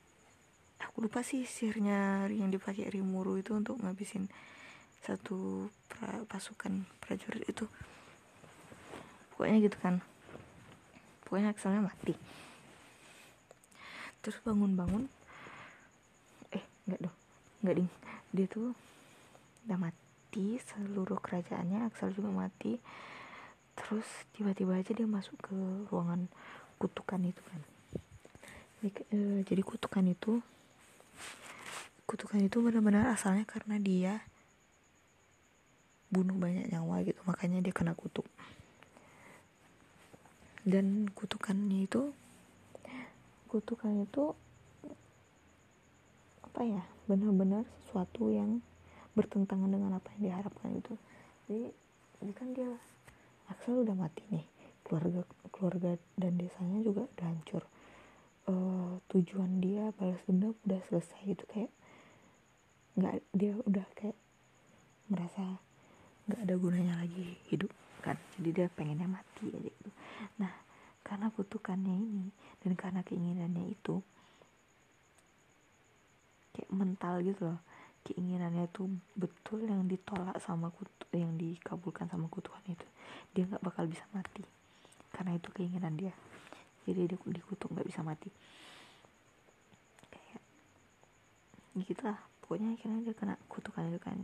[0.82, 4.30] aku lupa sih sihirnya yang dipakai Rimuru itu untuk ngabisin
[5.04, 7.66] satu pra, pasukan prajurit itu.
[9.36, 10.00] Pokoknya gitu kan.
[11.28, 12.16] Pokoknya akselnya mati.
[14.24, 15.12] Terus bangun-bangun.
[16.56, 17.16] Eh nggak dong.
[17.66, 17.90] Nggak ding.
[18.32, 18.72] Dia tuh
[19.66, 22.80] udah mati seluruh kerajaannya Axel juga mati.
[23.76, 25.58] Terus tiba-tiba aja dia masuk ke
[25.92, 26.32] ruangan
[26.80, 27.62] kutukan itu kan.
[28.80, 30.40] Jadi, e, jadi kutukan itu
[32.06, 34.14] kutukan itu benar-benar asalnya karena dia
[36.16, 38.24] bunuh banyak nyawa gitu makanya dia kena kutuk.
[40.64, 42.16] Dan kutukannya itu
[43.52, 44.32] kutukan itu
[46.42, 48.64] apa ya benar-benar sesuatu yang
[49.12, 50.96] bertentangan dengan apa yang diharapkan itu
[51.46, 51.68] jadi,
[52.20, 52.72] jadi kan dia
[53.46, 54.46] Axel udah mati nih
[54.82, 55.22] keluarga
[55.54, 57.64] keluarga dan desanya juga udah hancur.
[58.46, 61.74] Uh, tujuan dia balas dendam udah selesai itu kayak
[62.94, 64.18] nggak dia udah kayak
[65.10, 65.58] merasa
[66.26, 67.70] nggak ada gunanya lagi hidup
[68.02, 68.18] kan?
[68.38, 69.90] Jadi dia pengennya mati aja gitu.
[70.42, 70.54] Nah
[71.06, 72.26] karena kutukannya ini
[72.66, 74.02] dan karena keinginannya itu
[76.58, 77.62] kayak mental gitu loh.
[78.06, 82.86] Keinginannya tuh betul yang ditolak sama kutu yang dikabulkan sama kutukan itu
[83.34, 84.42] dia nggak bakal bisa mati.
[85.14, 86.14] Karena itu keinginan dia.
[86.86, 88.30] Jadi dia dikutuk nggak bisa mati.
[90.10, 90.42] Kayak
[91.86, 92.18] gitulah.
[92.46, 94.22] Pokoknya akhirnya dia kena kutukan itu kan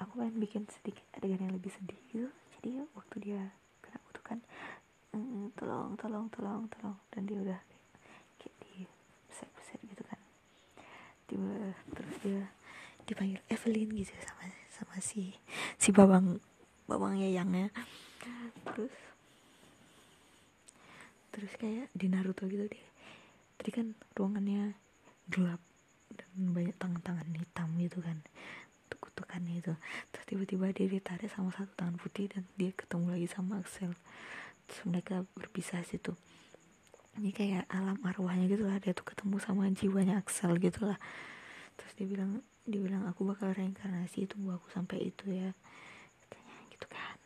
[0.00, 2.28] aku pengen bikin sedikit adegan yang lebih sedih gitu.
[2.58, 3.40] Jadi waktu dia
[3.84, 4.38] kena kutukan
[5.12, 6.96] mm, tolong tolong tolong tolong.
[7.12, 7.60] Dan dia udah
[8.40, 8.72] kayak di
[9.28, 10.20] beset beset gitu kan.
[11.28, 12.40] Tiba terus dia
[13.04, 15.36] dipanggil Evelyn gitu sama sama si
[15.76, 16.40] si babang
[16.88, 17.68] babang yayangnya.
[18.72, 18.94] Terus
[21.30, 22.84] terus kayak di Naruto gitu deh.
[23.60, 23.86] Tadi kan
[24.16, 24.72] ruangannya
[25.28, 25.60] gelap
[26.10, 28.18] dan banyak tangan-tangan hitam gitu kan
[29.20, 29.72] kutukannya itu.
[30.16, 33.92] Terus tiba-tiba dia ditarik sama satu tangan putih dan dia ketemu lagi sama Axel.
[34.64, 36.16] Terus mereka berpisah situ.
[37.20, 38.80] Ini kayak alam arwahnya gitu lah.
[38.80, 40.96] Dia tuh ketemu sama jiwanya Axel gitu lah.
[41.76, 45.52] Terus dia bilang dia bilang aku bakal reinkarnasi itu aku sampai itu ya.
[46.24, 47.18] Katanya gitu kan.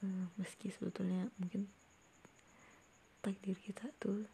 [0.00, 1.68] Uh, meski sebetulnya mungkin
[3.20, 4.24] takdir kita tuh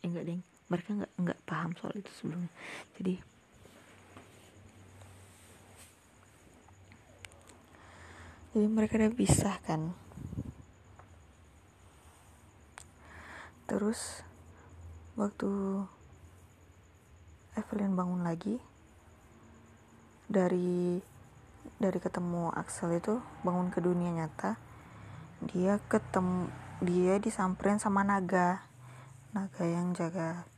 [0.00, 0.40] eh enggak deng.
[0.72, 2.48] Mereka nggak nggak paham soal itu sebelumnya.
[2.96, 3.35] Jadi
[8.56, 9.92] jadi mereka udah pisah kan.
[13.68, 14.24] Terus
[15.12, 15.84] waktu
[17.52, 18.56] Evelyn bangun lagi
[20.24, 21.04] dari
[21.76, 24.56] dari ketemu Axel itu bangun ke dunia nyata
[25.44, 26.48] dia ketemu
[26.80, 28.64] dia disamperin sama naga.
[29.36, 30.48] Naga yang jaga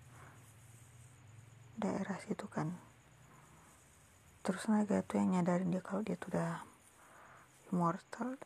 [1.75, 2.79] daerah situ kan.
[4.47, 6.68] Terus naga tuh yang nyadarin dia kalau dia tuh udah
[7.73, 8.37] immortal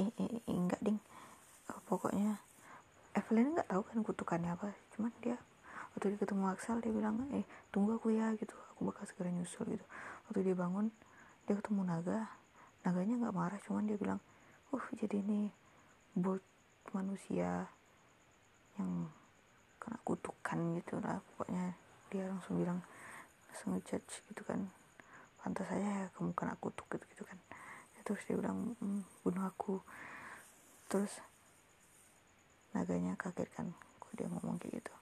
[0.00, 0.98] eh, eh, eh enggak ding.
[1.68, 2.40] Uh, pokoknya
[3.12, 4.72] Evelyn nggak tahu kan kutukannya apa.
[4.96, 5.36] Cuman dia
[5.92, 8.56] waktu dia ketemu Axel dia bilang eh tunggu aku ya gitu.
[8.74, 9.84] Aku bakal segera nyusul gitu.
[10.28, 10.88] Waktu dia bangun
[11.44, 12.32] dia ketemu naga.
[12.82, 14.18] Naganya nggak marah cuman dia bilang
[14.72, 15.52] uh jadi ini
[16.16, 16.42] buat
[16.96, 17.68] manusia
[18.80, 19.06] yang
[19.76, 21.20] kena kutukan gitu lah.
[21.20, 21.76] Pokoknya
[22.08, 22.80] dia langsung bilang
[23.52, 24.81] langsung ngejudge gitu kan
[25.42, 27.38] pantas saja ya kamu kena kutuk gitu gitu kan.
[28.06, 29.82] Terus dia bilang mm, bunuh aku.
[30.86, 31.18] Terus
[32.72, 34.94] naganya kaget kan kok dia ngomong kayak gitu.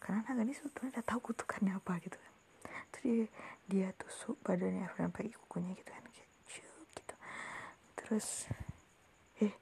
[0.00, 2.32] Karena naga ini sebetulnya udah tahu kutukannya apa gitu kan.
[2.92, 3.26] Terus dia,
[3.68, 6.28] dia tusuk badannya Evelyn pakai kukunya gitu kan kayak
[6.96, 7.14] gitu.
[7.96, 8.28] Terus
[9.40, 9.52] eh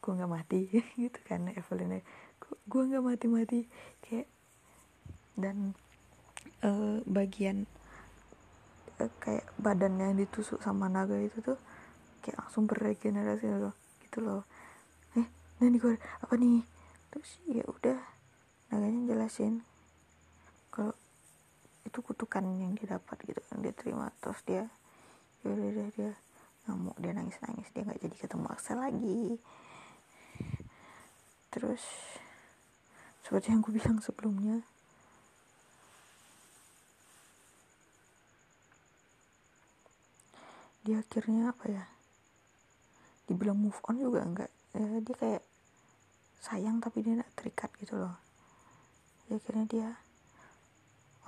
[0.00, 0.60] gue nggak mati
[1.04, 2.00] gitu kan Evelyn
[2.42, 3.60] gue nggak mati mati
[4.00, 4.28] kayak.
[5.32, 5.72] Dan
[6.60, 7.64] uh, bagian
[9.22, 11.58] kayak badannya yang ditusuk sama naga itu tuh
[12.22, 13.74] kayak langsung beregenerasi loh
[14.04, 14.42] gitu loh.
[15.18, 15.26] Eh
[15.58, 16.62] nanti gue apa nih?
[17.12, 17.98] Terus ya udah
[18.72, 19.60] naganya jelasin
[20.72, 20.96] kalau
[21.82, 24.08] itu kutukan yang dia dapat gitu yang dia terima.
[24.22, 24.64] Terus dia
[25.42, 26.10] ya udah dia, dia
[26.70, 29.22] ngamuk dia nangis nangis dia nggak jadi ketemu Axel lagi.
[31.52, 31.82] Terus
[33.26, 34.64] seperti yang gue bilang sebelumnya
[40.82, 41.84] dia akhirnya apa ya?
[43.30, 44.50] Dibilang move on juga enggak.
[44.74, 45.42] Ya, dia kayak
[46.42, 48.18] sayang tapi dia tidak terikat gitu loh.
[49.30, 49.88] Ya akhirnya dia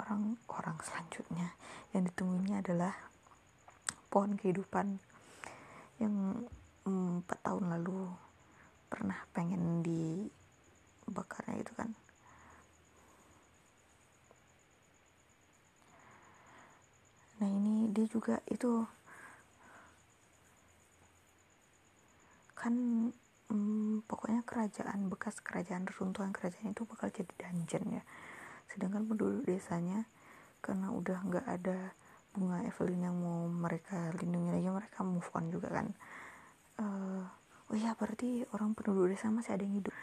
[0.02, 1.54] orang orang selanjutnya
[1.94, 2.94] yang ditemuinya adalah
[4.10, 4.98] pohon kehidupan
[6.02, 6.46] yang
[6.82, 8.10] empat tahun lalu
[8.90, 11.90] pernah pengen dibakarnya itu kan.
[17.38, 18.82] Nah ini dia juga itu
[22.64, 23.12] kan
[23.52, 28.02] hmm, pokoknya kerajaan bekas kerajaan runtuhan kerajaan itu bakal jadi dungeon ya.
[28.72, 30.08] Sedangkan penduduk desanya
[30.64, 31.92] karena udah nggak ada
[32.32, 35.92] bunga Evelyn yang mau mereka lindungi lagi mereka move on juga kan.
[36.80, 37.28] Uh,
[37.68, 39.96] oh iya berarti orang penduduk desa masih ada yang hidup.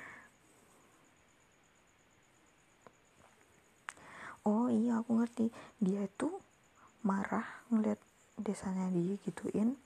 [4.45, 5.49] Oh iya aku ngerti.
[5.81, 6.29] Dia itu
[7.01, 7.97] marah ngeliat
[8.37, 9.81] desanya digituin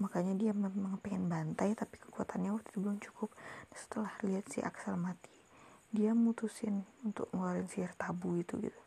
[0.00, 3.30] makanya dia memang pengen bantai tapi kekuatannya waktu itu belum cukup.
[3.74, 5.32] Setelah lihat si Aksel mati
[5.92, 8.80] dia mutusin untuk ngeluarin sihir tabu itu gitu.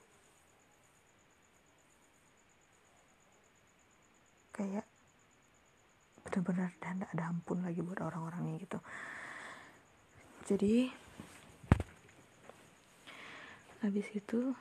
[4.57, 4.89] Kayak
[6.25, 8.79] benar-benar dan ada ampun lagi buat orang-orangnya gitu.
[10.49, 10.89] Jadi
[13.85, 14.57] habis itu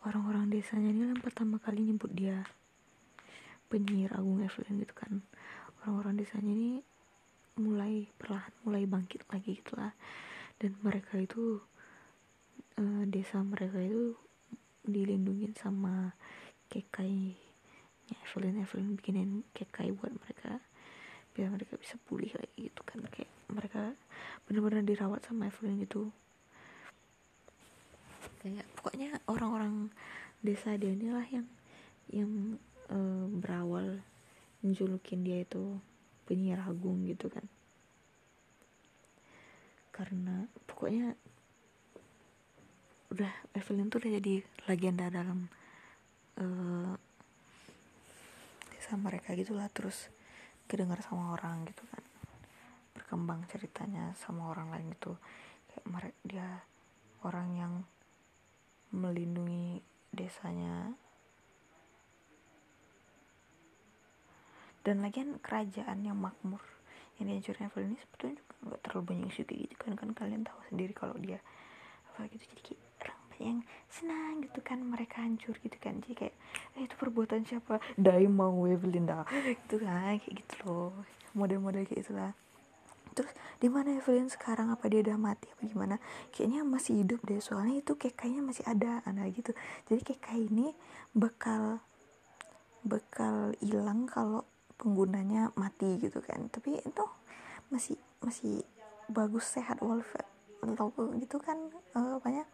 [0.00, 2.40] orang-orang desanya ini yang pertama kali nyebut dia
[3.68, 5.20] penyihir agung Evelyn gitu kan.
[5.84, 6.80] Orang-orang desanya ini
[7.60, 9.92] mulai perlahan mulai bangkit lagi gitulah
[10.56, 11.60] dan mereka itu
[12.80, 14.16] e, desa mereka itu
[14.88, 16.16] dilindungi sama
[16.72, 17.36] kekai
[18.10, 18.64] Evelyn.
[18.64, 20.64] Evelyn bikinin kekai buat mereka
[21.30, 23.04] biar mereka bisa pulih lagi gitu kan.
[23.12, 23.92] Kayak mereka
[24.48, 26.08] benar-benar dirawat sama Evelyn gitu
[28.40, 29.92] kayak pokoknya orang-orang
[30.40, 31.46] desa dia inilah yang
[32.08, 32.32] yang
[32.88, 32.98] e,
[33.36, 34.00] berawal
[34.64, 35.76] menjulukin dia itu
[36.24, 37.44] penyihir agung gitu kan.
[39.92, 41.12] Karena pokoknya
[43.12, 44.34] udah Evelyn tuh udah jadi
[44.64, 45.52] legenda dalam
[46.40, 46.46] e,
[48.72, 49.68] desa mereka gitulah.
[49.68, 50.08] Terus
[50.64, 52.02] kedengar sama orang gitu kan.
[52.96, 55.12] Berkembang ceritanya sama orang lain itu
[55.68, 56.48] kayak mereka dia
[57.20, 57.72] orang yang
[58.90, 60.94] melindungi desanya.
[64.80, 66.62] Dan lagian kerajaan yang makmur
[67.20, 69.92] yang dihancurin Evelyn ini sebetulnya juga nggak terlalu banyak isu kayak gitu kan.
[69.92, 71.38] Kan kalian tahu sendiri kalau dia
[72.10, 73.58] apa gitu jadi kayak orang yang
[73.92, 76.00] senang gitu kan mereka hancur gitu kan.
[76.00, 76.34] Jadi kayak
[76.80, 77.76] eh, itu perbuatan siapa?
[78.32, 79.28] Mau Evelyn dah.
[79.68, 80.92] Gitu kan kayak gitu loh.
[81.36, 82.32] Model-model kayak itulah
[83.12, 85.50] terus di mana Evelyn sekarang apa dia udah mati?
[85.52, 85.96] Apa gimana?
[86.32, 89.52] Kayaknya masih hidup deh soalnya itu kayak kayaknya masih ada anak gitu.
[89.90, 90.66] Jadi kayak kayak ini
[91.12, 91.82] bakal
[92.86, 94.46] bakal hilang kalau
[94.80, 96.48] penggunanya mati gitu kan.
[96.48, 97.04] Tapi itu
[97.70, 98.64] masih masih
[99.10, 100.26] bagus sehat walafiat
[101.20, 101.56] gitu kan
[101.96, 102.44] uh, apanya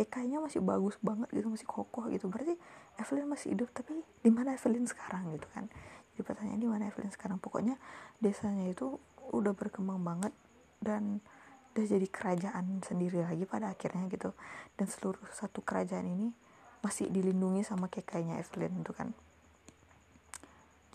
[0.00, 2.30] kayaknya masih bagus banget gitu masih kokoh gitu.
[2.32, 2.56] Berarti
[2.96, 5.68] Evelyn masih hidup tapi di mana Evelyn sekarang gitu kan?
[6.14, 7.36] Jadi pertanyaan di mana Evelyn sekarang?
[7.36, 7.76] Pokoknya
[8.16, 8.96] desanya itu
[9.30, 10.34] udah berkembang banget
[10.82, 11.22] dan
[11.70, 14.34] udah jadi kerajaan sendiri lagi pada akhirnya gitu.
[14.74, 16.34] Dan seluruh satu kerajaan ini
[16.80, 19.12] masih dilindungi sama kekainya Evelyn itu kan.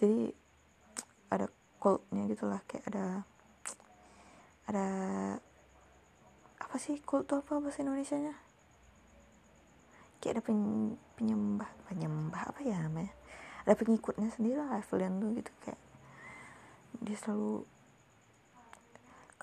[0.02, 0.34] Jadi
[1.32, 1.48] ada
[1.80, 3.06] cultnya gitulah kayak ada
[4.66, 4.88] ada
[6.58, 8.36] apa sih cult tuh apa bahasa Indonesia nya
[10.20, 10.58] kayak ada pen,
[11.14, 13.14] penyembah penyembah apa ya namanya?
[13.64, 15.82] Ada pengikutnya sendiri lah Evelyn tuh gitu kayak
[17.06, 17.64] dia selalu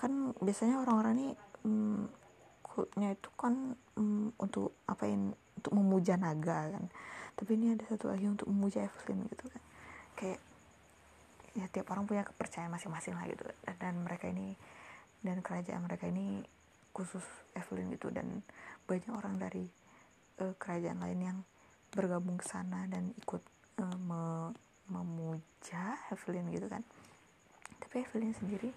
[0.03, 1.27] kan biasanya orang-orang ini
[1.63, 2.11] hmm,
[2.59, 6.91] kultnya itu kan hmm, untuk apa ini untuk memuja naga kan.
[7.39, 9.63] Tapi ini ada satu lagi untuk memuja Evelyn gitu kan.
[10.19, 10.39] Kayak
[11.55, 13.47] ya tiap orang punya kepercayaan masing-masing lah gitu.
[13.63, 14.59] Dan, dan mereka ini
[15.23, 16.43] dan kerajaan mereka ini
[16.91, 17.23] khusus
[17.55, 18.11] Evelyn gitu.
[18.11, 18.43] Dan
[18.83, 19.63] banyak orang dari
[20.43, 21.37] uh, kerajaan lain yang
[21.95, 23.39] bergabung ke sana dan ikut
[23.79, 24.51] uh, me
[24.91, 26.83] memuja Evelyn gitu kan.
[27.79, 28.67] Tapi Evelyn sendiri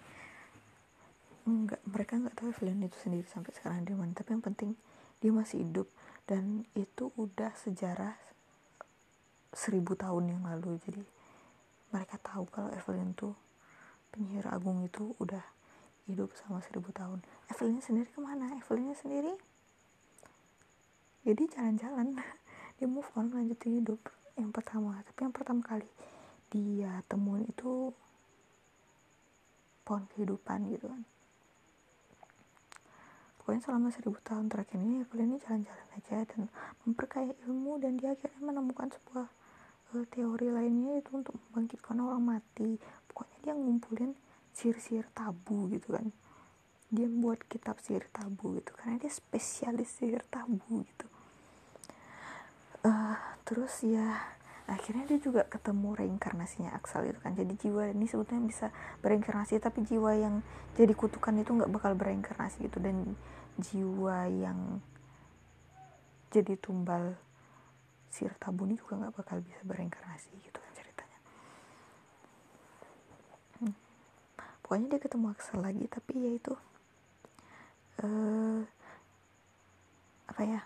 [1.47, 4.11] enggak mereka nggak tahu Evelyn itu sendiri sampai sekarang dia mana.
[4.11, 4.75] Tapi yang penting
[5.23, 5.87] dia masih hidup.
[6.27, 8.19] Dan itu udah sejarah
[9.55, 10.75] seribu tahun yang lalu.
[10.83, 11.01] Jadi
[11.95, 13.31] mereka tahu kalau Evelyn tuh
[14.11, 15.43] penyihir agung itu udah
[16.11, 17.23] hidup sama seribu tahun.
[17.47, 18.51] Evelyn sendiri ke mana?
[18.59, 19.31] Evelyn sendiri?
[21.23, 22.19] Jadi jalan-jalan.
[22.77, 23.97] Dia move on lanjutin hidup
[24.35, 24.99] yang pertama.
[25.01, 25.87] Tapi yang pertama kali
[26.47, 27.91] dia temuin itu
[29.83, 31.03] pohon kehidupan gitu kan
[33.47, 36.51] pokoknya selama seribu tahun terakhir ini Evelyn ini jalan-jalan aja dan
[36.83, 39.27] memperkaya ilmu dan dia akhirnya menemukan sebuah
[39.95, 42.75] uh, teori lainnya itu untuk membangkitkan orang mati.
[43.07, 44.11] Pokoknya dia ngumpulin
[44.51, 46.11] sihir-sihir tabu gitu kan.
[46.91, 51.07] Dia buat kitab sihir tabu gitu karena dia spesialis sihir tabu gitu.
[52.83, 53.15] Uh,
[53.47, 54.27] terus ya
[54.67, 57.31] akhirnya dia juga ketemu reinkarnasinya Aksal itu kan.
[57.31, 58.67] Jadi jiwa ini sebetulnya bisa
[58.99, 60.43] bereinkarnasi tapi jiwa yang
[60.75, 62.83] jadi kutukan itu nggak bakal bereinkarnasi gitu.
[62.83, 63.15] Dan
[63.57, 64.81] jiwa yang
[66.29, 67.17] jadi tumbal
[68.13, 71.19] sir tabuni juga nggak bakal bisa bereinkarnasi gitu kan ceritanya.
[73.57, 73.75] Hmm.
[74.61, 76.53] pokoknya dia ketemu Aksal lagi tapi ya itu
[78.05, 78.61] uh,
[80.27, 80.61] apa ya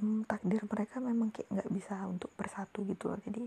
[0.00, 3.20] hmm, takdir mereka memang kayak nggak bisa untuk bersatu gitu loh.
[3.20, 3.44] Jadi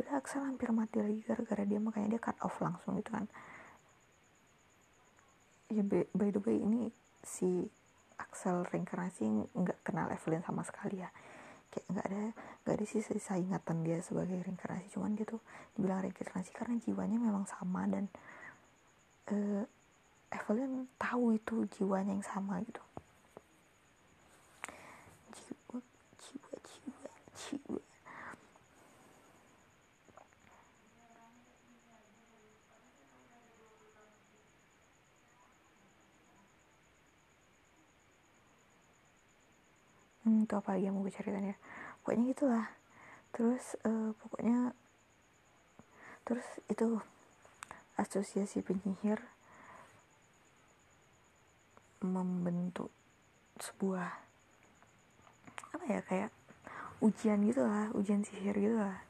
[0.00, 3.28] udah Axel hampir mati lagi gara-gara dia makanya dia cut off langsung gitu kan
[5.70, 6.90] ya by, the way ini
[7.22, 7.66] si
[8.16, 11.10] Axel reinkarnasi nggak kenal Evelyn sama sekali ya.
[11.68, 12.22] Kayak nggak ada
[12.64, 14.88] nggak ada sih sisa ingatan dia sebagai reinkarnasi.
[14.94, 15.42] Cuman dia tuh
[15.76, 18.08] dibilang reinkarnasi karena jiwanya memang sama dan
[19.34, 19.64] uh,
[20.32, 22.82] Evelyn tahu itu jiwanya yang sama gitu.
[27.36, 27.78] Jiwa
[40.26, 41.56] hmm, itu apa lagi yang mau gue ceritain ya.
[42.02, 42.66] Pokoknya gitulah.
[43.30, 44.74] Terus uh, pokoknya
[46.26, 46.98] terus itu
[47.94, 49.22] asosiasi penyihir
[52.02, 52.90] membentuk
[53.62, 54.10] sebuah
[55.72, 56.30] apa ya kayak
[57.00, 59.06] ujian gitu lah ujian sihir gitu lah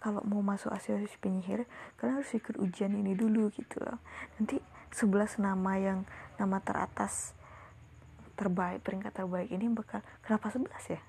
[0.00, 1.68] kalau mau masuk asosiasi penyihir
[2.00, 4.00] kalian harus ikut ujian ini dulu gitu loh.
[4.40, 4.56] Nanti
[4.96, 6.08] 11 nama yang
[6.40, 7.36] nama teratas
[8.40, 11.00] terbaik peringkat terbaik ini bakal kenapa 11 ya?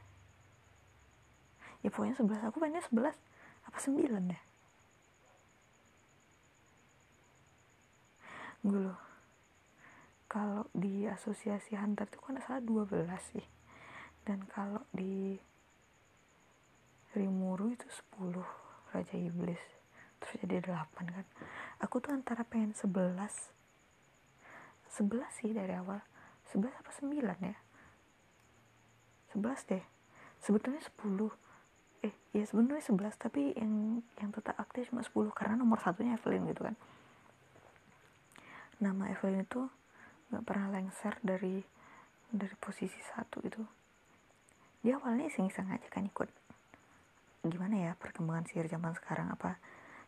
[1.81, 3.15] Ya pokoknya 11 aku pengennya 11
[3.71, 4.41] apa 9 ya?
[8.67, 8.99] Gue loh.
[10.27, 13.47] Kalau di asosiasi hunter itu kan salah 12 sih.
[14.27, 15.39] Dan kalau di
[17.15, 17.87] Rimuru itu
[18.19, 18.43] 10
[18.91, 19.63] Raja Iblis.
[20.19, 21.25] Terus jadi 8 kan.
[21.79, 23.55] Aku tuh antara pengen 11
[24.91, 26.03] 11 sih dari awal
[26.51, 27.57] 11 apa 9 ya?
[29.31, 29.83] 11 deh.
[30.43, 31.31] Sebetulnya 10
[32.01, 36.49] eh ya sebenarnya 11 tapi yang yang tetap aktif cuma 10 karena nomor satunya Evelyn
[36.49, 36.75] gitu kan.
[38.81, 39.69] Nama Evelyn itu
[40.33, 41.63] nggak pernah lengser dari
[42.31, 43.61] dari posisi satu itu
[44.81, 46.25] dia awalnya iseng-iseng aja kan ikut.
[47.45, 49.29] Gimana ya perkembangan sihir zaman sekarang?
[49.29, 49.61] Apa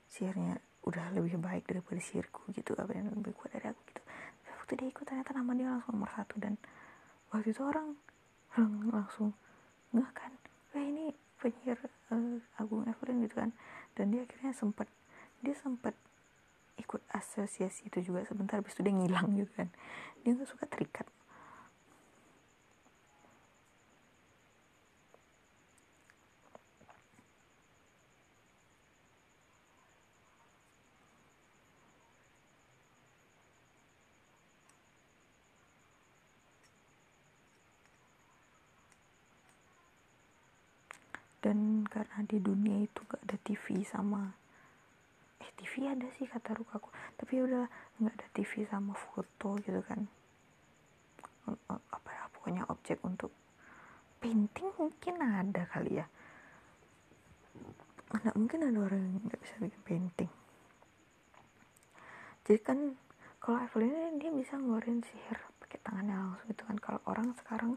[0.10, 0.58] sihirnya
[0.90, 2.74] udah lebih baik daripada sihirku gitu?
[2.74, 4.02] Apa yang lebih kuat dari aku gitu
[4.74, 6.42] waktu dia ikut ternyata nama dia langsung nomor satu.
[6.42, 6.58] Dan
[7.30, 7.94] waktu itu orang
[8.90, 9.38] langsung
[9.94, 10.34] nggak kan?
[10.74, 11.06] Eh ini
[11.38, 11.78] penyihir
[12.10, 13.54] uh, Agung Evelyn gitu kan.
[13.94, 14.90] Dan dia akhirnya sempat
[15.46, 15.94] dia sempat
[16.82, 18.26] ikut asosiasi itu juga.
[18.26, 19.70] Sebentar habis itu dia ngilang gitu kan.
[20.26, 21.06] Dia nggak suka terikat
[41.88, 44.44] karena di dunia itu gak ada TV sama
[45.44, 46.88] eh TV ada sih kata Rukaku
[47.20, 47.68] tapi udah
[48.00, 50.08] nggak ada TV sama foto gitu kan.
[51.68, 53.36] Apa ya pokoknya objek untuk
[54.24, 56.08] painting mungkin ada kali ya.
[58.16, 60.32] Nggak mungkin ada orang yang nggak bisa bikin painting.
[62.48, 62.80] Jadi kan
[63.44, 66.78] kalau Evelyn dia bisa ngeluarin sihir pakai tangannya langsung gitu kan.
[66.80, 67.76] Kalau orang sekarang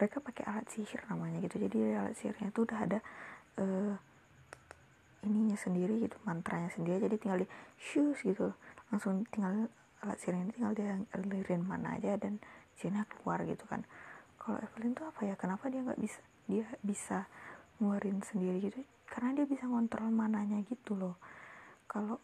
[0.00, 1.60] mereka pakai alat sihir namanya gitu.
[1.60, 2.98] Jadi alat sihirnya itu udah ada
[3.58, 3.94] uh,
[5.22, 7.02] ininya sendiri gitu mantranya sendiri.
[7.04, 7.48] Jadi tinggal di
[7.78, 8.54] shoes gitu.
[8.90, 9.68] Langsung tinggal
[10.02, 12.42] alat sihir ini tinggal dia alirin mana aja dan
[12.78, 13.86] sihirnya keluar gitu kan.
[14.38, 15.34] Kalau Evelyn tuh apa ya?
[15.38, 16.20] Kenapa dia nggak bisa
[16.50, 17.30] dia bisa
[17.78, 18.78] ngeluarin sendiri gitu?
[19.06, 21.16] Karena dia bisa ngontrol mananya gitu loh.
[21.86, 22.18] Kalau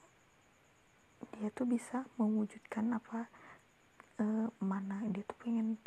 [1.39, 3.31] dia tuh bisa mewujudkan apa
[4.23, 5.79] uh, mana dia tuh pengen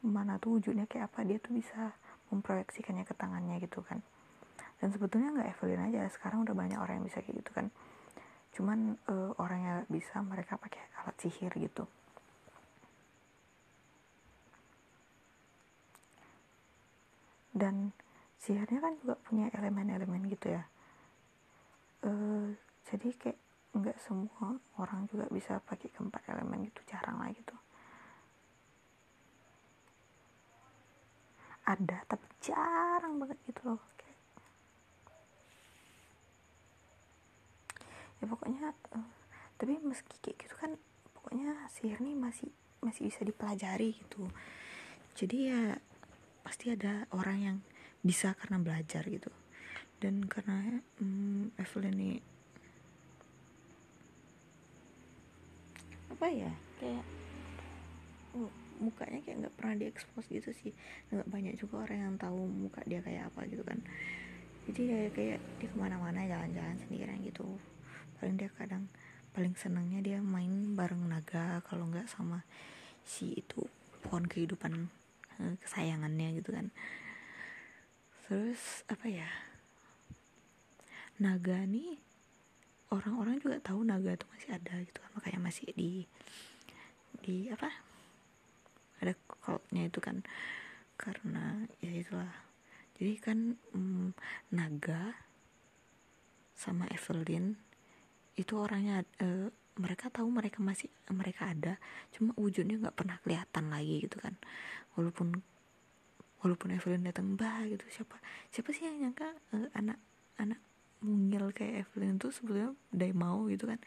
[0.00, 1.94] mana tuh wujudnya kayak apa dia tuh bisa
[2.32, 4.00] memproyeksikannya ke tangannya gitu kan
[4.80, 7.66] dan sebetulnya nggak Evelyn aja sekarang udah banyak orang yang bisa kayak gitu kan.
[8.56, 11.84] Cuman uh, orang yang bisa mereka pakai alat sihir gitu.
[17.52, 17.92] Dan
[18.40, 20.64] sihirnya kan juga punya elemen-elemen gitu ya.
[22.00, 22.56] Uh,
[22.88, 23.38] jadi kayak
[23.76, 27.52] nggak semua orang juga bisa pakai keempat elemen itu jarang lah gitu.
[31.68, 33.99] Ada tapi jarang banget gitu loh
[38.20, 39.08] ya pokoknya uh,
[39.56, 40.76] tapi meski kayak gitu kan
[41.16, 42.48] pokoknya sihir nih masih
[42.80, 44.28] masih bisa dipelajari gitu.
[45.12, 45.76] Jadi ya
[46.40, 47.56] pasti ada orang yang
[48.00, 49.28] bisa karena belajar gitu.
[50.00, 52.12] Dan karena um, Evelyn ini
[56.08, 57.04] apa ya kayak
[58.80, 60.72] mukanya kayak nggak pernah diekspos gitu sih.
[61.12, 63.76] Nggak banyak juga orang yang tahu muka dia kayak apa gitu kan.
[64.72, 67.44] Jadi ya kayak dia ke mana-mana jalan-jalan sendirian gitu
[68.20, 68.84] paling dia kadang
[69.32, 72.44] paling senangnya dia main bareng naga kalau nggak sama
[73.06, 73.64] si itu
[74.04, 74.92] pohon kehidupan
[75.40, 76.68] eh, kesayangannya gitu kan.
[78.28, 79.26] Terus apa ya
[81.16, 81.98] naga nih
[82.92, 85.10] orang-orang juga tahu naga itu masih ada gitu kan.
[85.16, 86.04] Makanya masih di
[87.24, 87.72] di apa
[89.00, 90.20] ada cultnya itu kan.
[91.00, 92.34] Karena ya itulah.
[93.00, 94.12] Jadi kan mm,
[94.52, 95.16] naga
[96.52, 97.56] sama Evelyn
[98.40, 101.76] itu orangnya uh, mereka tahu mereka masih mereka ada
[102.12, 104.34] cuma wujudnya nggak pernah kelihatan lagi gitu kan.
[104.96, 105.36] Walaupun
[106.40, 108.16] walaupun Evelyn datang bah gitu siapa
[108.48, 110.00] siapa sih yang nyangka uh, anak
[110.40, 110.60] anak
[111.04, 113.80] mungil kayak Evelyn tuh sebetulnya dari mau gitu kan.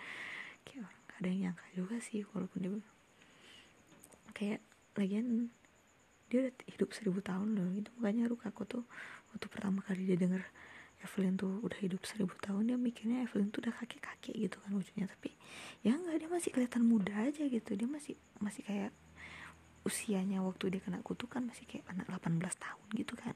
[0.62, 2.72] Kayak orang ada yang nyangka juga sih walaupun dia
[4.34, 4.62] kayak
[4.98, 5.50] lagian
[6.34, 8.84] dia udah hidup seribu tahun loh itu makanya Rukaku tuh
[9.30, 10.42] waktu pertama kali dia denger
[11.04, 15.06] Evelyn tuh udah hidup seribu tahun dia mikirnya Evelyn tuh udah kakek-kakek gitu kan wujudnya
[15.12, 15.36] tapi
[15.84, 17.72] ya enggak dia masih kelihatan muda aja gitu.
[17.76, 18.92] Dia masih masih kayak
[19.84, 23.36] usianya waktu dia kena kutukan masih kayak anak 18 tahun gitu kan.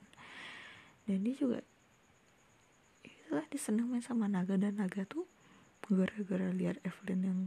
[1.03, 1.59] Dan dia juga
[3.03, 4.55] itulah dia seneng main sama naga.
[4.55, 5.27] Dan naga tuh
[5.87, 7.39] gara-gara lihat Evelyn yang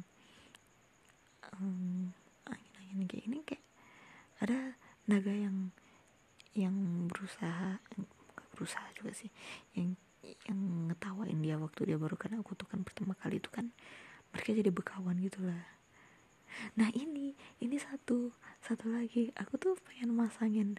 [1.56, 2.12] um,
[2.48, 3.64] angin-angin kayak ini kayak
[4.40, 4.76] ada
[5.08, 5.72] naga yang
[6.56, 7.78] yang berusaha
[8.56, 9.30] berusaha juga sih
[9.76, 13.72] yang yang ngetawain dia waktu dia baru kena kutukan pertama kali itu kan
[14.30, 15.64] mereka jadi bekawan gitu lah.
[16.76, 19.32] Nah ini ini satu satu lagi.
[19.38, 20.76] Aku tuh pengen masangin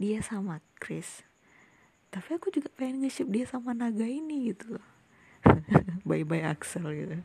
[0.00, 1.22] dia sama Chris.
[2.12, 4.80] Tapi aku juga pengen nge dia sama naga ini gitu.
[6.08, 7.18] Bye bye Axel gitu.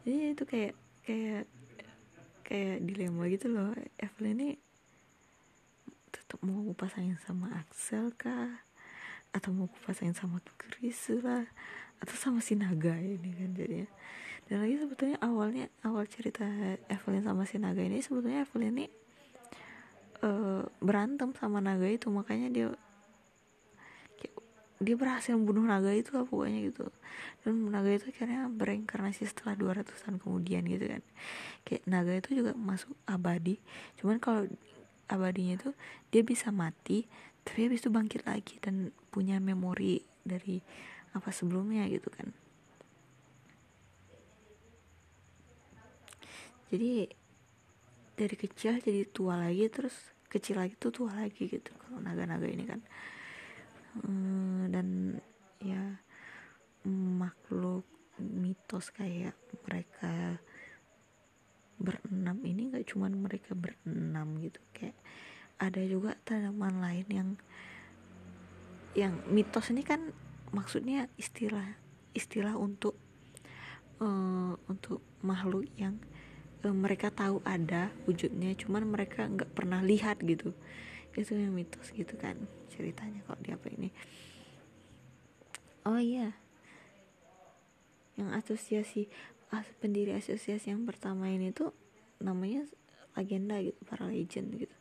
[0.00, 0.74] Jadi itu kayak
[1.04, 1.44] kayak
[2.46, 3.70] kayak dilema gitu loh.
[4.00, 4.48] Evelyn ini
[6.30, 8.62] tetap mau aku pasangin sama Axel kah?
[9.34, 11.42] Atau mau aku pasangin sama Chris lah?
[11.98, 13.90] Atau sama si Naga ini kan jadinya.
[14.46, 16.46] Dan lagi sebetulnya awalnya awal cerita
[16.86, 18.86] Evelyn sama si Naga ini sebetulnya Evelyn ini
[20.22, 22.06] uh, berantem sama Naga itu.
[22.14, 22.70] Makanya dia
[24.80, 26.88] dia berhasil membunuh naga itu lah pokoknya gitu.
[27.44, 31.02] Dan naga itu akhirnya bereinkarnasi setelah 200 tahun kemudian gitu kan.
[31.68, 33.60] Kayak naga itu juga masuk abadi.
[34.00, 34.48] Cuman kalau
[35.10, 35.70] abadinya itu
[36.14, 37.10] dia bisa mati
[37.42, 40.62] tapi habis itu bangkit lagi dan punya memori dari
[41.16, 42.30] apa sebelumnya gitu kan.
[46.70, 47.10] Jadi
[48.14, 49.96] dari kecil jadi tua lagi terus
[50.30, 52.80] kecil lagi tuh tua lagi gitu kalau naga-naga ini kan.
[53.98, 55.18] Hmm, dan
[55.58, 55.98] ya
[56.86, 57.82] makhluk
[58.20, 59.34] mitos kayak
[59.66, 60.38] mereka
[61.80, 64.96] berenam ini nggak cuman mereka berenam gitu kayak
[65.60, 67.30] ada juga tanaman lain yang
[68.94, 70.12] yang mitos ini kan
[70.50, 71.78] maksudnya istilah
[72.12, 72.98] istilah untuk
[74.02, 76.00] uh, untuk makhluk yang
[76.66, 80.56] uh, mereka tahu ada wujudnya cuman mereka nggak pernah lihat gitu.
[81.14, 82.38] Itu yang mitos gitu kan
[82.72, 83.88] ceritanya kalau di apa ini.
[85.86, 86.34] Oh iya.
[88.18, 89.02] Yang asosiasi
[89.50, 91.74] as, pendiri asosiasi yang pertama ini tuh
[92.22, 92.62] namanya
[93.18, 94.76] legenda gitu para legend gitu.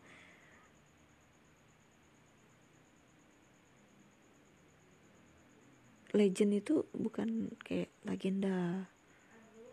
[6.09, 8.89] Legend itu bukan kayak legenda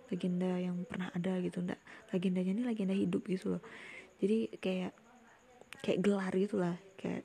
[0.06, 1.81] legenda yang pernah ada gitu enggak
[2.12, 3.62] legendanya ini legenda hidup gitu loh.
[4.20, 4.93] Jadi kayak
[5.85, 7.24] kayak gelar gitu lah kayak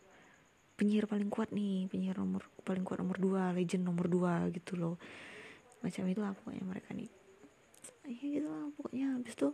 [0.76, 4.95] penyihir paling kuat nih penyihir nomor paling kuat nomor dua legend nomor dua gitu loh.
[5.84, 7.20] Macam itu lah pokoknya mereka nih
[8.06, 9.18] iya gitu lah pokoknya.
[9.18, 9.53] Habis tuh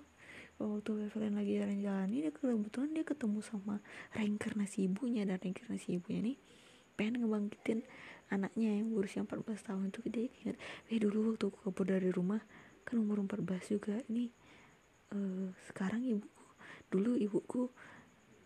[0.58, 3.78] waktu Evelyn lagi jalan-jalan ini kebetulan dia ketemu sama
[4.18, 6.38] reinkarnasi ibunya dan reinkarnasi ibunya nih
[6.98, 7.86] pengen ngebangkitin
[8.34, 9.94] anaknya yang berusia 14 tahun.
[9.94, 10.58] Itu dia ingat
[10.90, 12.42] eh dulu waktu aku kabur dari rumah
[12.88, 13.96] kan umur 14 juga.
[14.10, 14.26] Ini
[15.14, 16.44] uh, sekarang ibuku
[16.88, 17.68] dulu ibuku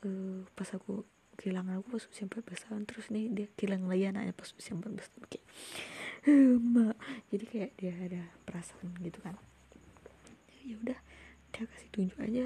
[0.03, 1.05] uh, pas aku
[1.37, 2.81] kehilangan aku pas usia 14 tahun.
[2.89, 5.25] Terus nih dia kehilangan lagi anaknya pas usia 14 tahun.
[5.31, 5.47] Kayak
[6.59, 6.95] mbak.
[7.31, 9.39] Jadi kayak dia ada perasaan gitu kan
[10.65, 10.99] ya udah
[11.51, 12.45] dia kasih tunjuk aja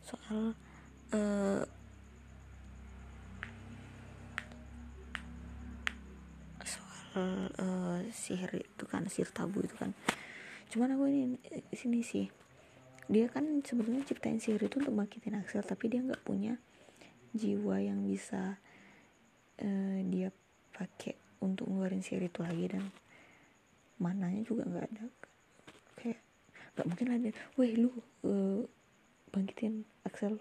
[0.00, 0.54] soal
[1.12, 1.64] uh,
[6.64, 9.90] soal uh, sihir itu kan sihir tabu itu kan.
[10.70, 11.36] Cuman aku ini
[11.74, 12.30] sini sih
[13.10, 16.54] dia kan sebetulnya ciptain sihir itu untuk bangkitin Axel tapi dia nggak punya
[17.34, 18.54] jiwa yang bisa
[19.58, 20.30] uh, dia
[20.70, 22.86] pakai untuk ngeluarin sihir itu lagi dan
[23.98, 25.04] mananya juga nggak ada
[26.80, 27.18] nggak mungkin lah
[27.60, 27.92] weh lu
[28.24, 28.64] uh,
[29.28, 30.40] bangkitin Axel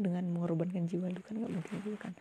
[0.00, 1.36] dengan mengorbankan jiwa lu kan?
[1.36, 2.14] Nggak mungkin juga kan?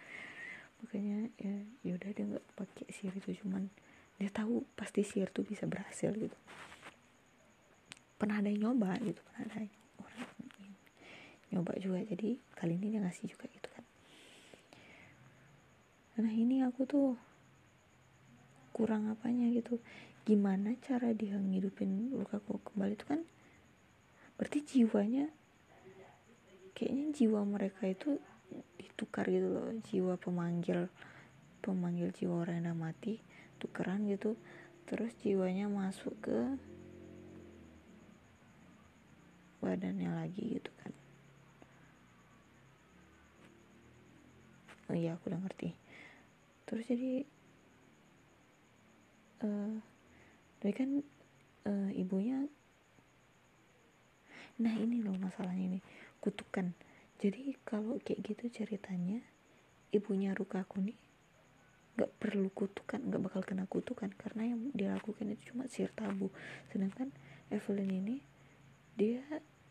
[0.84, 1.56] Makanya ya
[1.88, 3.72] yaudah dia nggak pakai sihir itu cuman
[4.20, 6.36] dia tahu pasti sihir tuh bisa berhasil gitu.
[8.20, 9.24] Pernah ada yang nyoba gitu.
[9.32, 10.28] Pernah ada yang orang
[11.56, 13.86] nyoba juga jadi kali ini dia ngasih juga gitu kan?
[16.20, 17.16] Nah ini aku tuh
[18.76, 19.80] kurang apanya gitu.
[20.28, 23.24] Gimana cara dia ngidupin lukaku kembali itu kan
[24.38, 25.34] berarti jiwanya
[26.78, 28.22] kayaknya jiwa mereka itu
[28.78, 29.74] ditukar gitu loh.
[29.82, 30.88] Jiwa pemanggil
[31.66, 33.18] pemanggil jiwa orang yang mati
[33.58, 34.38] tukeran gitu.
[34.86, 36.38] Terus jiwanya masuk ke
[39.58, 40.94] badannya lagi gitu kan.
[44.88, 45.74] Oh iya aku udah ngerti.
[46.70, 47.26] Terus jadi
[49.44, 49.76] uh,
[50.62, 50.90] tapi kan
[51.68, 52.48] uh, ibunya
[54.58, 55.80] nah ini loh masalahnya ini
[56.22, 56.74] kutukan.
[57.18, 59.22] Jadi kalau kayak gitu ceritanya
[59.90, 60.98] ibunya Rukaku nih
[61.98, 66.30] nggak perlu kutukan nggak bakal kena kutukan karena yang dilakukan itu cuma sihir tabu.
[66.70, 67.10] Sedangkan
[67.50, 68.16] Evelyn ini
[68.94, 69.22] dia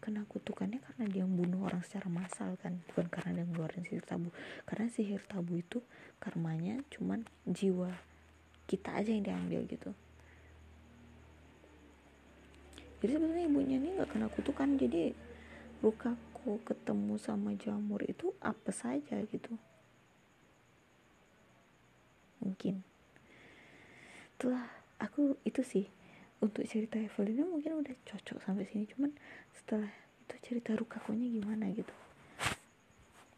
[0.02, 4.34] kena kutukannya karena dia membunuh orang secara massal kan bukan karena dia ngeluarin sihir tabu.
[4.66, 5.78] Karena sihir tabu itu
[6.18, 7.94] karmanya cuman jiwa
[8.66, 9.94] kita aja yang diambil gitu
[12.96, 14.68] jadi sebenarnya ibunya ini nggak kena kutukan.
[14.80, 15.12] Jadi
[15.84, 19.52] lukaku ketemu sama jamur itu apa saja gitu.
[22.40, 22.80] Mungkin.
[24.40, 24.64] Telah
[24.96, 25.84] aku itu sih
[26.40, 28.88] untuk cerita Evelyn mungkin udah cocok sampai sini.
[28.88, 29.12] Cuman
[29.52, 29.92] setelah
[30.24, 31.92] itu cerita Rukakonya gimana gitu.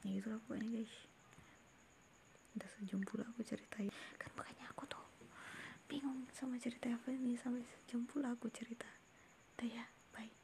[0.07, 0.95] Ya gitu lah pokoknya guys.
[2.55, 3.91] Udah sejam pula aku ceritain.
[4.23, 5.03] Kan makanya aku tuh
[5.91, 7.35] bingung sama cerita Evelyn ini.
[7.35, 8.87] Sampai sejam pula aku cerita
[9.59, 10.31] udah ya bye